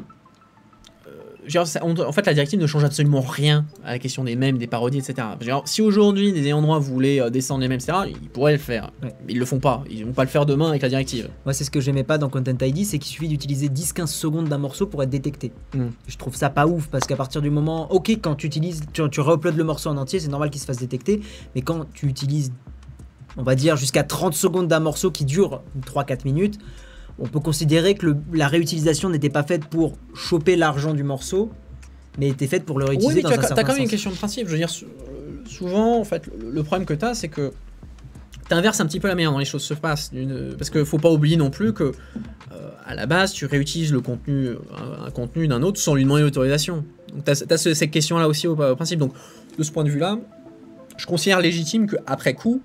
[1.64, 4.58] ça- on- en fait, la directive ne change absolument rien à la question des mèmes,
[4.58, 5.26] des parodies, etc.
[5.64, 8.92] Si aujourd'hui les ayants droit voulaient euh, descendre les mèmes, etc., ils pourraient le faire.
[9.02, 9.14] Ouais.
[9.26, 9.82] Mais ils le font pas.
[9.90, 11.28] Ils vont pas le faire demain avec la directive.
[11.44, 14.48] Moi, c'est ce que j'aimais pas dans Content ID, c'est qu'il suffit d'utiliser 10-15 secondes
[14.48, 15.52] d'un morceau pour être détecté.
[15.74, 15.86] Mm.
[16.06, 19.02] Je trouve ça pas ouf parce qu'à partir du moment, ok, quand tu utilises, tu,
[19.10, 21.20] tu re-uploades le morceau en entier, c'est normal qu'il se fasse détecter,
[21.54, 22.52] mais quand tu utilises,
[23.36, 26.58] on va dire, jusqu'à 30 secondes d'un morceau qui dure 3-4 minutes,
[27.22, 31.50] on peut considérer que le- la réutilisation n'était pas faite pour choper l'argent du morceau,
[32.18, 34.10] mais était faite pour le Oui, réutiliser mais dans tu as, quand même une question
[34.10, 34.46] de principe.
[34.48, 37.52] Je veux dire, euh, souvent, en fait, le, problème que tu as, c'est que
[38.48, 40.12] tu inverses un petit peu la manière dont les choses se passent.
[40.12, 43.92] D'une- Parce qu'il faut pas oublier non plus que, euh, à la base, tu réutilises
[43.92, 46.84] le contenu, un, un contenu d'un autre sans lui demander l'autorisation.
[47.14, 48.98] Donc, tu as, cette question-là aussi au, au principe.
[48.98, 49.12] Donc,
[49.56, 50.18] de ce point de vue-là,
[50.98, 52.60] je considère légitime qu'après coup,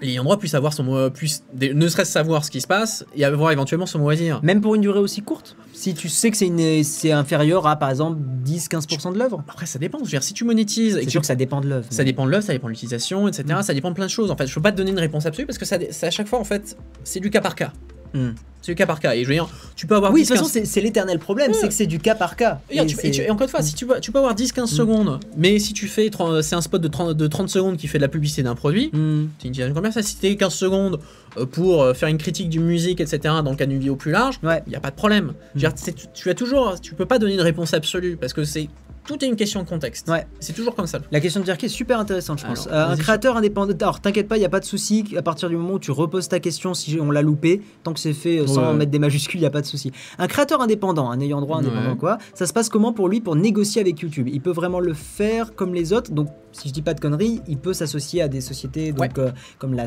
[0.00, 2.66] les ayants droit puissent avoir son mot, puissent, des- ne serait-ce savoir ce qui se
[2.66, 4.40] passe et avoir éventuellement son mot à dire.
[4.42, 6.36] Même pour une durée aussi courte Si tu sais que
[6.82, 9.98] c'est inférieur à, par exemple, 10-15% de l'œuvre Après, ça dépend.
[9.98, 11.86] Je veux dire, si tu monétises C'est sûr que ça dépend de l'œuvre.
[11.90, 13.44] Ça mais- dépend de l'œuvre, ça dépend de l'utilisation, etc.
[13.58, 13.62] Mm.
[13.62, 14.30] Ça dépend de plein de choses.
[14.30, 16.10] En fait, je peux pas te donner une réponse absolue parce que ça, c'est à
[16.10, 17.72] chaque fois, en fait, c'est du cas par cas.
[18.14, 18.30] Mm.
[18.62, 19.14] C'est du cas par cas.
[19.14, 19.46] Et je veux dire,
[19.76, 21.58] tu peux avoir Oui, 10, de toute façon, 15 c'est c'est l'éternel problème, Ouais.
[21.60, 22.60] c'est que c'est du cas par cas.
[22.70, 24.16] Et, Et tu- et c'est- tu- et encore une fois, si tu, peux- tu peux
[24.20, 24.76] avoir 10-15 Mm.
[24.76, 27.88] secondes, mais si tu fais, 30 c'est un spot de 30, de 30 secondes qui
[27.88, 29.26] fait de la publicité d'un produit, Hmm.
[29.38, 30.02] c'est une utilisation commerciale.
[30.04, 30.98] Si t'es 15 secondes
[31.36, 34.12] euh, pour euh, faire une critique d'une musique, etc., dans le cas d'une vidéo plus
[34.12, 34.62] large, il Ouais.
[34.66, 35.34] n'y a pas de problème.
[35.54, 38.16] Je veux dire, c'est- tu, tu as toujours, tu peux pas donner une réponse absolue
[38.16, 38.70] parce que c'est
[39.06, 40.08] tout est une question de contexte.
[40.08, 40.26] Ouais.
[40.40, 40.98] C'est toujours comme ça.
[41.12, 42.66] La question de Jerky est super intéressante, je pense.
[42.66, 43.74] Alors, Euh, un créateur indépendant.
[43.80, 45.04] Alors, t'inquiète pas, il n'y a pas de souci.
[45.16, 48.00] À partir du moment où tu reposes ta question, si on l'a loupé, tant que
[48.00, 48.74] c'est fait euh, sans Ouais.
[48.74, 49.92] mettre des majuscules, il n'y a pas de souci.
[50.18, 51.96] Un créateur indépendant, un ayant droit indépendant, Ouais.
[51.96, 54.28] quoi, ça se passe comment pour lui pour négocier avec YouTube?
[54.32, 56.10] Il peut vraiment le faire comme les autres?
[56.10, 59.30] Donc, si je dis pas de conneries, il peut s'associer à des sociétés donc, euh,
[59.58, 59.84] comme la.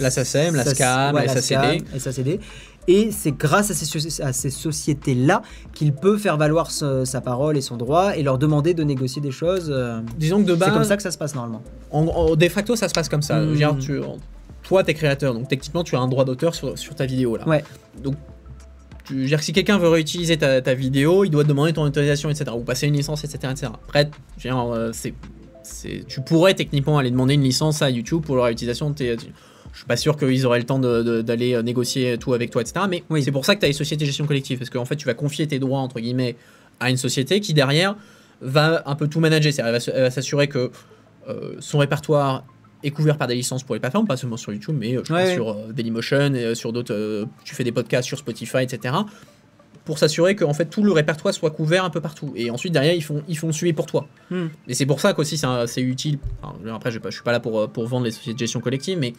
[0.00, 1.82] La SACEM, la SCAM, la SACD.
[1.98, 2.40] SACD.
[2.86, 7.20] Et c'est grâce à ces, soci- à ces sociétés-là qu'il peut faire valoir ce- sa
[7.20, 9.70] parole et son droit et leur demander de négocier des choses.
[9.70, 11.62] euh, Disons que de c'est base, comme ça que ça se passe normalement.
[11.90, 13.40] En, en- de facto, ça se passe comme ça.
[13.40, 13.78] Hmm.
[13.78, 14.00] tu-
[14.64, 17.46] toi, t'es créateur, donc techniquement, tu as un droit d'auteur sur, sur ta vidéo là.
[17.48, 17.62] Ouais.
[18.02, 18.16] Donc,
[19.04, 22.50] tu, si quelqu'un veut réutiliser ta, ta vidéo, il doit te demander ton autorisation, etc.
[22.56, 23.52] Ou passer une licence, etc.
[23.52, 23.72] etc.
[23.86, 24.10] Après,
[24.46, 25.12] euh, c'est,
[25.62, 29.16] c'est, tu pourrais techniquement aller demander une licence à YouTube pour la réutilisation de tes.
[29.74, 32.86] Je suis pas sûr qu'ils auraient le temps d'aller euh, négocier tout avec toi, etc.
[32.88, 33.22] Mais Oui.
[33.22, 34.58] c'est pour ça que tu as les sociétés de gestion collective.
[34.58, 36.36] Parce qu'en fait, tu vas confier tes droits, entre guillemets,
[36.80, 37.96] à une société qui, derrière,
[38.40, 39.52] va un peu tout manager.
[39.52, 40.70] C'est-à-dire, elle va s'assurer que
[41.28, 42.44] euh, son répertoire
[42.82, 45.12] est couvert par des licences pour les plateformes, pas seulement sur YouTube, mais euh, je
[45.12, 46.92] Ouais, sur euh, Dailymotion, et, sur d'autres.
[46.94, 48.94] euh, tu fais des podcasts sur Spotify, etc.
[49.86, 52.32] Pour s'assurer que en fait tout le répertoire soit couvert un peu partout.
[52.36, 54.06] Et ensuite derrière ils font ils font suivre pour toi.
[54.30, 54.46] Hmm.
[54.68, 56.18] Et c'est pour ça qu'aussi c'est utile.
[56.42, 58.98] enfin, après je, je suis pas là pour, pour vendre les sociétés de gestion collective,
[58.98, 59.12] mais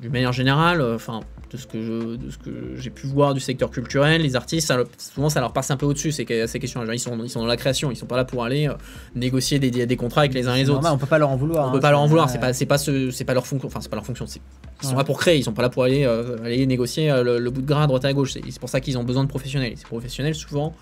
[0.00, 1.20] d'une manière générale, euh, enfin
[1.52, 4.68] de ce que je de ce que j'ai pu voir du secteur culturel, les artistes,
[4.68, 6.84] ça souvent ça leur passe un peu au-dessus ces, ces questions.
[6.84, 8.74] Genre, ils sont ils sont dans la création, ils sont pas là pour aller euh,
[9.16, 10.88] négocier des, des contrats avec les uns et les autres.
[10.92, 11.66] on peut pas leur en vouloir.
[11.66, 13.46] On hein, peut pas leur en vouloir, c'est pas c'est pas ce- c'est pas leur
[13.46, 14.96] fonction, enfin c'est pas leur fonction, ils sont Ouais.
[14.98, 17.62] là pour créer, ils sont pas là pour aller euh, aller négocier le, le bout
[17.62, 18.32] de gras à droite à gauche.
[18.32, 19.72] C'est pour ça qu'ils ont besoin de professionnels.
[19.72, 20.74] Et ces professionnels souvent,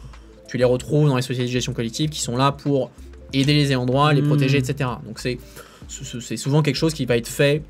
[0.48, 2.90] tu les retrouves dans les sociétés de gestion collective qui sont là pour
[3.32, 4.26] aider les ayants droit, les Mm.
[4.28, 4.90] protéger, etc.
[5.06, 7.62] Donc c'est souvent quelque chose qui va être fait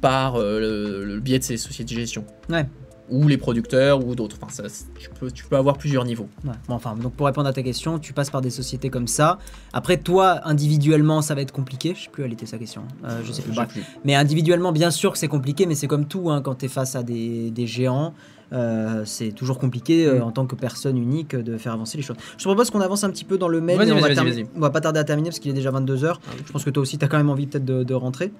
[0.00, 2.24] par euh, le, le biais de ces sociétés de gestion.
[2.48, 2.66] Ouais.
[3.10, 4.36] Ou les producteurs ou d'autres.
[4.40, 6.28] Enfin, ça, tu, peux, tu peux avoir plusieurs niveaux.
[6.44, 6.52] Ouais.
[6.68, 9.38] Bon, enfin, donc pour répondre à ta question, tu passes par des sociétés comme ça.
[9.72, 11.92] Après, toi, individuellement, ça va être compliqué.
[11.96, 12.82] Je sais plus, elle était sa question.
[13.04, 13.50] Euh, je sais plus.
[13.52, 13.68] J'ai Bref.
[13.72, 13.82] plus.
[14.04, 16.68] Mais individuellement, bien sûr que c'est compliqué, mais c'est comme tout, hein, quand tu es
[16.68, 18.14] face à des, des géants,
[18.52, 20.22] euh, c'est toujours compliqué euh, Mm.
[20.22, 22.16] en tant que personne unique euh, de faire avancer les choses.
[22.38, 23.76] Je te propose qu'on avance un petit peu dans le mail.
[23.80, 24.08] On, va
[24.56, 26.12] on va pas tarder à terminer parce qu'il est déjà 22h.
[26.14, 26.42] Ah oui.
[26.46, 28.32] Je pense que toi aussi, tu as quand même envie peut-être de, de rentrer.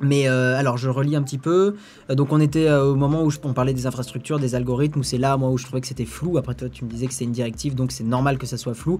[0.00, 1.76] Mais euh, alors, je relis un petit peu.
[2.10, 5.00] Euh, donc, on était euh, au moment où je, on parlait des infrastructures, des algorithmes,
[5.00, 6.36] où c'est là, moi, où je trouvais que c'était flou.
[6.38, 8.74] Après, toi, tu me disais que c'est une directive, donc c'est normal que ça soit
[8.74, 8.98] flou.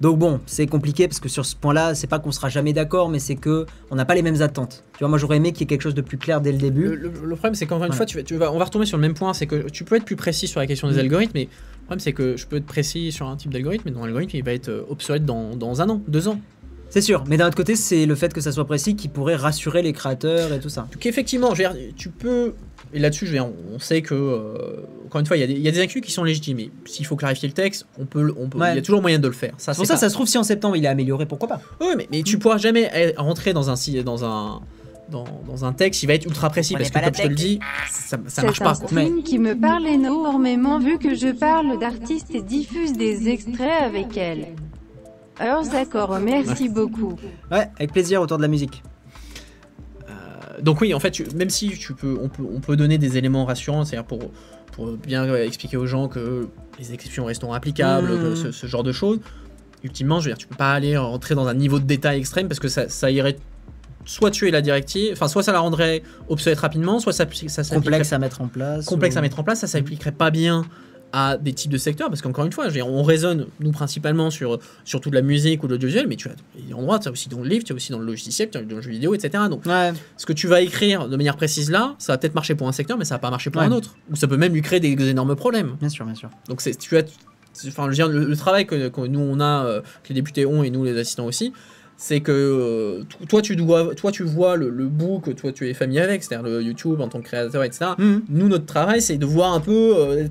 [0.00, 3.10] Donc bon, c'est compliqué parce que sur ce point-là, c'est pas qu'on sera jamais d'accord,
[3.10, 4.82] mais c'est que on n'a pas les mêmes attentes.
[4.94, 6.58] Tu vois, moi j'aurais aimé qu'il y ait quelque chose de plus clair dès le
[6.58, 6.84] début.
[6.84, 7.96] Le, le- le problème, c'est qu'encore une Ouais.
[7.98, 9.34] fois, tu, vas- tu vas, on va retomber sur le même point.
[9.34, 11.00] C'est que tu peux être plus précis sur la question des Mm.
[11.00, 13.90] algorithmes, mais le problème, c'est que je peux être précis sur un type d'algorithme, mais
[13.90, 16.40] dans l'algorithme, il va être obsolète dans, dans un an, deux ans.
[16.90, 19.36] C'est sûr, mais d'un autre côté, c'est le fait que ça soit précis qui pourrait
[19.36, 20.88] rassurer les créateurs et tout ça.
[20.92, 22.54] Donc, effectivement, je veux dire, tu peux.
[22.92, 24.14] Et là-dessus, je veux dire, on sait que.
[24.14, 24.54] euh,
[25.06, 26.56] encore une fois, il y, a des- il y a des inclus qui sont légitimes.
[26.56, 28.72] Mais s'il faut clarifier le texte, on peut, on peut, Ouais.
[28.72, 29.52] il y a toujours moyen de le faire.
[29.58, 31.26] Ça, C'est pour c'est ça, pas- ça se trouve, si en septembre il est amélioré,
[31.26, 31.60] pourquoi pas?
[31.80, 33.74] Oui, mais, mais tu pourras jamais rentrer dans un,
[34.04, 34.60] dans un,
[35.10, 36.74] dans, dans un texte qui va être ultra précis.
[36.74, 37.58] On Parce que, comme pas je te le dis,
[37.90, 38.74] ça, ça marche C'est pas.
[38.74, 38.86] Quoi.
[38.88, 44.16] stream qui me parle énormément vu que je parle d'artistes et diffuse des extraits avec
[44.16, 44.46] elle.
[45.40, 47.16] Alors d'accord, merci beaucoup.
[47.50, 48.82] Ouais, avec plaisir autour de la musique.
[50.08, 50.12] Euh,
[50.62, 53.16] donc oui, en fait, tu- même si tu peux, on peut, on peut donner des
[53.16, 54.30] éléments rassurants, c'est-à-dire pour,
[54.72, 58.20] pour bien expliquer aux gens que les exceptions resteront applicables, Mmh.
[58.22, 59.18] que ce, ce genre de choses.
[59.82, 62.46] Ultimement, je veux dire, tu peux pas aller rentrer dans un niveau de détail extrême
[62.48, 63.36] parce que ça, ça irait
[64.04, 67.76] soit tuer la directive, enfin soit ça la rendrait obsolète rapidement, soit ça, ça s'appliquerait
[67.76, 68.84] Complexe à mettre en place.
[68.84, 70.64] complexe ou- à mettre en place, ça s'appliquerait pas bien
[71.12, 75.10] à des types de secteurs, parce qu'encore une fois, on raisonne, nous, principalement sur surtout
[75.10, 76.34] de la musique ou de l'audiovisuel, mais tu as
[76.66, 78.58] des endroits, tu as aussi dans le livre, tu as aussi dans le logiciel, tu
[78.58, 79.44] as dans le jeu vidéo, etc.
[79.50, 82.54] Donc, Ouais, ce que tu vas écrire de manière précise là, ça va peut-être marcher
[82.54, 83.66] pour un secteur, mais ça va pas marcher pour Ouais.
[83.68, 83.96] un autre.
[84.10, 85.76] Ou ça peut même lui créer des, des énormes problèmes.
[85.80, 86.30] bien sûr, bien sûr.
[86.48, 87.02] Donc, tu as,
[87.68, 90.84] enfin, le travail que, que nous, on a, euh, que les députés ont, et nous,
[90.84, 91.52] les assistants aussi,
[92.02, 95.68] c'est que euh, toi, tu dois, toi, tu vois le, le bout que toi, tu
[95.68, 97.90] es familier avec, c'est-à-dire le YouTube en tant que créateur, etc.
[97.98, 98.22] Mhm.
[98.30, 100.26] Nous, notre travail, c'est de voir un peu euh,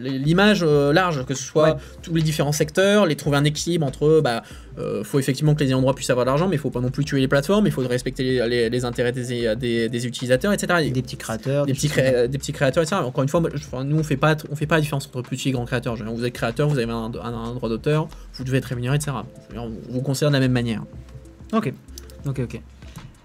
[0.00, 1.80] l'image euh, large, que ce soit Ouais.
[2.02, 4.42] tous les différents secteurs, les trouver un équilibre entre, bah,
[4.78, 6.90] euh, faut effectivement que les droit puissent avoir de l'argent, mais il faut pas non
[6.90, 10.52] plus tuer les plateformes, il faut respecter les, les- les intérêts des, des, des utilisateurs,
[10.52, 10.80] etc.
[10.84, 11.64] Et des petits créateurs.
[11.64, 13.00] des petits, cré- des petits créateurs, etc.
[13.02, 13.40] Encore une fois,
[13.82, 15.96] nous, on fait pas, on fait pas la différence entre petits et grands créateurs.
[15.96, 18.58] Je veux dire, Vous êtes créateur, vous avez un, un- un droit d'auteur, vous devez
[18.58, 19.12] être rémunéré, etc.
[19.56, 20.82] On vous considère de la même manière.
[21.54, 21.72] Ok,
[22.26, 22.60] ok, ok.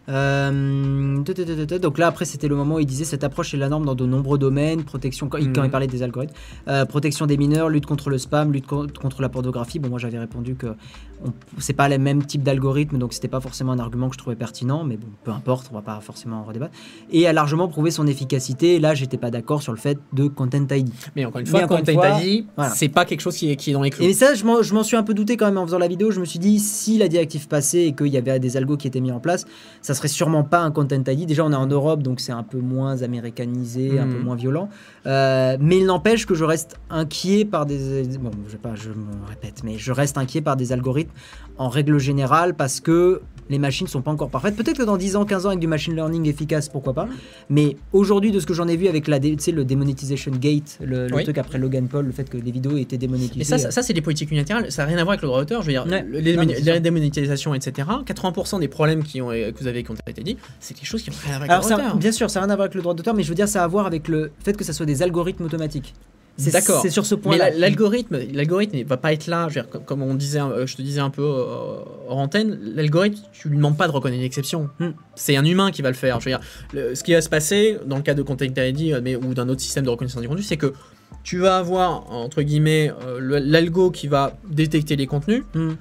[0.10, 1.18] Euh,
[1.80, 3.94] donc là après c'était le moment où il disait cette approche est la norme dans
[3.96, 4.84] de nombreux domaines.
[4.84, 6.34] Protection quand, il- il parlait des algorithmes.
[6.68, 9.78] Euh, protection des mineurs lutte contre le spam lutte co- contre la pornographie.
[9.78, 10.68] Bon moi j'avais répondu que
[11.58, 14.36] c'est pas le même type d'algorithme donc c'était pas forcément un argument que je trouvais
[14.36, 16.74] pertinent mais bon peu importe on va pas forcément en redébattre
[17.12, 20.28] et a largement prouvé son efficacité et là j'étais pas d'accord sur le fait de
[20.28, 22.72] Content ID Mais encore une fois, encore une fois, dit, voilà.
[22.72, 24.04] c'est pas quelque chose qui est, qui est dans les clous.
[24.04, 25.88] Et ça, je m'en je m'en suis un peu douté quand même en faisant la
[25.88, 26.12] vidéo.
[26.12, 28.88] Je me suis dit, si la directive passait et qu'il y avait des algos qui
[28.88, 29.46] étaient mis en place,
[29.82, 31.26] ça serait sûrement pas un Content ID.
[31.26, 34.70] Déjà, on est en Europe, donc c'est un peu moins américanisé, un peu moins violent.
[35.06, 38.04] Euh, mais il n'empêche que je reste inquiet par des.
[38.20, 41.09] Bon, je sais pas, je me répète, mais je reste inquiet par des algorithmes
[41.58, 44.56] en règle générale parce que Les machines sont pas encore parfaites.
[44.56, 47.08] Peut-être que dans 10 ans, 15 ans, avec du machine learning efficace, pourquoi pas.
[47.50, 51.16] Mais aujourd'hui, de ce que j'en ai vu avec la, le demonetization gate, le, le
[51.16, 51.24] Oui.
[51.24, 53.40] truc après Logan Paul, le fait que les vidéos étaient démonétisées.
[53.40, 55.30] Mais ça, ça, ça, c'est des politiques unilatérales, ça n'a rien à voir avec le
[55.30, 55.64] droit d'auteur.
[55.64, 56.06] Je veux dire, Ouais.
[56.22, 57.88] les, Non, les démonétisations, etc.
[58.06, 61.02] 80% des problèmes qui ont, que vous avez qui ont été dit, c'est des choses
[61.02, 61.98] qui n'ont rien à voir avec Alors, le droit d'auteur.
[61.98, 63.48] bien sûr, ça n'a rien à voir avec le droit d'auteur, mais je veux dire,
[63.48, 65.96] ça a à voir avec le fait que ça soit des algorithmes automatiques.
[66.38, 66.82] C'est- D'accord.
[66.82, 67.50] C'est sur ce Mais point-là.
[67.50, 69.48] la- l'algorithme, l'algorithme ne va pas être là.
[69.50, 72.58] Je veux dire, comme, on disait, euh, je te disais un peu euh, hors antenne,
[72.76, 74.70] l'algorithme, tu lui demandes pas de reconnaître une exception.
[74.80, 74.92] Hmm.
[75.16, 76.20] C'est un humain qui va le faire.
[76.22, 76.40] Je veux dire,
[76.74, 79.34] le- ce qui va se passer dans le cas de Content ID, euh, mais ou
[79.34, 80.74] d'un autre système de reconnaissance du contenu, c'est que
[81.24, 85.44] tu vas avoir entre guillemets le- l'algo qui va détecter les contenus.
[85.54, 85.72] Hmm.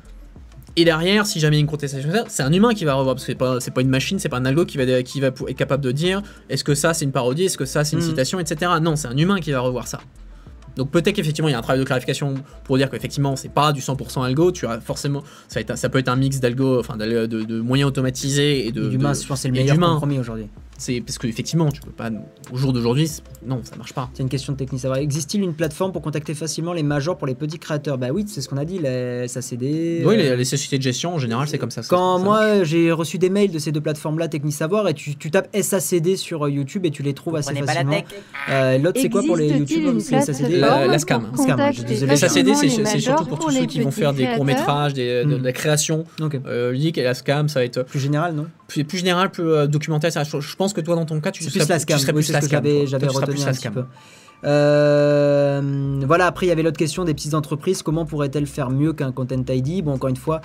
[0.77, 3.15] Et derrière, si jamais il y a une contestation, c'est un humain qui va revoir,
[3.17, 5.21] parce que c'est pas, c'est pas une machine, c'est pas un algo qui va, qui
[5.21, 7.95] va être capable de dire est-ce que ça c'est une parodie, est-ce que ça c'est
[7.97, 8.09] une Mm.
[8.09, 8.73] citation, etc.
[8.81, 10.01] Non, c'est un humain qui va revoir ça.
[10.79, 13.73] Donc peut-être qu'effectivement il y a un travail de clarification pour dire qu'effectivement c'est pas
[13.73, 17.27] du 100% algo, tu as forcément, ça, être peut être un mix d'algo, enfin de,
[17.27, 18.89] de moyens automatisés et de.
[18.89, 19.91] Et je pense, c'est le et meilleur d'humain.
[19.91, 20.47] compromis aujourd'hui.
[20.79, 22.09] C'est parce qu'effectivement tu peux pas,
[22.53, 23.11] au jour d'aujourd'hui,
[23.47, 24.09] non ça marche pas.
[24.15, 24.81] C'est une question de technique.
[24.81, 25.01] Ça va.
[25.03, 27.99] Existe-t-il une plateforme pour contacter facilement les majors pour les petits créateurs?
[27.99, 30.03] Bah oui, c'est ce qu'on a dit, les SACD.
[30.07, 31.83] oui, euh, les, les sociétés de gestion en général c'est comme ça.
[31.89, 35.17] Quand ça moi j'ai reçu des mails de ces deux plateformes-là, Techni Savoir, et tu,
[35.17, 37.93] tu tapes SACD sur euh, YouTube et tu les trouves assez la facilement.
[37.93, 38.05] tech.
[38.51, 41.27] Euh, L'autre c'est quoi pour les YouTube C'est SACD La- la scam.
[41.33, 42.13] pour Scam, contacter je suis désolé.
[42.13, 45.45] Les SACD, c'est surtout pour tous ceux qui vont faire des courts-métrages, des- de, de
[45.45, 46.39] la création Ok.
[46.47, 48.47] euh, ludique, et la scam, ça va être Plus général, non?
[48.69, 50.13] Plus, plus général, plus euh, documentaire.
[50.13, 51.97] Ça, je, je pense que toi, dans ton cas, tu serais plus la scam.
[51.97, 52.63] Tu serais oui, plus c'est la scam.
[52.87, 53.85] j'avais retenu un petit peu.
[54.45, 57.83] Euh, voilà, après il y avait l'autre question des petites entreprises.
[57.83, 60.41] Comment pourraient-elles faire mieux qu'un Content ID Bon, encore une fois.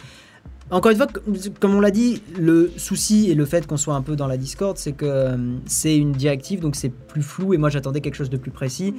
[0.71, 3.93] Encore une fois, comme- comme on l'a dit, le souci et le fait qu'on soit
[3.95, 7.53] un peu dans la Discord, c'est que euh, c'est une directive, donc c'est plus flou
[7.53, 8.95] et moi j'attendais quelque chose de plus précis.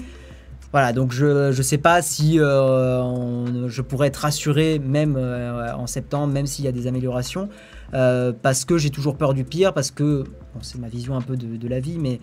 [0.74, 5.86] Voilà, donc je ne sais pas si euh, je pourrais être rassuré même euh, en
[5.86, 7.48] septembre, même s'il y a des améliorations,
[7.94, 10.24] euh, parce que j'ai toujours peur du pire, parce que,
[10.62, 12.18] c'est ma vision un peu de, la vie, mais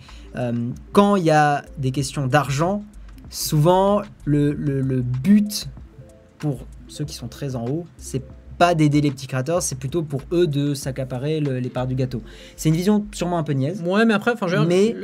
[0.92, 2.84] quand il y a des questions d'argent,
[3.30, 5.70] souvent le, le- le but
[6.38, 8.22] pour ceux qui sont très en haut, c'est
[8.58, 11.94] pas d'aider les petits créateurs, c'est plutôt pour eux de s'accaparer le- les parts du
[11.94, 12.22] gâteau.
[12.56, 13.82] C'est une vision sûrement un peu niaise.
[13.84, 14.94] Ouais, mais après, enfin, Mais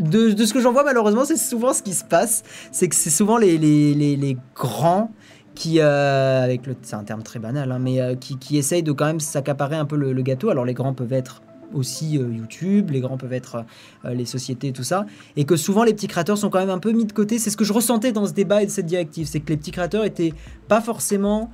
[0.00, 2.42] de, de ce que j'en vois malheureusement, c'est souvent ce qui se passe.
[2.72, 5.10] C'est que c'est souvent les, les, les, les grands
[5.54, 8.82] qui, euh, avec le, c'est un terme très banal, hein, mais euh, qui, qui essayent
[8.82, 10.48] de quand même s'accaparer un peu le, le gâteau.
[10.50, 13.64] Alors les grands peuvent être aussi euh, YouTube, les grands peuvent être
[14.04, 16.78] euh, les sociétés, tout ça, et que souvent les petits créateurs sont quand même un
[16.78, 17.38] peu mis de côté.
[17.38, 19.56] C'est ce que je ressentais dans ce débat et de cette directive, c'est que les
[19.56, 20.32] petits créateurs étaient
[20.66, 21.50] pas forcément,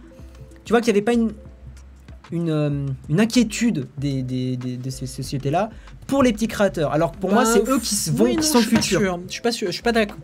[0.67, 1.33] tu vois qu'il n'y avait pas une
[2.33, 5.71] une, euh, une inquiétude des, des- des- de ces sociétés-là
[6.09, 6.93] pour les petits créateurs.
[6.93, 9.01] Alors que pour moi, Bah, c'est eux qui se vont, oui, qui sont le futur.
[9.29, 9.69] Je suis pas sûr.
[9.69, 10.17] Je suis pas d'accord.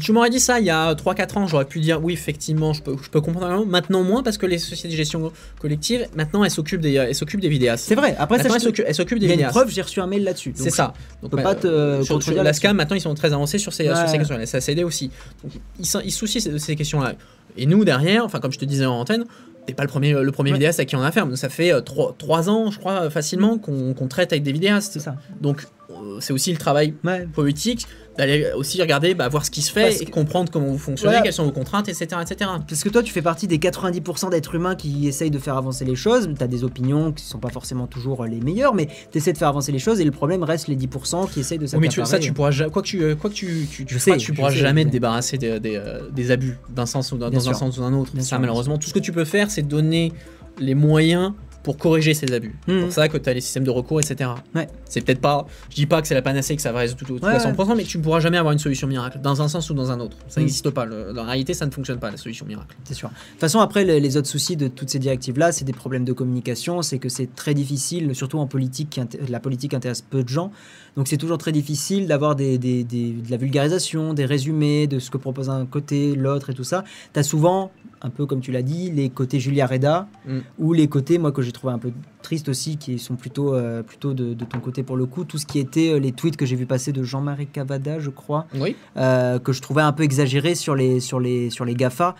[0.00, 2.82] Tu m'aurais dit ça il y a 3-4 ans, j'aurais pu dire oui, effectivement, je
[2.82, 3.64] peux, je peux comprendre.
[3.66, 7.38] Maintenant, moins, parce que les sociétés de gestion collective, maintenant, elles s'occupent des, elles s'occupent
[7.40, 7.84] des vidéastes.
[7.86, 8.16] C'est vrai.
[8.18, 9.54] Après, ça, Maintenant, elles je- s'occupent, elles s'occupent il des y a une vidéastes.
[9.56, 10.52] preuve, j'ai reçu un mail là-dessus.
[10.56, 10.92] C'est ça.
[11.22, 12.52] Donc, peux pas te euh, sur, sur la.
[12.52, 14.36] SCAM, maintenant, ils sont très avancés sur ces, sur ces questions.
[14.36, 15.12] La SACD aussi.
[15.44, 17.12] Donc, ils, ils se soucient de ces questions-là.
[17.56, 19.24] Et nous, derrière, enfin, comme je te disais en antenne,
[19.68, 20.56] t'es pas le premier, le premier Ouais.
[20.56, 21.26] vidéaste à qui on a affaire.
[21.36, 24.94] Ça fait 3, ans, je crois, facilement, qu'on qu'on traite avec des vidéastes.
[24.94, 25.16] C'est ça.
[25.40, 27.26] Donc, euh, c'est aussi le travail Ouais.
[27.32, 30.66] politique d'aller aussi regarder, bah, voir ce qui se fait Parce et que- comprendre comment
[30.66, 31.22] vous fonctionnez, Voilà.
[31.22, 32.06] quelles sont vos contraintes, etc.
[32.20, 32.50] etc.
[32.68, 35.84] Parce que toi, tu fais partie des 90% d'êtres humains qui essayent de faire avancer
[35.84, 36.28] les choses.
[36.36, 39.38] Tu as des opinions qui sont pas forcément toujours les meilleures, mais tu essaies de
[39.38, 41.86] faire avancer les choses et le problème reste les 10% qui essayent de Oui, mais
[41.88, 42.10] tu, s'accaparer.
[42.10, 44.50] ça, tu pourras, ja- quoi que tu, euh, quoi que tu, tu, sais, tu pourras
[44.50, 47.54] sais, jamais te débarrasser des, des, euh, des abus d'un sens ou d'un- dans un
[47.54, 48.10] sens ou d'un autre.
[48.14, 50.12] Bien ça, sûr, malheureusement, tout ce que tu peux faire, c'est donner
[50.60, 51.32] les moyens
[51.64, 52.54] pour corriger ces abus.
[52.66, 54.30] C'est pour ça que tu as les systèmes de recours, etc.
[54.54, 54.68] Ouais.
[54.86, 57.18] C'est peut-être pas, je dis pas que c'est la panacée, que ça va résoudre tout,
[57.18, 57.74] tout Ouais, à 100%, ouais.
[57.74, 60.00] mais tu ne pourras jamais avoir une solution miracle, dans un sens ou dans un
[60.00, 60.16] autre.
[60.28, 60.44] Ça Mhm.
[60.46, 60.86] n'existe pas.
[60.86, 62.74] Le- dans la réalité, ça ne fonctionne pas, la solution miracle.
[62.84, 63.08] C'est sûr.
[63.10, 66.04] De toute façon, après, les, les autres soucis de toutes ces directives-là, c'est des problèmes
[66.06, 68.98] de communication, c'est que c'est très difficile, surtout en politique,
[69.28, 70.52] la politique intéresse peu de gens,
[70.96, 75.00] donc c'est toujours très difficile d'avoir des, des- des- de la vulgarisation, des résumés de
[75.00, 76.82] ce que propose un côté, l'autre et tout ça.
[77.12, 77.72] Tu as souvent,
[78.02, 80.38] un peu comme tu l'as dit, les côtés Julia Reda, Mm.
[80.58, 81.90] ou les côtés, moi, que j'ai trouvé un peu
[82.22, 85.38] tristes aussi, qui sont plutôt, euh, plutôt de, de ton côté pour le coup, tout
[85.38, 88.46] ce qui était euh, les tweets que j'ai vu passer de Jean-Marie Cavada, je crois,
[88.54, 88.76] Oui.
[88.96, 92.14] euh, que je trouvais un peu exagéré sur les, sur les, sur les GAFA,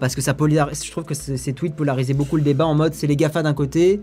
[0.00, 2.74] parce que ça polarise, je trouve que ces ces tweets polarisaient beaucoup le débat en
[2.76, 4.00] mode c'est les GAFA d'un côté,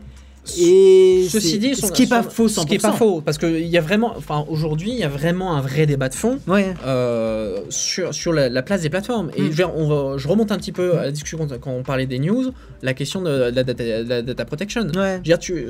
[0.57, 2.98] et Ceci dit, ce qui est pas faux, Ce qui est pas 100%.
[2.98, 6.10] faux, parce qu'il y a vraiment, enfin aujourd'hui, il y a vraiment un vrai débat
[6.10, 9.30] de fond Ouais, euh, sur, sur la, la place des plateformes.
[9.36, 9.44] Et Mm.
[9.45, 11.72] je, veux dire, on va- je remonte un petit peu à la discussion quand, quand
[11.72, 12.52] on parlait des news,
[12.82, 14.82] la question de la data, la data protection.
[14.84, 14.90] ouais.
[14.94, 15.68] Je veux dire, tu-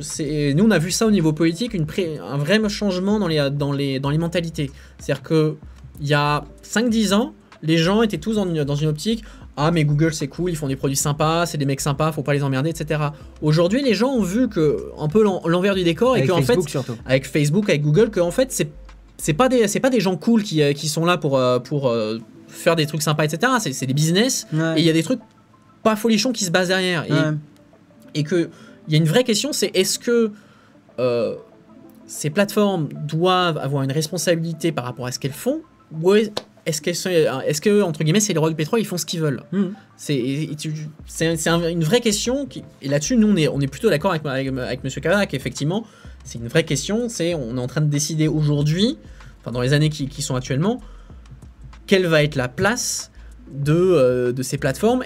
[0.56, 3.50] nous, on a vu ça au niveau politique, une pré- un vrai changement dans les,
[3.52, 4.70] dans les, dans les mentalités.
[5.00, 5.56] C'est-à-dire que
[6.02, 7.34] il y a 5-10 ans,
[7.64, 9.24] les gens étaient tous dans une optique
[9.58, 12.22] ah mais Google c'est cool, ils font des produits sympas, c'est des mecs sympas, faut
[12.24, 13.02] pas les emmerder, etc.
[13.42, 16.36] Aujourd'hui, les gens ont vu que un peu l'en- l'envers du décor et Avec que
[16.36, 16.96] en fait surtout.
[17.06, 18.70] avec Facebook, avec Google, que en fait c'est
[19.18, 21.58] c'est pas des c'est pas des gens cool qui, euh, qui sont là pour euh,
[21.60, 23.52] pour euh, faire des trucs sympas, etc.
[23.60, 24.76] C'est c'est des business Ouais.
[24.78, 25.20] et il y a des trucs
[25.84, 27.06] pas folichons qui se basent derrière.
[27.06, 27.34] Et, Ouais.
[28.14, 28.50] et que
[28.88, 30.32] il y a une vraie question, c'est est-ce que
[31.00, 31.36] euh,
[32.06, 35.62] ces plateformes doivent avoir une responsabilité par rapport à ce qu'elles font
[35.92, 36.14] ou
[36.68, 39.22] est-ce sont, est-ce que entre guillemets c'est les rois du pétrole, ils font ce qu'ils
[39.22, 39.74] veulent Mhm.
[39.98, 44.12] C'est un- une vraie question qui, et là-dessus nous on est on est plutôt d'accord
[44.12, 45.86] avec avec, avec Monsieur Cavada qu'effectivement
[46.24, 48.98] c'est une vraie question, c'est on est en train de décider aujourd'hui,
[49.42, 50.82] enfin dans les années qui, qui sont actuellement,
[51.88, 53.12] quelle va être la place
[53.50, 55.04] de, euh, de ces plateformes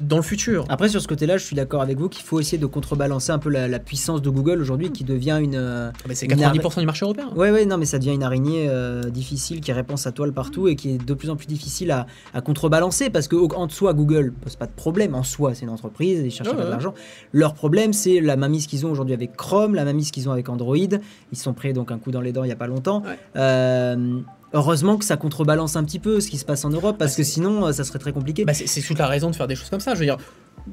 [0.00, 0.64] dans le futur.
[0.68, 3.38] Après, sur ce côté-là, je suis d'accord avec vous qu'il faut essayer de contrebalancer un
[3.38, 5.54] peu la, la puissance de Google aujourd'hui qui devient une.
[5.56, 7.30] euh, Ah bah, c'est une 90% du marché européen.
[7.34, 10.68] Ouais, ouais, non, mais ça devient une araignée euh, difficile qui répand sa toile partout
[10.68, 13.92] et qui est de plus en plus difficile à, à contrebalancer parce que en soi,
[13.94, 15.14] Google pose pas de problème.
[15.14, 16.94] En soi, c'est une entreprise, ils cherchent Ouais, faire de l'argent.
[17.32, 20.48] Leur problème, c'est la mamise qu'ils ont aujourd'hui avec Chrome, la mamise qu'ils ont avec
[20.48, 20.76] Android.
[20.76, 23.02] Ils sont pris donc un coup dans les dents il y a pas longtemps.
[23.02, 23.18] Ouais.
[23.36, 24.20] Euh,
[24.52, 27.16] heureusement que ça contrebalance un petit peu ce qui se passe en Europe parce Bah,
[27.18, 28.44] que sinon, euh, ça serait très compliqué.
[28.44, 29.94] Bah, c'est toute la raison de faire des choses comme ça.
[29.94, 30.16] Je veux dire,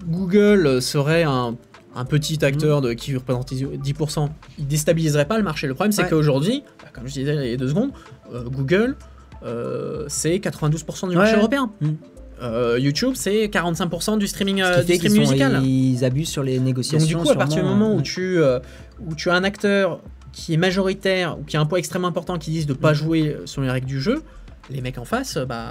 [0.07, 1.55] Google euh, serait un,
[1.95, 4.29] un petit acteur de, qui représente 10%.
[4.59, 5.67] Il déstabiliserait pas le marché.
[5.67, 6.09] Le problème, c'est Ouais.
[6.09, 7.91] qu'aujourd'hui, bah, comme je disais il y a deux secondes,
[8.33, 8.95] euh, Google,
[9.43, 11.39] euh, c'est 92% du marché Ouais.
[11.39, 11.71] européen.
[11.81, 11.89] Mm.
[12.41, 15.63] Euh, YouTube, c'est 45% du streaming, euh, du sont- musical.
[15.65, 16.99] ils abusent sur les négociations.
[16.99, 18.59] Donc du coup, à partir du moment où tu, euh,
[18.99, 20.01] où tu as un acteur
[20.35, 22.95] qui est majoritaire ou qui a un poids extrêmement important qui disent de pas Mm.
[22.95, 24.21] jouer sur les règles du jeu,
[24.69, 25.67] les mecs en face, bah,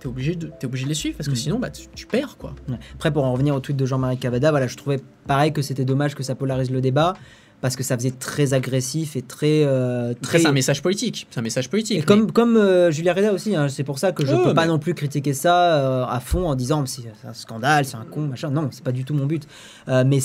[0.00, 1.36] t'es obligé, de, t'es obligé de les suivre parce que Mm.
[1.36, 2.52] sinon, bah, tu, tu perds quoi.
[2.68, 2.78] Ouais.
[2.94, 5.84] Après, pour en revenir au tweet de Jean-Marie Cavada, voilà, je trouvais pareil que c'était
[5.84, 7.14] dommage que ça polarise le débat
[7.60, 9.62] parce que ça faisait très agressif et très.
[9.64, 10.38] euh, très...
[10.40, 11.26] c'est un message politique.
[11.30, 11.98] C'est un message politique.
[11.98, 14.54] Et comme, comme euh, Julia Reda aussi, hein, c'est pour ça que je Ouais, peux
[14.54, 18.04] pas non plus critiquer ça euh, à fond en disant c'est un scandale, c'est un
[18.04, 18.50] con, machin.
[18.50, 19.46] Non, c'est pas du tout mon but.
[19.88, 20.20] Mais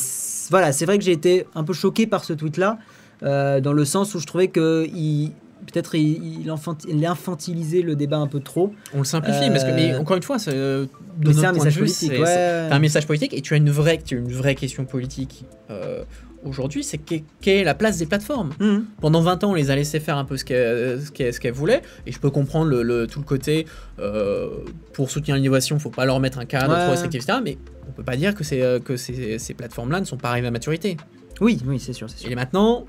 [0.51, 2.77] voilà, c'est vrai que j'ai été un peu choqué par ce tweet-là,
[3.23, 5.31] euh, dans le sens où je trouvais que il-
[5.65, 6.51] peut-être il, il,
[6.89, 8.73] il infantilisait le débat un peu trop.
[8.93, 10.85] On le simplifie, Euh, parce que, mais encore une fois, c'est, euh,
[11.31, 12.11] c'est un message politique.
[12.11, 12.67] ouais.
[12.69, 16.03] un message politique et tu as une vraie, tu as une vraie question politique euh,
[16.43, 18.83] aujourd'hui, c'est quelle est la place des plateformes Mhm.
[18.99, 20.99] Pendant 20 ans, on les a laissé faire un peu ce qu'elles
[21.33, 23.65] ce qu'elles voulaient, et je peux comprendre le, le- tout le côté
[23.99, 24.49] euh,
[24.91, 26.81] pour soutenir l'innovation, faut pas leur mettre un cadre Ouais.
[26.81, 27.39] trop restrictif, etc.
[27.43, 30.47] Mais on peut pas dire que, euh, que ces, ces plateformes-là ne sont pas arrivées
[30.47, 30.97] à maturité.
[31.39, 32.29] Oui, oui, c'est sûr, c'est sûr.
[32.31, 32.85] Et maintenant,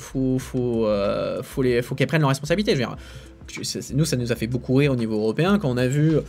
[0.00, 2.72] faut, faut, euh, faut, les, faut qu'elles prennent leurs responsabilités.
[2.74, 2.96] Je veux dire,
[3.94, 6.20] nous, ça nous a fait beaucoup rire au niveau européen quand on a vu euh,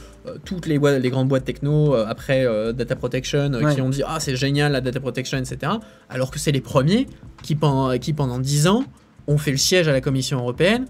[0.43, 3.75] toutes les, grandes boîtes techno euh, après euh, Data Protection Ouais.
[3.75, 5.73] qui ont dit Ah, c'est génial la Data Protection, etc.
[6.09, 7.07] Alors que c'est les premiers
[7.43, 8.83] qui, pendant, qui, pendant 10 ans,
[9.27, 10.85] ont fait le siège à la Commission européenne.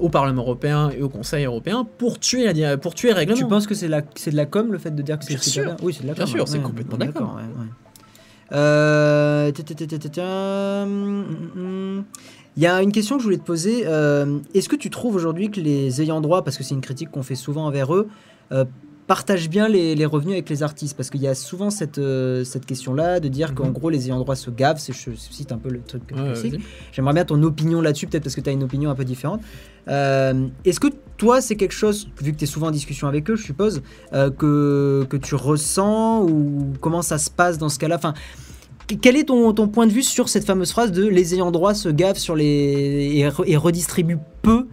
[0.00, 3.36] au Parlement européen et au Conseil européen pour tuer, la, pour tuer règlement.
[3.38, 5.64] Tu penses que c'est de la com le fait de dire que c'est Bien sûr.
[5.66, 5.76] bien?
[5.82, 6.32] Oui, c'est de la Bien com.
[6.32, 7.34] sûr, ouais, c'est complètement d'accord.
[7.36, 7.68] ouais, ouais.
[8.52, 9.50] Euh.
[12.56, 13.82] Il y a une question que je voulais te poser.
[13.86, 17.10] euh, Est-ce que tu trouves aujourd'hui que les ayants droit, parce que c'est une critique
[17.10, 18.08] qu'on fait souvent envers eux,
[19.08, 22.44] partagent bien les, les revenus avec les artistes Parce qu'il y a souvent cette, euh,
[22.44, 23.72] cette question-là de dire qu'en Mhm.
[23.72, 24.78] gros les ayants droit se gavent.
[24.78, 26.52] C'est- Je cite un peu le truc Ouais, classique.
[26.52, 26.62] vas-y.
[26.92, 29.40] J'aimerais bien ton opinion là-dessus, peut-être parce que tu as une opinion un peu différente.
[29.88, 33.28] Euh, Est-ce que toi, c'est quelque chose, vu que tu es souvent en discussion avec
[33.30, 33.82] eux, je suppose,
[34.12, 37.96] euh, que, que tu ressens ou comment ça se passe dans ce cas-là?
[37.96, 38.12] Enfin,
[38.86, 41.50] que- quel est ton, ton point de vue sur cette fameuse phrase de les ayants
[41.50, 42.44] droit se gavent sur les,
[43.16, 44.66] et, re- et redistribuent peu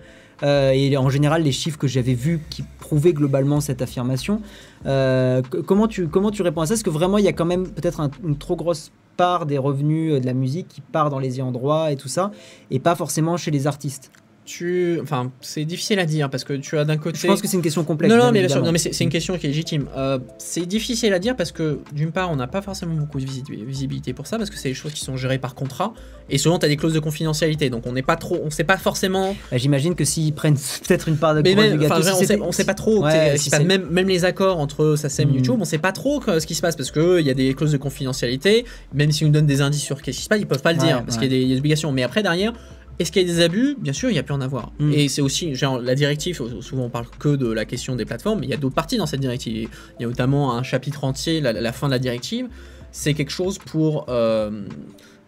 [0.44, 4.42] euh, et en général, les chiffres que j'avais vus qui prouvaient globalement cette affirmation.
[4.86, 6.08] Euh, comment, tu,
[6.42, 6.74] réponds à ça?
[6.76, 9.58] Est-ce que vraiment il y a quand même peut-être un- une trop grosse part des
[9.58, 12.32] revenus euh, de la musique qui part dans les droit et tout ça,
[12.72, 14.12] et pas forcément chez les artistes?
[14.46, 15.00] Tu...
[15.02, 17.18] Enfin, c'est difficile à dire parce que tu as d'un côté.
[17.20, 18.14] Je pense que c'est une question complexe.
[18.14, 19.88] Non, non, mais non, mais c'est une question qui est légitime.
[19.98, 23.26] Euh, c'est difficile à dire parce que, d'une part, on n'a pas forcément beaucoup de
[23.26, 25.94] visi- visibilité pour ça parce que c'est des choses qui sont gérées par contrat
[26.30, 28.64] et souvent tu as des clauses de confidentialité donc on n'est pas trop, on sait
[28.64, 29.36] pas forcément.
[29.52, 30.58] Bah, J'imagine que s'ils prennent
[30.88, 32.74] peut-être une part de Mais même, du gâteau, enfin, si on, sait, on sait pas
[32.76, 33.04] trop.
[33.04, 36.40] Ouais, si même, même les accords entre SACEM et YouTube, on sait pas trop que-
[36.40, 38.66] ce qui se passe parce que il y a des clauses de confidentialité.
[38.94, 40.74] Même si on nous donne des indices sur ce qui se passe, ils peuvent pas
[40.74, 41.24] le Ouais, dire parce ouais.
[41.28, 41.92] qu'il y a des il y a des obligations.
[41.92, 42.54] Mais après derrière.
[43.00, 43.76] Est-ce qu'il y a des abus?
[43.80, 44.72] Bien sûr, il y a pu en avoir.
[44.80, 44.92] Mm.
[44.94, 48.40] Et c'est aussi, genre, la directive, souvent on parle que de la question des plateformes,
[48.40, 49.70] mais il y a d'autres parties dans cette directive.
[50.00, 52.48] Il y a notamment un chapitre entier, la, la fin de la directive,
[52.92, 54.50] c'est quelque chose pour euh,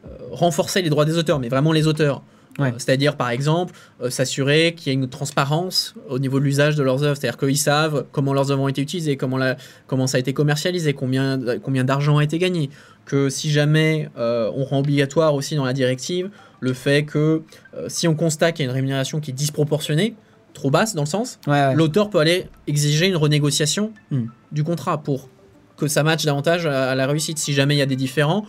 [0.06, 2.24] euh, renforcer les droits des auteurs, mais vraiment les auteurs.
[2.60, 2.70] Ouais.
[2.70, 6.76] Euh, C'est-à-dire, par exemple, euh, s'assurer qu'il y ait une transparence au niveau de l'usage
[6.76, 7.16] de leurs œuvres.
[7.16, 10.34] C'est-à-dire qu'ils savent comment leurs œuvres ont été utilisées, comment, la- comment ça a été
[10.34, 12.70] commercialisé, combien, combien d'argent a été gagné.
[13.06, 16.30] Que si jamais euh, on rend obligatoire aussi dans la directive
[16.60, 17.44] le fait que
[17.76, 20.16] euh, si on constate qu'il y a une rémunération qui est disproportionnée,
[20.54, 21.76] trop basse dans le sens, Ouais, ouais.
[21.76, 24.26] l'auteur peut aller exiger une renégociation Hmm.
[24.52, 25.30] du contrat pour
[25.78, 27.38] que ça matche davantage à, à la réussite.
[27.38, 28.46] Si jamais il y a des différends,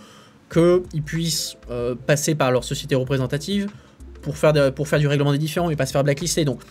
[0.51, 3.69] qu'ils puissent euh, passer par leur société représentative
[4.23, 6.47] pour faire, de- pour faire du règlement des différends et pas se faire blacklister.
[6.47, 6.63] Donc,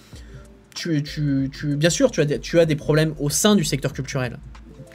[0.74, 3.64] tu, tu, tu- bien sûr, tu as, des, tu as des problèmes au sein du
[3.64, 4.38] secteur culturel.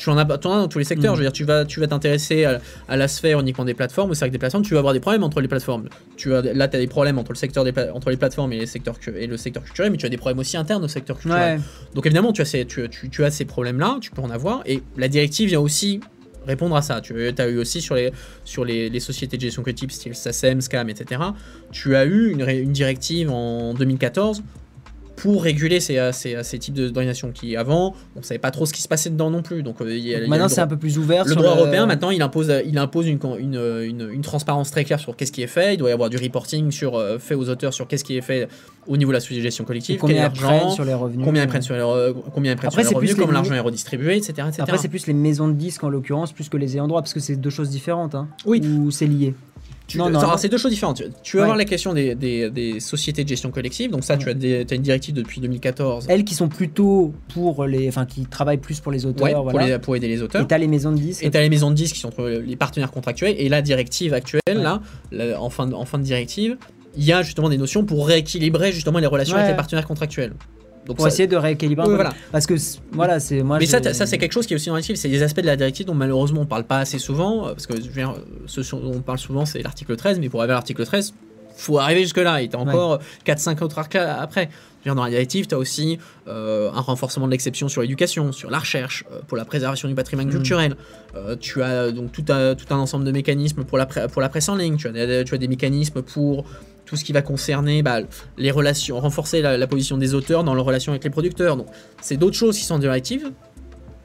[0.02, 1.12] Tu en as, tu en as dans tous les secteurs.
[1.12, 1.16] Mhm.
[1.18, 4.10] Je veux dire, tu vas, tu vas t'intéresser à, à la sphère uniquement des plateformes,
[4.10, 5.88] ou c'est avec des plateformes, tu vas avoir des problèmes entre les plateformes.
[6.16, 8.58] Tu as, là, tu as des problèmes entre le secteur des entre les plateformes et,
[8.58, 10.88] les secteurs, cu- et le secteur culturel, mais tu as des problèmes aussi internes au
[10.88, 11.58] secteur culturel.
[11.58, 11.64] Ouais.
[11.94, 14.62] Donc évidemment, tu as ces, tu, tu- tu as ces problèmes-là, tu peux en avoir,
[14.66, 16.00] et la directive vient aussi
[16.46, 17.00] répondre à ça.
[17.00, 18.10] Tu as eu aussi sur les,
[18.44, 21.20] sur les, les sociétés de gestion collective, style SACEM, SCAM, etc.,
[21.70, 24.42] tu as eu une directive en 2014
[25.16, 28.50] pour réguler ces, euh, ces, ces types de- d'organisations qui, avant, on ne savait pas
[28.50, 29.62] trop ce qui se passait dedans non plus.
[29.62, 31.24] Donc, euh, il y a- Donc Maintenant, c'est un peu plus ouvert.
[31.24, 34.98] le droit européen, maintenant, il impose, il impose une, une, une, une transparence très claire
[35.00, 35.74] sur qu'est-ce qui est fait.
[35.74, 38.22] Il doit y avoir du reporting sur, euh, fait aux auteurs sur qu'est-ce qui est
[38.22, 38.48] fait
[38.86, 41.24] au niveau de la société de gestion Et collective, combien ils prennent sur les revenus.
[41.24, 43.54] combien ils prennent sur euh, combien ils prennent Après, sur plus revenus, les comment l'argent
[43.54, 44.32] est redistribué, etc.
[44.48, 44.62] etc.
[44.62, 47.14] Après, c'est plus les maisons de disques en l'occurrence, plus que les ayants droit, parce
[47.14, 48.14] que c'est deux choses différentes.
[48.14, 48.28] Hein.
[48.46, 48.60] Oui.
[48.64, 49.34] Ou c'est lié.
[49.86, 50.36] Tu- Non, non, non.
[50.36, 50.96] c'est deux choses différentes.
[50.98, 51.46] Tu, tu vas Ouais.
[51.48, 53.90] voir la question des, des, des sociétés de gestion collective.
[53.90, 56.06] Donc ça, tu as, des- tu as une directive depuis 2014.
[56.08, 57.88] Elles qui sont plutôt pour les.
[57.88, 59.24] Enfin, qui travaillent plus pour les auteurs.
[59.26, 59.66] Ouais, pour, voilà.
[59.66, 60.42] les- pour aider les auteurs.
[60.42, 61.24] Et t'as les maisons de disques.
[61.24, 63.60] Et tu as les maisons de disques qui sont entre les partenaires contractuels et la
[63.62, 64.80] directive actuelle, là,
[65.10, 66.56] la- en, fin de, en fin de directive,
[66.96, 70.32] il y a justement des notions pour rééquilibrer justement les relations avec les partenaires contractuels.
[70.86, 72.02] Donc pour ça- essayer de rééquilibrer un Ouais, peu.
[72.02, 72.12] voilà.
[72.32, 72.54] Parce que
[72.92, 73.58] voilà, c'est moi.
[73.58, 75.40] Mais ça, ça c'est quelque chose qui est aussi dans la directive, c'est des aspects
[75.40, 78.14] de la directive dont malheureusement on parle pas assez souvent, euh, parce que dire,
[78.46, 81.14] ce dont on parle souvent c'est l'article 13, mais pour arriver à l'article 13,
[81.54, 84.48] faut arriver jusque là, et t'as encore 4-5 autres articles après.
[84.84, 88.58] Dans la directive, tu as aussi euh, un renforcement de l'exception sur l'éducation, sur la
[88.58, 90.32] recherche, euh, pour la préservation du patrimoine Mhm.
[90.32, 90.74] culturel.
[91.14, 94.28] Euh, tu as donc tout un, tout un ensemble de mécanismes pour la, pour la
[94.28, 96.44] presse en ligne, tu as, des- tu as des mécanismes pour
[96.92, 98.00] tout ce qui va concerner bah,
[98.36, 101.56] les relations, renforcer la, la position des auteurs dans leurs relations avec les producteurs.
[101.56, 101.68] Donc,
[102.02, 103.32] c'est d'autres choses qui sont en directive.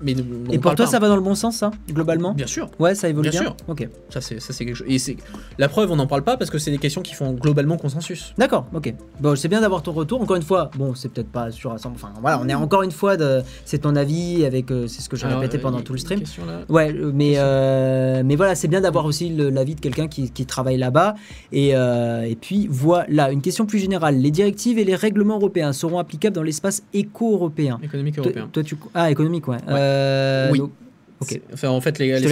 [0.02, 0.12] Mais
[0.52, 0.92] Et pour toi, pas.
[0.92, 3.42] ça va dans le bon sens, ça, globalement Bien sûr, Ouais, ça évolue Bien bien.
[3.42, 3.58] sûr.
[3.68, 3.88] Ok.
[4.10, 4.88] ça c'est ça, c'est quelque chose.
[4.90, 5.18] Et c'est
[5.58, 8.34] la preuve, on n'en parle pas parce que c'est des questions qui font globalement consensus.
[8.38, 8.94] D'accord, ok.
[9.20, 10.22] Bon, c'est bien d'avoir ton retour.
[10.22, 11.88] Encore une fois, bon, c'est peut-être pas 100%.
[11.94, 13.42] Enfin, voilà, on est encore une fois de.
[13.66, 14.70] C'est ton avis avec.
[14.72, 16.22] euh, c'est ce que j'ai Alors, répété euh, pendant y- tout le stream.
[16.70, 20.30] Ouais, euh, mais, euh, mais voilà, c'est bien d'avoir aussi le- l'avis de quelqu'un qui,
[20.32, 21.16] qui travaille là-bas.
[21.52, 24.18] Et, euh, et puis voilà, une question plus générale.
[24.18, 28.50] Les directives et les règlements européens seront applicables dans l'espace éco-européen Économique européen.
[28.52, 28.78] toi, tu...
[28.94, 29.58] Ah, économique, ouais.
[29.88, 30.60] Euh, Oui.
[30.60, 30.72] donc,
[31.20, 31.28] Ok.
[31.30, 32.28] C'est- Enfin, en fait, les, je te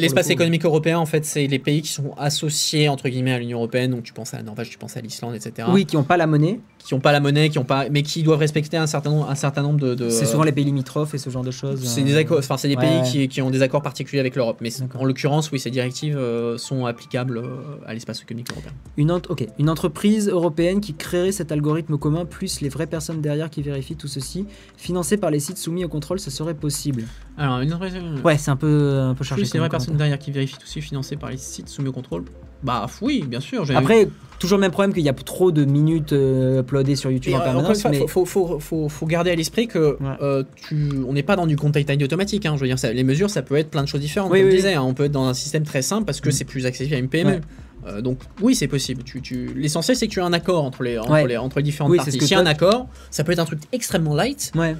[0.00, 3.58] l'espace- économique européen, en fait, c'est les pays qui sont associés entre guillemets à l'Union
[3.58, 3.92] européenne.
[3.92, 5.68] Donc, tu penses à la Norvège, tu penses à l'Islande, etc.
[5.72, 6.60] Oui, qui n'ont pas la monnaie.
[6.78, 9.28] Qui n'ont pas la monnaie, qui ont pas, mais qui doivent respecter un certain nombre,
[9.28, 9.94] un certain nombre de.
[9.94, 11.84] de- C'est souvent les pays limitrophes et ce genre de choses.
[11.84, 14.20] C'est euh, des accords, enfin c'est des ouais, pays qui, qui ont des accords particuliers
[14.20, 17.48] avec l'Europe, mais en l'occurrence, oui, ces directives euh, sont applicables euh,
[17.86, 18.72] à l'espace économique européen.
[18.96, 23.20] Une, ent- ok, une entreprise européenne qui créerait cet algorithme commun, plus les vraies personnes
[23.20, 24.46] derrière qui vérifient tout ceci,
[24.76, 27.04] financé par les sites soumis au contrôle, ça serait possible.
[27.36, 27.94] Alors, une entreprise,
[28.24, 29.44] Ouais, c'est un peu, un peu chargé.
[29.44, 30.06] comme vraies personnes commentaire.
[30.06, 32.24] derrière qui vérifient tout ceci financé par les sites soumis au contrôle.
[32.62, 33.64] Bah oui, bien sûr.
[33.64, 34.08] j'ai- Après,
[34.40, 37.36] toujours le même problème qu'il y a trop de minutes euh, uploadées sur YouTube Et,
[37.36, 37.80] en euh, permanence.
[37.82, 37.98] fois, mais...
[38.00, 40.16] faut, faut, faut, faut- faut garder à l'esprit que Ouais.
[40.22, 42.46] euh, tu, on n'est pas dans du content ID automatique.
[42.46, 42.54] hein.
[42.56, 44.32] Je veux dire, ça- les mesures, ça peut être plein de choses différentes.
[44.32, 44.82] Oui, comme oui, je disais, hein.
[44.82, 46.32] on peut être dans un système très simple parce que Mm.
[46.32, 47.30] c'est plus accessible à une PME.
[47.30, 47.40] Ouais.
[47.86, 49.04] Euh, donc oui, c'est possible.
[49.04, 49.52] Tu, tu...
[49.54, 51.28] L'essentiel, c'est que tu aies un accord entre les, entre Ouais.
[51.28, 52.12] les, entre les différentes Oui, c'est parties.
[52.12, 54.50] ce que S'il y a un accord, ça peut être un truc extrêmement light.
[54.56, 54.74] Ouais.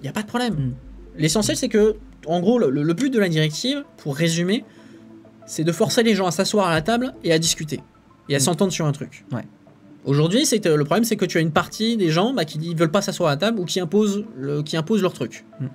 [0.00, 0.54] Il n'y a pas de problème.
[0.54, 0.72] Mm.
[1.16, 1.94] L'essentiel, c'est que,
[2.28, 4.64] en gros, le, le but de la directive, pour résumer,
[5.46, 7.80] c'est de forcer les gens à s'asseoir à la table et à discuter.
[8.28, 8.40] Et à Mm.
[8.40, 9.24] s'entendre sur un truc.
[9.32, 9.42] Ouais.
[10.04, 12.76] Aujourd'hui, c'est le problème, c'est que tu as une partie des gens bah, qui ne
[12.78, 15.44] veulent pas s'asseoir à la table ou qui imposent, le, qui imposent leur truc.
[15.60, 15.66] Mm.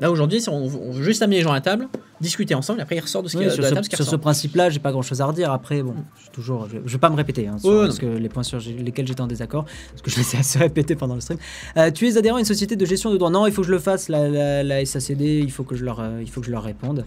[0.00, 1.88] Là, aujourd'hui, on, veut juste amener les gens à la table,
[2.20, 3.74] discuter ensemble, et après, ils ressortent de, ce qui Oui, est de sur la ce,
[3.74, 5.52] table ce sur ce principe-là, j'ai pas grand chose à redire.
[5.52, 8.06] Après, bon, je, suis toujours, je, je vais pas me répéter hein, sur parce que
[8.06, 11.14] les points sur lesquels j'étais en désaccord, parce que je les ai assez répétés pendant
[11.14, 11.38] le stream.
[11.76, 13.68] Euh, tu es adhérent à une société de gestion de droits Non, il faut que
[13.68, 16.40] je le fasse, la, la, la SACD, il faut que je leur, euh, il faut
[16.40, 17.04] que je leur réponde.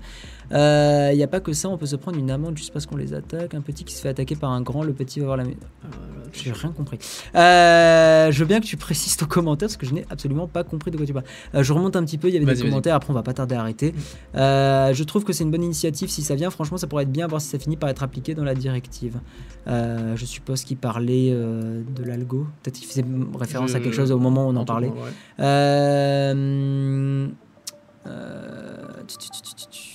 [0.51, 2.85] Euh, Il n'y a pas que ça, on peut se prendre une amende juste parce
[2.85, 3.53] qu'on les attaque.
[3.53, 5.43] Un petit qui se fait attaquer par un grand, le petit va voir la.
[5.43, 5.47] Euh,
[6.33, 6.97] J'ai rien compris.
[7.35, 10.63] Euh, je veux bien que tu précises ton commentaire parce que je n'ai absolument pas
[10.63, 11.25] compris de quoi tu parles.
[11.55, 13.33] Euh, je remonte un petit peu, il y avait des commentaires, après on va pas
[13.33, 13.93] tarder à arrêter.
[14.35, 16.49] Euh, je trouve que c'est une bonne initiative si ça vient.
[16.49, 19.19] Franchement, ça pourrait être bien, voir si ça finit par être appliqué dans la directive.
[19.67, 22.47] Euh, je suppose qu'il parlait euh, de l'algo.
[22.63, 23.05] Peut-être qu'il faisait
[23.39, 24.89] référence à quelque chose au moment où on en parlait.
[24.89, 25.11] cas, ouais.
[25.39, 27.27] Euh,
[28.07, 28.77] euh,
[29.07, 29.29] tu- tu-
[29.69, 29.94] tu-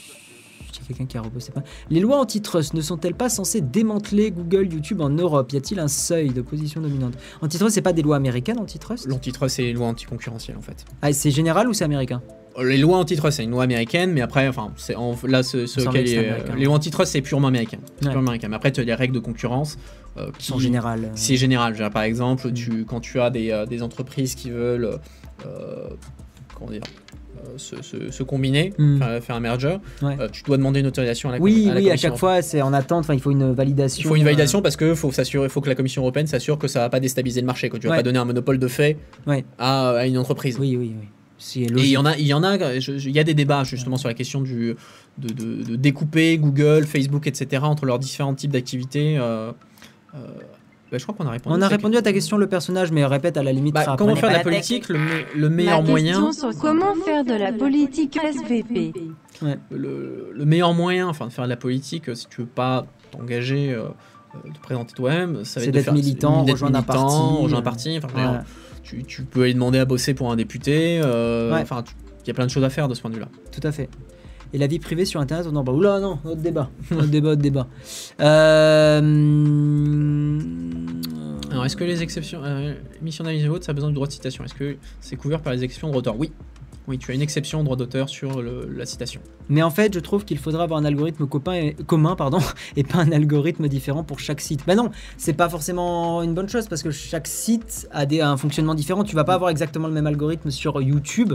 [0.95, 1.63] quelqu'un qui a pas.
[1.91, 5.53] Les lois antitrust ne sont-elles pas censées démanteler Google, YouTube en Europe?
[5.53, 7.15] Y a-t-il un seuil de position dominante?
[7.41, 9.07] Antitrust, c'est pas des lois américaines, antitrust?
[9.07, 10.85] L'antitrust, c'est les lois anticoncurrentielles, en fait.
[11.03, 12.23] Ah, c'est général ou c'est américain?
[12.61, 15.59] Les lois antitrust, c'est une loi américaine, mais après, enfin, c'est en- là, ce,
[15.89, 16.55] américain.
[16.57, 17.79] les lois antitrust, c'est purement américain.
[18.01, 18.11] C'est Ouais.
[18.13, 18.49] purement américain.
[18.49, 19.79] Mais après, tu as les règles de concurrence
[20.19, 21.05] euh, qui En général.
[21.05, 21.77] euh, C'est général.
[21.93, 24.99] Par exemple, tu, quand tu as des, euh, des entreprises qui veulent
[25.47, 25.89] euh,
[26.59, 27.17] comment dire, euh,
[27.57, 28.99] se, se- se combiner, Mm.
[28.99, 30.17] faire, faire un merger, Ouais.
[30.21, 32.19] euh, tu dois demander une autorisation à la Oui, à la oui, à commission chaque
[32.19, 33.07] fois, c'est en attente.
[33.13, 34.01] Il faut une validation.
[34.03, 36.69] il faut une euh, validation parce que faut faut que la Commission européenne s'assure que
[36.69, 37.97] ça va pas déstabiliser le marché, que tu vas Ouais.
[37.99, 38.97] pas donner un monopole de fait
[39.27, 39.45] Ouais.
[39.59, 40.59] à, à une entreprise.
[40.59, 41.07] Oui, oui, oui.
[41.57, 43.97] Et il y en a, il y en a, il y a des débats justement
[43.97, 44.77] sur la question du,
[45.17, 47.63] de, de- de découper Google, Facebook, etc.
[47.65, 49.17] entre leurs différents types d'activités.
[49.19, 49.51] euh,
[50.91, 51.57] bah, je crois qu'on a répondu.
[51.57, 53.75] On a à ta répondu à ta question, le personnage, mais répète à la limite.
[53.75, 56.31] Bah, comment faire de la politique le, me- le Ma meilleur moyen
[56.61, 58.93] comment faire de la politique SVP.
[59.71, 62.87] le, le meilleur moyen enfin de faire de la politique euh, si tu veux pas
[63.11, 63.85] t'engager euh,
[64.35, 67.03] euh, te présenter toi-même ça va C'est être de d'être faire militant, rejoindre un parti,
[67.03, 68.41] rejoindre un euh, parti enfin,
[68.83, 71.61] tu, tu peux aller demander à bosser pour un député euh, Ouais.
[71.63, 71.95] enfin tu-
[72.25, 73.67] il y a plein de choses à faire de ce point de vue là tout
[73.67, 73.89] à fait.
[74.53, 75.65] Et la vie privée sur Internet, on en.
[75.65, 76.71] Oula, non, autre débat.
[76.91, 77.69] Autre débat, autre débat.
[78.21, 79.01] Euh...
[81.51, 84.07] alors est-ce que les exceptions euh, émissions d'analyse et autres ça a besoin de droit
[84.07, 84.45] de citation?
[84.45, 86.19] Est-ce que c'est couvert par les exceptions de droit d'auteur?
[86.19, 86.33] Oui
[86.89, 89.93] oui tu as une exception de droit d'auteur sur le- la citation Mais en fait,
[89.95, 92.39] je trouve qu'il faudrait avoir un algorithme copain et- commun pardon,
[92.77, 94.63] et pas un algorithme différent pour chaque site.
[94.67, 98.37] Bah non, c'est pas forcément une bonne chose parce que chaque site a des, un
[98.37, 99.05] fonctionnement différent.
[99.05, 101.35] Tu vas pas avoir exactement le même algorithme sur YouTube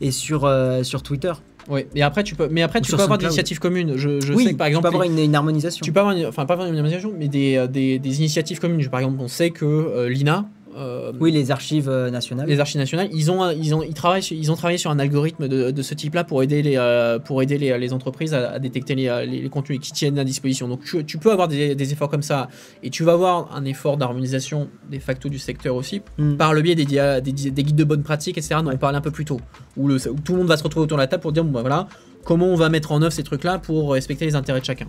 [0.00, 1.32] et sur, euh, sur Twitter.
[1.68, 4.20] Oui et après tu peux mais après Ou tu peux avoir des initiatives communes je,
[4.20, 5.82] je oui, sais que par tu exemple peux avoir une, une harmonisation.
[5.84, 8.58] Tu peux avoir, une- enfin pas avoir une organisation, mais des, euh, des, des initiatives
[8.60, 8.86] communes.
[8.88, 10.46] Par exemple, on sait que euh, l'INA,
[10.76, 12.46] euh, Oui, les archives euh, nationales.
[12.48, 15.48] les archives nationales, ils ont, ils ont, ils travaillent, ils ont travaillé sur un algorithme
[15.48, 18.58] de, de ce type-là pour aider les, euh, pour aider les, les entreprises à, à
[18.58, 20.68] détecter les, les, les contenus qui tiennent à disposition.
[20.68, 22.48] Donc tu, tu peux avoir des, des efforts comme ça,
[22.82, 26.36] et tu vas avoir un effort d'harmonisation des facto du secteur aussi, Mm.
[26.36, 27.20] par le biais des, des,
[27.50, 28.56] des guides de bonne pratique, etc.
[28.64, 29.40] dont on parlait un peu plus tôt,
[29.76, 31.44] où, le, où tout le monde va se retrouver autour de la table pour dire
[31.44, 31.88] bon bah voilà.
[32.24, 34.86] Comment on va mettre en œuvre ces trucs-là pour respecter les intérêts de chacun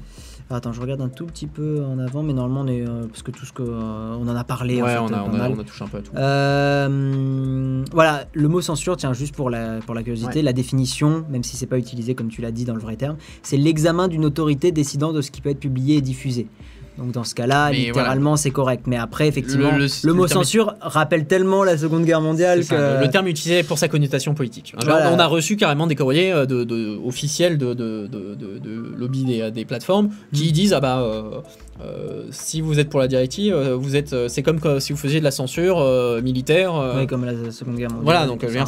[0.49, 3.07] Alors, attends, je regarde un tout petit peu en avant, mais normalement, on est, euh,
[3.07, 5.09] parce que tout ce que euh, on en a parlé, en Ouais, fait, on, a,
[5.09, 5.53] pas on, a, mal.
[5.57, 6.11] on a touché un peu à tout.
[6.15, 10.41] Euh, voilà, le mot censure, tiens, juste pour la, pour la curiosité, Ouais.
[10.43, 13.17] la définition, même si c'est pas utilisé comme tu l'as dit dans le vrai terme,
[13.43, 16.47] c'est l'examen d'une autorité décidant de ce qui peut être publié et diffusé.
[16.97, 18.83] Donc dans ce cas-là, Mais littéralement, c'est correct.
[18.87, 22.21] Mais après, effectivement, Le- le, le- mot le terme- censure rappelle tellement la Seconde Guerre
[22.21, 23.03] mondiale ça, que...
[23.03, 24.73] le terme utilisé pour sa connotation politique.
[24.81, 25.11] Voilà.
[25.13, 29.51] On a reçu carrément des courriers euh, de, de- officiels de, de, de- lobby des,
[29.51, 30.51] des plateformes qui Mhm.
[30.51, 31.41] disent ah bah euh,
[31.83, 34.97] euh, si vous êtes pour la directive, euh, vous êtes euh, c'est comme si vous
[34.97, 36.73] faisiez de la censure euh, militaire.
[36.75, 38.03] euh, Ouais, comme la Seconde Guerre mondiale.
[38.05, 38.65] voilà donc dire,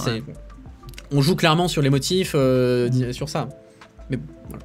[1.13, 3.47] on joue clairement sur les motifs euh, sur ça.
[4.09, 4.63] Mais voilà.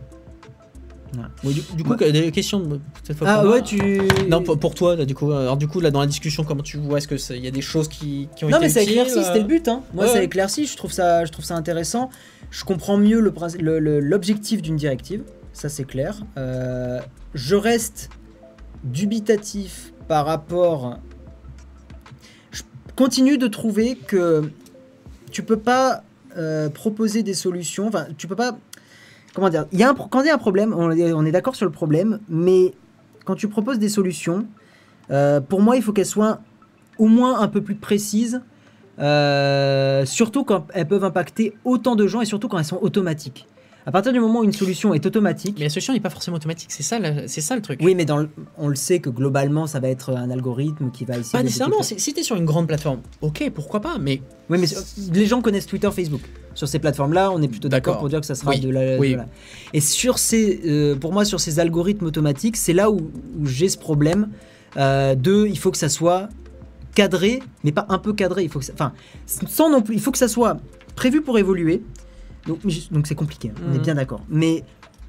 [1.14, 1.52] Ouais.
[1.52, 4.00] Du, du coup, des questions de- cette fois Ah pour moi ouais, tu...
[4.28, 6.62] Non, pour, pour toi, là, du coup, alors du coup, là, dans la discussion, comment
[6.62, 8.66] tu vois Est-ce que c'est- il y a des choses qui, qui ont Non été
[8.66, 9.68] mais ça utiles, éclaircit, euh, c'était le but.
[9.68, 9.82] Hein.
[9.92, 10.24] Moi Ouais, ça ouais.
[10.24, 12.08] éclaircit, je trouve ça, je trouve ça intéressant.
[12.50, 15.22] Je comprends mieux le princi- le- le- l'objectif d'une directive,
[15.52, 16.22] ça c'est clair.
[16.38, 16.98] Euh,
[17.34, 18.08] je reste
[18.84, 20.98] dubitatif par rapport...
[22.50, 22.62] Je
[22.96, 24.50] continue de trouver que
[25.30, 26.02] tu peux pas
[26.36, 28.56] euh, proposer des solutions, enfin tu peux pas...
[29.34, 31.24] Comment dire il y a un, Quand il y a un problème, on est, on
[31.24, 32.72] est d'accord sur le problème, mais
[33.24, 34.46] quand tu proposes des solutions,
[35.10, 36.40] euh, pour moi il faut qu'elles soient
[36.98, 38.40] au moins un peu plus précises,
[38.98, 43.46] euh, surtout quand elles peuvent impacter autant de gens et surtout quand elles sont automatiques.
[43.84, 46.36] À partir du moment où une solution est automatique, Mais la solution n'est pas forcément
[46.36, 47.80] automatique, c'est ça, c'est ça le truc.
[47.82, 51.04] oui, mais dans le- on le sait que globalement, ça va être un algorithme qui
[51.04, 54.22] va essayer Pas nécessairement, si, si t'es sur une grande plateforme, ok, pourquoi pas, mais
[54.50, 54.68] Oui, mais
[55.12, 56.20] les gens connaissent Twitter, Facebook.
[56.54, 58.94] Sur ces plateformes-là, on est plutôt d'accord pour dire que ça sera Oui, de, la,
[58.96, 59.14] de oui.
[59.14, 59.26] la-
[59.72, 62.96] Et sur ces, euh, pour moi, sur ces algorithmes automatiques, c'est là où,
[63.38, 64.28] où j'ai ce problème
[64.76, 66.28] euh, de, il faut que ça soit
[66.94, 68.42] cadré, mais pas un peu cadré.
[68.44, 68.92] Il faut que, ça- enfin,
[69.48, 70.58] sans non plus, il faut que ça soit
[70.96, 71.82] prévu pour évoluer.
[72.46, 72.58] Donc,
[72.90, 73.50] donc c'est compliqué.
[73.50, 73.82] hein, On est Mhm.
[73.82, 74.20] bien d'accord.
[74.28, 74.64] Mais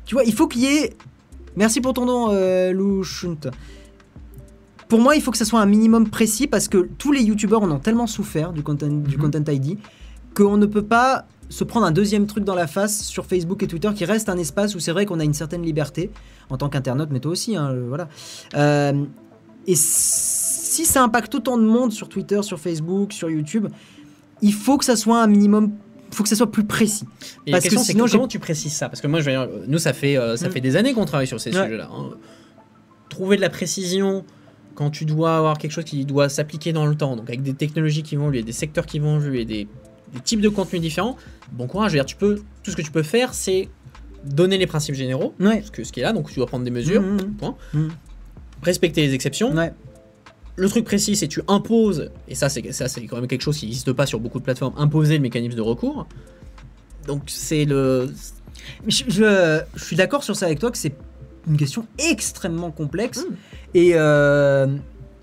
[0.05, 0.93] tu vois, il faut qu'il y ait.
[1.55, 3.37] Merci pour ton nom, euh, Lou Shunt.
[4.87, 7.63] Pour moi, il faut que ça soit un minimum précis parce que tous les youtubeurs
[7.63, 9.21] en ont tellement souffert du content, du Mhm.
[9.23, 9.77] content ID
[10.35, 13.67] qu'on ne peut pas se prendre un deuxième truc dans la face sur Facebook et
[13.67, 16.09] Twitter qui reste un espace où c'est vrai qu'on a une certaine liberté
[16.49, 18.07] en tant qu'internaute, mais toi aussi, hein, euh, voilà.
[18.55, 19.03] Euh,
[19.67, 23.67] et si ça impacte autant de monde sur Twitter, sur Facebook, sur YouTube,
[24.41, 25.71] il faut que ça soit un minimum,
[26.11, 27.05] il faut que ça soit plus précis.
[27.45, 28.89] Et Parce que question, c'est sinon, que j'ai- comment tu précises ça?
[28.89, 30.51] Parce que moi, je veux dire, nous, ça fait, euh, ça Mm.
[30.51, 31.63] fait des années qu'on travaille sur ces Ouais.
[31.63, 31.89] sujets-là.
[31.91, 32.09] hein.
[33.09, 34.25] Trouver de la précision
[34.75, 37.53] quand tu dois avoir quelque chose qui doit s'appliquer dans le temps, donc avec des
[37.53, 39.67] technologies qui vont évoluer, des secteurs qui vont évoluer, des,
[40.13, 41.17] des types de contenus différents,
[41.51, 41.91] bon courage.
[41.91, 43.69] Je veux dire, tu peux, tout ce que tu peux faire, c'est
[44.25, 45.61] donner les principes généraux, Ouais.
[45.65, 47.33] ce, que, ce qui est là, donc tu dois prendre des mesures, mhm.
[47.33, 47.55] point.
[47.73, 47.89] Mhm.
[48.61, 49.53] respecter les exceptions.
[49.53, 49.73] Ouais.
[50.55, 53.57] Le truc précis, c'est tu imposes, et ça c'est ça c'est quand même quelque chose
[53.57, 56.05] qui n'existe pas sur beaucoup de plateformes, imposer le mécanisme de recours.
[57.07, 58.13] Donc c'est le.
[58.85, 60.93] Mais Je, je- je suis d'accord sur ça avec toi que c'est
[61.47, 63.25] une question extrêmement complexe.
[63.73, 64.67] Et euh,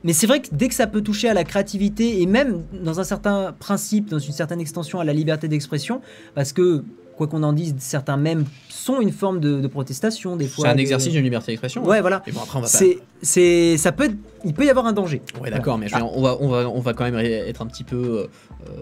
[0.05, 3.01] mais c'est vrai que dès que ça peut toucher à la créativité et même dans
[3.01, 6.01] un certain principe, dans une certaine extension à la liberté d'expression,
[6.35, 6.85] parce que
[7.21, 10.65] quoi qu'on en dise, certains mèmes sont une forme de, de protestation des fois.
[10.65, 11.85] C'est un de- exercice d'une liberté d'expression.
[11.85, 12.23] Ouais, voilà.
[12.27, 12.79] Et bon après on va pas.
[13.23, 14.11] C'est, ça peut,
[14.47, 15.21] il peut y avoir un danger.
[15.39, 17.85] Ouais, d'accord, mais dire, on, va, on, va, on va quand même être un petit
[17.85, 18.27] peu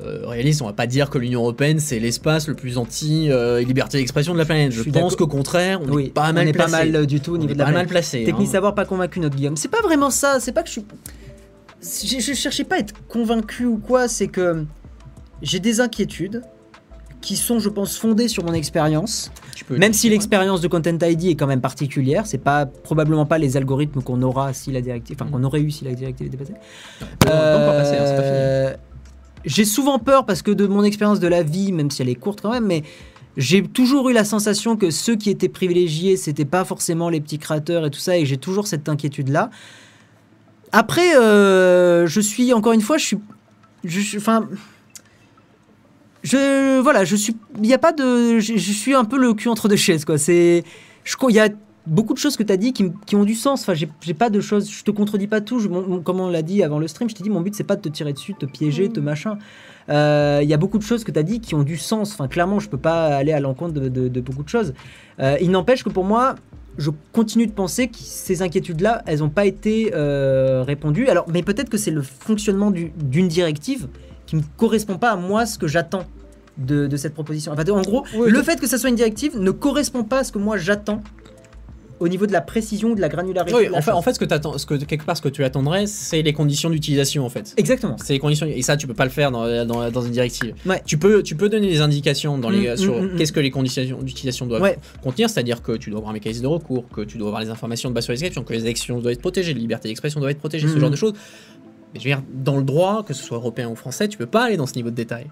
[0.05, 0.63] euh, réaliste.
[0.63, 4.45] On va pas dire que l'Union Européenne c'est l'espace le plus anti-liberté d'expression de la
[4.45, 4.71] planète.
[4.71, 6.71] Je pense qu'au contraire, on oui, est pas mal on est placé.
[6.71, 8.23] pas mal du tout au on niveau est de la pas mal placé.
[8.23, 8.53] Technique hein.
[8.53, 9.57] savoir pas convaincu notre Guillaume.
[9.57, 10.39] C'est pas vraiment ça.
[10.39, 10.85] C'est pas que je suis.
[11.83, 14.07] Je, je cherchais pas à être convaincu ou quoi.
[14.07, 14.65] C'est que
[15.43, 16.43] j'ai des inquiétudes
[17.21, 19.31] qui sont, je pense, fondées sur mon expérience.
[19.71, 23.57] Même si l'expérience de Content ID est quand même particulière, c'est pas probablement pas les
[23.57, 26.55] algorithmes qu'on aura si la directive, enfin qu'on aurait eu si la directive était passée.
[27.03, 27.07] hein.
[27.29, 28.75] Euh,
[29.45, 32.15] J'ai souvent peur parce que de mon expérience de la vie, même si elle est
[32.15, 32.83] courte quand même, mais
[33.37, 37.39] j'ai toujours eu la sensation que ceux qui étaient privilégiés, c'était pas forcément les petits
[37.39, 39.51] créateurs et tout ça, et j'ai toujours cette inquiétude là.
[40.73, 43.19] Après, euh, je suis encore une fois, je suis,
[43.85, 44.57] je, enfin, je,
[46.37, 49.49] voilà, je suis, il y a pas de, je, je suis un peu le cul
[49.49, 50.19] entre deux chaises quoi.
[50.19, 50.65] C'est,
[51.05, 51.49] je, il y a
[51.87, 53.63] beaucoup de choses que tu as dit qui, qui ont du sens.
[53.63, 55.59] Enfin, j'ai pas de choses, je te contredis pas tout.
[55.59, 57.65] Je- mon- comme on l'a dit avant le stream, je t'ai dit mon but c'est
[57.65, 59.39] pas de te tirer dessus, de te piéger, de te machin.
[59.89, 62.13] Euh, Il y a beaucoup de choses que tu as dit qui ont du sens.
[62.13, 64.75] Enfin, clairement, je peux pas aller à l'encontre de, de- de beaucoup de choses.
[65.21, 66.35] Euh, il n'empêche que pour moi,
[66.77, 71.09] je continue de penser que ces inquiétudes-là, elles n'ont pas été euh, répondues.
[71.09, 73.89] Alors, mais peut-être que c'est le fonctionnement du- d'une directive
[74.27, 76.05] qui ne correspond pas à moi ce que j'attends
[76.59, 77.53] de, de cette proposition.
[77.53, 80.25] Enfin, en gros, Oui, le fait que ça soit une directive ne correspond pas à
[80.25, 81.03] ce que moi j'attends
[82.01, 83.53] au niveau de la précision, de la granularité.
[83.57, 83.99] Oui, de la en fait, chose.
[83.99, 86.71] en fait, ce que ce que quelque part, ce que tu attendrais, c'est les conditions
[86.71, 87.55] d'utilisation, en fait.
[87.57, 87.97] Exactement.
[87.99, 90.55] C'est les conditions, et ça, tu peux pas le faire dans, dans, dans une directive.
[90.65, 90.81] Ouais.
[90.87, 93.41] Tu peux, tu peux donner des indications dans les, Mm, sur mm, mm, qu'est-ce que
[93.41, 94.79] les conditions d'utilisation doivent Ouais.
[95.03, 97.51] contenir, c'est-à-dire que tu dois avoir un mécanisme de recours, que tu dois avoir les
[97.51, 100.21] informations de base sur les descriptions, que les élections doivent être protégées, les libertés d'expression
[100.21, 100.81] doivent être protégées, ce Mm.
[100.81, 101.15] genre de choses.
[101.95, 104.27] Mais je veux dire, dans le droit, que ce soit européen ou français, tu peux
[104.27, 105.27] pas aller dans ce niveau de détail.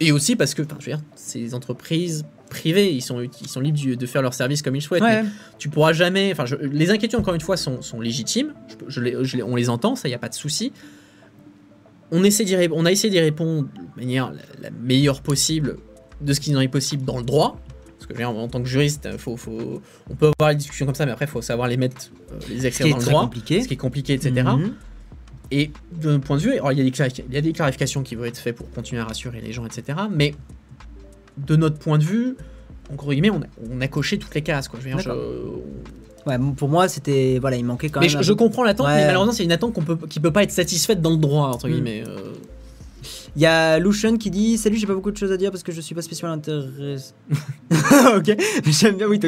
[0.00, 3.48] Et aussi parce que, enfin, je veux dire, c'est des entreprises privées, ils sont, ils
[3.48, 5.02] sont libres de faire leur service comme ils souhaitent.
[5.02, 5.22] Ouais.
[5.24, 6.30] mais tu pourras jamais.
[6.32, 8.54] Enfin, je- les inquiétudes, encore une fois, sont, sont légitimes.
[8.86, 10.72] Je, je je on les entend, ça, il n'y a pas de souci.
[12.10, 15.76] On, essaie d'y ré- on a essayé d'y répondre de manière la, la meilleure possible
[16.20, 17.60] de ce qu'il en est possible dans le droit.
[17.98, 20.94] Parce que dire, en tant que juriste, faut, faut, on peut avoir des discussions comme
[20.94, 21.96] ça, mais après, il faut savoir les mettre,
[22.32, 23.22] euh, les écrire qui dans le droit.
[23.22, 23.60] compliqué.
[23.62, 24.32] Ce qui est compliqué, etc.
[25.50, 27.40] Et de notre point de vue, alors, il, y a des clarifi- il y a
[27.40, 29.98] des clarifications qui vont être faites pour continuer à rassurer les gens, etc.
[30.10, 30.34] Mais
[31.38, 32.36] de notre point de vue,
[32.92, 34.68] encore guillemets, on a, on a coché toutes les cases.
[34.68, 34.78] Quoi.
[34.80, 35.16] Je veux dire, D'accord.
[35.16, 37.38] je- Ouais, pour moi, c'était.
[37.40, 38.18] Voilà, il manquait quand mais même.
[38.18, 38.96] je, je comprends l'attente, Ouais.
[38.96, 41.46] mais malheureusement, c'est une attente qu'on peut, qui peut pas être satisfaite dans le droit,
[41.48, 41.72] entre Mm.
[41.72, 42.04] guillemets.
[42.06, 42.32] euh.
[43.36, 45.62] Il y a Lucian qui dit Salut, j'ai pas beaucoup de choses à dire parce
[45.62, 47.12] que je suis pas spécialement intéressé.
[48.16, 48.36] ok,
[48.66, 49.20] j'aime bien, oui,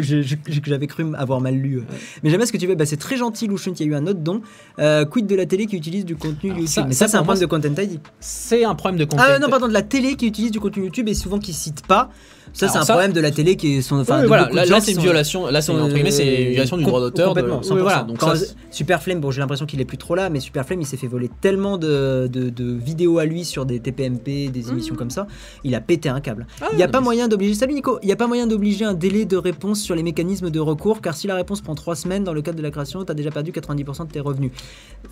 [0.63, 1.79] j'avais cru avoir mal lu.
[1.79, 1.83] euh.
[2.23, 2.75] Mais j'aime bien ce que tu fais.
[2.77, 3.73] Bah, c'est très gentil, Lucian.
[3.79, 4.43] Y a eu un autre don.
[4.79, 6.75] Euh, quid de la télé qui utilise du contenu Alors YouTube?
[6.75, 8.01] ça- Mais ça, ça, c'est un problème de Content ID.
[8.21, 9.23] C'est un problème de content.
[9.27, 11.87] Ah non, pardon, de la télé qui utilise du contenu YouTube et souvent qui cite
[11.87, 12.11] pas.
[12.53, 14.01] Ça, c'est un ça- problème de la télé qui est son.
[14.01, 15.47] Enfin, Oui, de voilà, de là, c'est une sont- violation.
[15.47, 17.29] Là, c'est une violation du droit d'auteur.
[17.35, 17.83] de- Complètement, Oui, 100%.
[17.83, 20.41] voilà, donc Quand ça, Super Flame, bon, j'ai l'impression qu'il est plus trop là, mais
[20.41, 23.79] Super Flame, il s'est fait voler tellement de, de- de vidéos à lui sur des
[23.81, 25.27] TPMP, des émissions comme ça,
[25.65, 26.47] il a pété un câble.
[26.61, 27.55] Ah, Il n'y a non, pas moyen d'obliger.
[27.55, 30.51] Salut Nico, il n'y a pas moyen d'obliger un délai de réponse sur les mécanismes
[30.51, 33.05] de recours, car si la réponse prend 3 semaines dans le cadre de la création,
[33.05, 34.51] tu as déjà perdu 90% de tes revenus.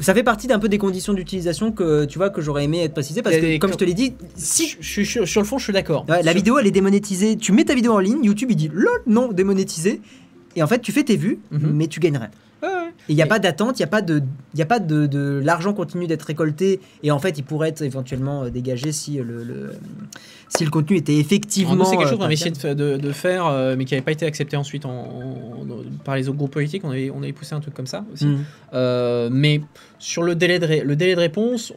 [0.00, 2.92] Ça fait partie d'un peu des conditions d'utilisation que tu vois que j'aurais aimé être
[2.94, 5.64] précisé, parce que comme je te l'ai dit, si je suis sur, le fond, je
[5.64, 6.04] suis d'accord.
[6.08, 7.27] La vidéo elle est démonétisée.
[7.36, 10.00] Tu mets ta vidéo en ligne, YouTube il dit lol, non, démonétisé.
[10.56, 11.70] Et en fait, tu fais tes vues, Mhm.
[11.72, 12.30] mais tu gagnes rien.
[12.62, 12.74] Ouais, ouais.
[13.08, 14.20] Et il n'y a pas d'attente, il n'y a pas de,
[14.54, 16.80] il y a pas de, de- l'argent continue d'être récolté.
[17.04, 19.70] Et en fait, il pourrait être éventuellement euh, dégagé si le, le-
[20.48, 21.84] si le contenu était effectivement.
[21.84, 23.94] C'est quelque euh, chose qu'on avait essayé de, fa- de- de faire, euh, mais qui
[23.94, 25.66] n'avait pas été accepté ensuite en, en-
[26.04, 26.82] par les autres groupes politiques.
[26.84, 28.26] On avait, on avait poussé un truc comme ça aussi.
[28.26, 28.38] Mhm.
[28.74, 29.60] Euh, mais
[30.00, 31.72] sur le délai, de ré- le délai de réponse,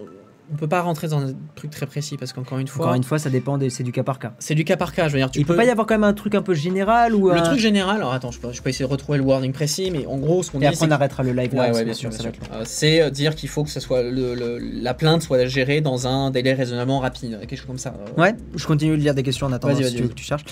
[0.51, 3.03] on peut pas rentrer dans un truc très précis parce qu'encore une fois, Encore une
[3.03, 4.33] fois, ça dépend, des- c'est du cas par cas.
[4.39, 5.07] c'est du cas par cas.
[5.07, 5.57] Je veux dire, tu il peut peux.
[5.57, 7.97] pas y avoir quand même un truc un peu général ou le un- truc général,
[7.97, 10.43] alors attends, je peux, je peux essayer de retrouver le wording précis, mais en gros,
[10.43, 11.61] ce qu'on Et dit, après, c'est on arrêtera le live là.
[11.61, 12.23] Ouais, parce ouais, bien sûr, ça.
[12.25, 15.81] Euh, c'est euh, dire qu'il faut que ce soit le, le- la plainte soit gérée
[15.81, 17.93] dans un délai raisonnablement rapide, quelque chose comme ça.
[18.17, 20.09] Euh, Ouais, je continue de lire des questions en attendant Vas-y, si vas-y, tu veux
[20.09, 20.43] que tu cherches.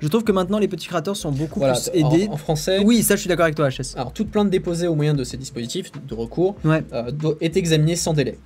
[0.00, 2.26] Je trouve que maintenant les petits créateurs sont beaucoup Voilà, plus aidés.
[2.28, 2.80] en, en français.
[2.84, 3.94] Oui, ça je suis d'accord avec toi, HS.
[3.96, 6.82] Alors, toute plainte déposée au moyen de ces dispositifs de recours Ouais.
[6.92, 8.38] euh, doit- est examinée sans délai.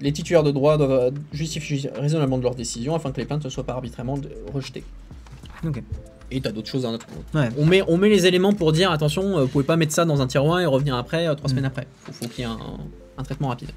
[0.00, 3.44] Les titulaires de droit doivent euh, justifier raisonnablement de leur décision afin que les plaintes
[3.44, 4.18] ne soient pas arbitrairement
[4.52, 4.84] rejetées.
[5.66, 5.82] Ok.
[6.32, 7.48] Et t'as d'autres choses à notre Ouais.
[7.58, 10.04] on, met, on met les éléments pour dire attention, euh, vous pouvez pas mettre ça
[10.04, 11.50] dans un tiroir et revenir après, euh, trois Mm.
[11.50, 11.86] semaines après.
[12.04, 12.58] Faut, faut qu'il y ait un,
[13.18, 13.70] un traitement rapide.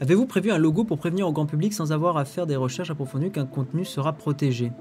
[0.00, 2.90] Avez-vous prévu un logo pour prévenir au grand public sans avoir à faire des recherches
[2.90, 4.72] approfondies qu'un contenu sera protégé?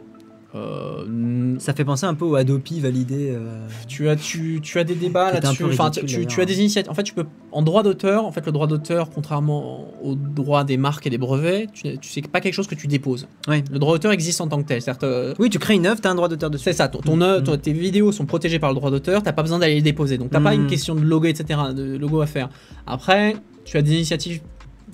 [0.56, 3.32] Euh, Ça fait penser un peu au Adopi validé.
[3.32, 5.64] euh, tu as, tu, tu as des débats là-dessus.
[5.66, 6.90] Enfin, tu, tu- tu as des initiatives.
[6.92, 8.26] En fait, tu peux en droit d'auteur.
[8.26, 12.10] En fait, le droit d'auteur, contrairement au droit des marques et des brevets, tu, tu
[12.10, 13.28] sais pas quelque chose que tu déposes.
[13.48, 13.64] Ouais.
[13.72, 14.82] Le droit d'auteur existe en tant que tel.
[15.04, 16.64] Euh, Oui, tu crées une œuvre, t'as un droit d'auteur dessus.
[16.64, 17.46] C'est ça, ton, ton œuvre- Mhm.
[17.46, 20.18] ton- tes vidéos sont protégées par le droit d'auteur, t'as pas besoin d'aller les déposer,
[20.18, 20.62] donc t'as pas Mhm.
[20.64, 22.50] une question de logo, etc., de logo à faire.
[22.86, 24.42] Après, tu as des initiatives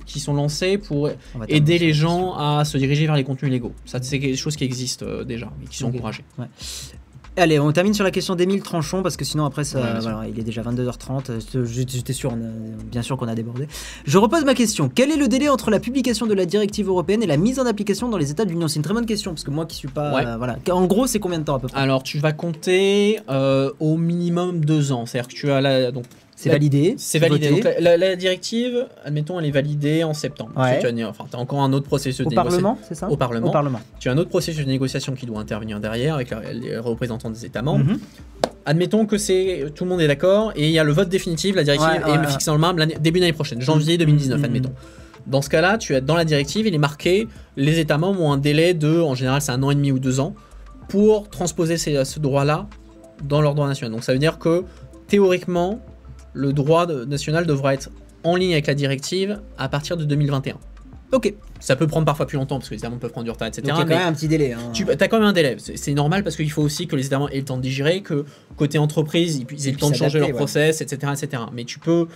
[0.06, 1.10] qui sont lancées pour
[1.48, 3.74] aider les gens à se diriger vers les contenus légaux.
[3.86, 5.96] Ça, c'est quelque chose qui existe euh, déjà et qui sont Ok.
[5.96, 6.24] encouragés.
[7.36, 10.02] Allez, on termine sur la question d'Émile Tranchon parce que sinon après ça, Ouais, bien
[10.02, 10.12] sûr.
[10.12, 11.32] voilà, il est déjà 22h30.
[11.32, 13.68] euh, J'étais j'étais sûr, on a- bien sûr qu'on a débordé.
[14.06, 14.88] Je repose ma question.
[14.94, 17.66] Quel est le délai entre la publication de la directive européenne et la mise en
[17.66, 18.68] application dans les États de l'Union?
[18.68, 20.28] C'est une très bonne question parce que moi qui suis pas, Ouais.
[20.28, 20.60] euh, voilà.
[20.72, 21.80] En gros, c'est combien de temps à peu près?
[21.82, 25.08] Alors, tu vas compter euh, au minimum deux ans.
[25.08, 26.06] C'est-à-dire que tu as la, donc
[26.44, 26.96] C'est validé.
[26.98, 27.50] C'est validé.
[27.50, 30.52] Donc, la, la- la directive, admettons, elle est validée en septembre.
[30.58, 30.80] Ouais.
[30.80, 32.36] Tu as, enfin, as encore un autre processus Au de.
[32.36, 33.10] Parlement, c'est ça?
[33.10, 33.48] Au Parlement.
[33.48, 33.80] Au Parlement.
[34.00, 37.30] Tu as un autre processus de négociation qui doit intervenir derrière avec la- les représentants
[37.30, 37.86] des États membres.
[37.86, 38.00] Mhm.
[38.66, 41.56] Admettons que c'est tout le monde est d'accord et il y a le vote définitif,
[41.56, 44.46] la directive Ouais, est ouais, fixée dans le marbre début d'année prochaine, janvier 2019, Mhm.
[44.46, 44.72] admettons.
[45.28, 48.32] Dans ce cas-là, tu as dans la directive, il est marqué les États membres ont
[48.34, 50.34] un délai de, en général, c'est un an et demi ou deux ans
[50.90, 52.68] pour transposer ces- ce droit-là
[53.24, 53.92] dans leur droit national.
[53.92, 54.64] Donc ça veut dire que
[55.08, 55.80] théoriquement,
[56.34, 57.90] le droit national devra être
[58.24, 60.58] en ligne avec la directive à partir de 2021.
[61.12, 61.34] Ok.
[61.60, 63.48] Ça peut prendre parfois plus longtemps parce que les États membres peuvent prendre du retard,
[63.48, 63.62] etc.
[63.62, 64.54] Donc il y a quand mais- même un petit délai.
[64.54, 64.72] hein.
[64.74, 65.58] tu as quand même un délai.
[65.60, 68.02] C'est normal parce qu'il faut aussi que les États membres aient le temps de digérer,
[68.02, 68.26] que
[68.58, 70.34] côté entreprise, ils, aient le temps de changer leur ouais.
[70.34, 71.44] process, etc., etc.
[71.54, 72.08] Mais tu peux,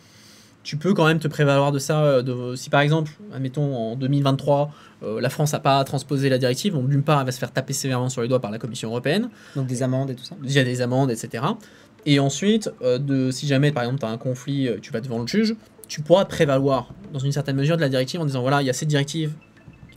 [0.63, 2.01] tu peux quand même te prévaloir de ça.
[2.03, 4.71] euh, De, si par exemple, admettons en 2023,
[5.03, 7.51] euh, la France n'a pas transposé la directive, donc d'une part, elle va se faire
[7.51, 9.29] taper sévèrement sur les doigts par la Commission européenne.
[9.55, 10.35] Donc des amendes et tout ça.
[10.43, 11.43] Il y a des amendes, etc.
[12.05, 15.01] Et ensuite, euh, de, si jamais par exemple tu as un conflit, euh, tu vas
[15.01, 15.55] devant le juge,
[15.87, 18.69] tu pourras prévaloir dans une certaine mesure de la directive en disant voilà, il y
[18.69, 19.33] a cette directive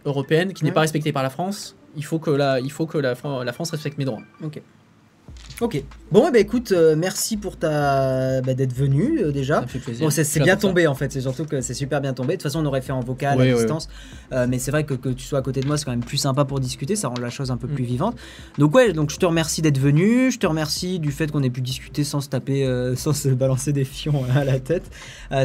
[0.04, 1.76] européenne qui n'est pas respectée par la France.
[1.96, 4.22] Il faut que la, il faut que la, Fran- la France respecte mes droits.
[4.42, 4.60] Ok.
[6.10, 9.56] Bon, eh ben, écoute, euh, merci pour ta bah, d'être venu euh, déjà.
[9.56, 10.06] Ça me fait plaisir.
[10.06, 10.60] Bon, c'est bien ça.
[10.60, 12.28] tombé en fait, c'est surtout que c'est super bien tombé.
[12.28, 13.88] De toute façon, on aurait fait en vocal Oui, à oui, distance,
[14.32, 16.00] Euh, mais c'est vrai que, que tu sois à côté de moi, c'est quand même
[16.04, 17.74] plus sympa pour discuter, ça rend la chose un peu Mm.
[17.74, 18.16] plus vivante.
[18.58, 21.50] Donc, ouais, donc je te remercie d'être venu, je te remercie du fait qu'on ait
[21.50, 22.66] pu discuter sans se taper,
[22.96, 24.90] sans se balancer des fions à la tête.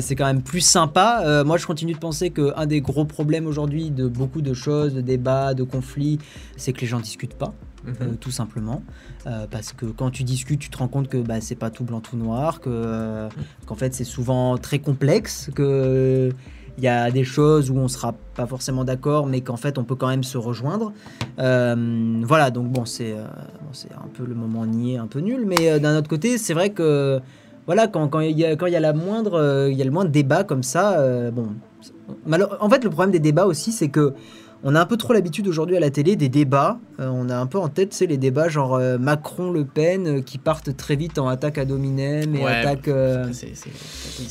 [0.01, 1.43] C'est quand même plus sympa.
[1.45, 5.01] Moi, je continue de penser qu'un des gros problèmes aujourd'hui de beaucoup de choses, de
[5.01, 6.19] débats, de conflits,
[6.57, 7.53] c'est que les gens discutent pas
[7.85, 7.93] Mhm.
[8.01, 8.81] euh, tout simplement.
[9.27, 11.84] Euh, parce que quand tu discutes, tu te rends compte que bah, c'est pas tout
[11.84, 13.27] blanc, tout noir, euh,
[13.65, 16.30] qu'en fait c'est souvent très complexe, que
[16.77, 19.84] il y a des choses où on sera pas forcément d'accord, mais qu'en fait on
[19.84, 20.93] peut quand même se rejoindre.
[21.39, 25.97] Euh, voilà, donc bon, c'est un peu le moment niais, un peu nul, mais d'un
[25.97, 27.19] autre côté, c'est vrai que
[27.65, 30.11] voilà, quand il y a quand y a la moindre, il y a le moindre
[30.11, 31.47] débat comme ça, bon.
[32.60, 34.14] En fait, le problème des débats aussi, c'est que
[34.67, 36.79] on a un peu trop l'habitude aujourd'hui à la télé des débats.
[36.99, 40.21] Euh, on a un peu en tête, c'est les débats genre euh, Macron-Le Pen euh,
[40.21, 42.87] qui partent très vite en attaque ad hominem et Ouais, attaque.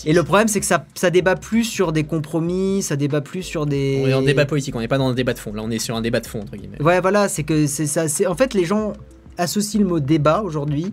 [0.04, 3.44] Et le problème, c'est que ça, ça débat plus sur des compromis, ça débat plus
[3.44, 4.02] sur des.
[4.04, 5.52] On est en débat politique, on n'est pas dans un débat de fond.
[5.52, 6.82] Là, on est sur un débat de fond, entre guillemets.
[6.82, 8.06] Ouais, voilà, c'est que c'est ça.
[8.28, 8.92] En fait les gens
[9.38, 10.92] associent le mot débat aujourd'hui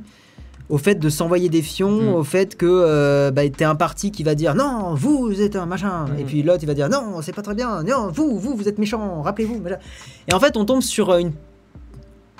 [0.71, 2.15] au fait de s'envoyer des fions, Mm.
[2.15, 5.65] au fait que euh, bah, t'es un parti qui va dire non, vous, êtes un
[5.67, 6.19] machin, Mm.
[6.19, 8.67] et puis l'autre il va dire non, c'est pas très bien, non, vous, vous, vous
[8.67, 9.61] êtes méchant, rappelez-vous.
[10.27, 11.33] Et en fait, on tombe sur euh, une,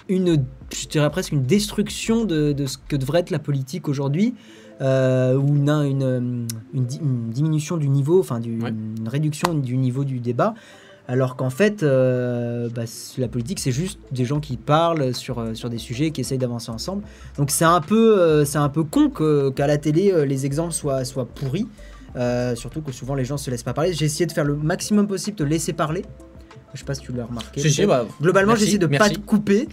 [0.10, 0.44] une,
[0.74, 4.34] je dirais presque une destruction de, de ce que devrait être la politique aujourd'hui.
[4.84, 8.70] euh, ou une, une, une di- une diminution du niveau, enfin du- Ouais.
[8.72, 10.56] une réduction du niveau du débat,
[11.08, 12.84] alors qu'en fait, euh, bah,
[13.18, 16.38] la politique, c'est juste des gens qui parlent sur, euh, sur des sujets, qui essayent
[16.38, 17.04] d'avancer ensemble.
[17.38, 21.04] Donc c'est un peu, euh, c'est un peu con qu'à la télé, les exemples soient,
[21.06, 21.68] soient pourris.
[22.18, 23.94] Euh, surtout que souvent les gens se laissent pas parler.
[23.94, 26.04] J'ai essayé de faire le maximum possible de laisser parler.
[26.74, 27.62] Je sais pas si tu l'as remarqué.
[27.68, 29.10] Si, bah, Globalement, j'ai essayé de merci.
[29.10, 29.68] pas te couper.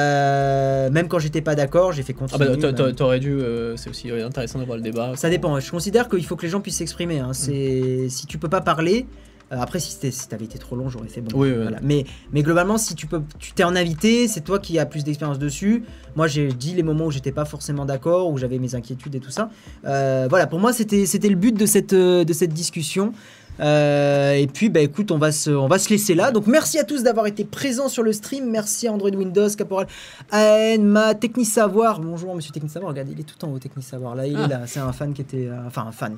[0.00, 2.56] Euh, même quand j'étais pas d'accord, j'ai fait Ah continuer.
[2.56, 2.94] bah, t'a- même.
[2.94, 3.32] t'aurais dû.
[3.32, 5.12] euh, c'est aussi intéressant d'avoir le débat.
[5.16, 5.58] Ça dépend.
[5.60, 7.18] Je considère qu'il faut que les gens puissent s'exprimer.
[7.18, 7.32] hein.
[7.32, 9.06] C'est si tu peux pas parler.
[9.52, 11.30] Euh, après, si si t'avais été trop long, j'aurais fait bon.
[11.38, 11.78] Oui, oui, voilà.
[11.82, 15.02] Mais, mais globalement, si tu peux, tu t'es en invité, c'est toi qui as plus
[15.04, 15.84] d'expérience dessus.
[16.16, 19.20] Moi, j'ai dit les moments où j'étais pas forcément d'accord, où j'avais mes inquiétudes et
[19.20, 19.50] tout ça.
[19.84, 23.12] Euh, voilà, pour moi, c'était le but de cette euh, de cette discussion.
[23.58, 26.30] Euh, et puis, bah écoute, on va se, on va se laisser là.
[26.30, 28.48] Donc, merci à tous d'avoir été présents sur le stream.
[28.48, 29.86] Merci à Android Windows, Caporal,
[30.32, 32.00] AN, Ma, Technisavoir.
[32.00, 32.90] Bonjour, monsieur Technisavoir.
[32.92, 34.14] Regardez, il est tout en haut, Technisavoir.
[34.14, 34.44] Là, il Ah.
[34.44, 34.60] est là.
[34.66, 36.16] C'est un fan qui était, euh, enfin un fan,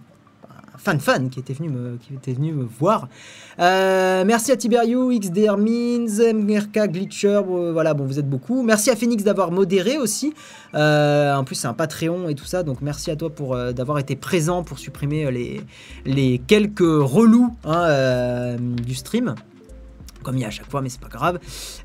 [0.78, 3.08] fan fan qui était venu me, qui était venu me voir.
[3.58, 8.62] Euh, merci à Tiberiu, XD Hermines, MRK, Glitcher, euh, voilà, bon, vous êtes beaucoup.
[8.62, 10.34] Merci à Phoenix d'avoir modéré aussi.
[10.74, 13.98] Euh, en plus, c'est un Patreon et tout ça, donc merci à toi pour d'avoir
[13.98, 15.60] été présent pour supprimer les,
[16.04, 19.34] les quelques relous hein, du stream.
[20.22, 21.38] Comme il y a à chaque fois, mais c'est pas grave.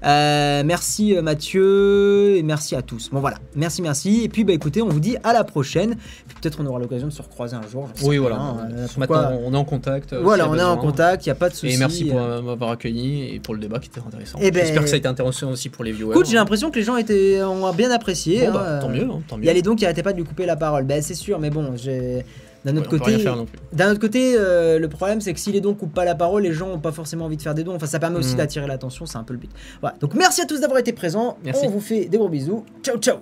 [0.06, 3.10] Euh, merci euh, Mathieu et merci à tous.
[3.12, 4.24] Bon voilà, merci, merci.
[4.24, 5.96] Et puis bah écoutez, on vous dit à la prochaine.
[6.42, 7.90] Peut-être on aura l'occasion de se recroiser un jour.
[8.04, 8.36] Oui, voilà.
[8.72, 10.14] euh, Maintenant, on est en contact.
[10.14, 11.74] Voilà, on est en contact, il n'y a pas de souci.
[11.74, 14.38] Et merci pour m'avoir accueilli et pour le débat qui était intéressant.
[14.42, 16.12] Eh ben- J'espère que ça a été intéressant aussi pour les viewers.
[16.12, 18.42] Écoute, j'ai l'impression que les gens étaient, ont bien apprécié.
[18.42, 19.44] Bon, hein, bah, tant mieux, hein, tant mieux.
[19.44, 20.84] Il y a les dons qui arrêtaient pas de lui couper la parole.
[20.86, 22.24] Ben c'est sûr, mais bon, j'ai.
[22.66, 23.24] D'un autre Ouais, côté,
[23.72, 24.02] d'un autre
[24.38, 26.80] euh, le problème c'est que si les dons coupent pas la parole, les gens ont
[26.80, 27.76] pas forcément envie de faire des dons.
[27.76, 28.38] Enfin, ça permet aussi Mm.
[28.38, 29.52] d'attirer l'attention, c'est un peu le but.
[29.82, 29.96] Voilà.
[30.00, 31.38] Donc merci à tous d'avoir été présents.
[31.44, 31.66] Merci.
[31.66, 32.66] On vous fait des gros bisous.
[32.84, 33.18] Ciao, ciao.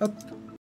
[0.00, 0.12] Hop.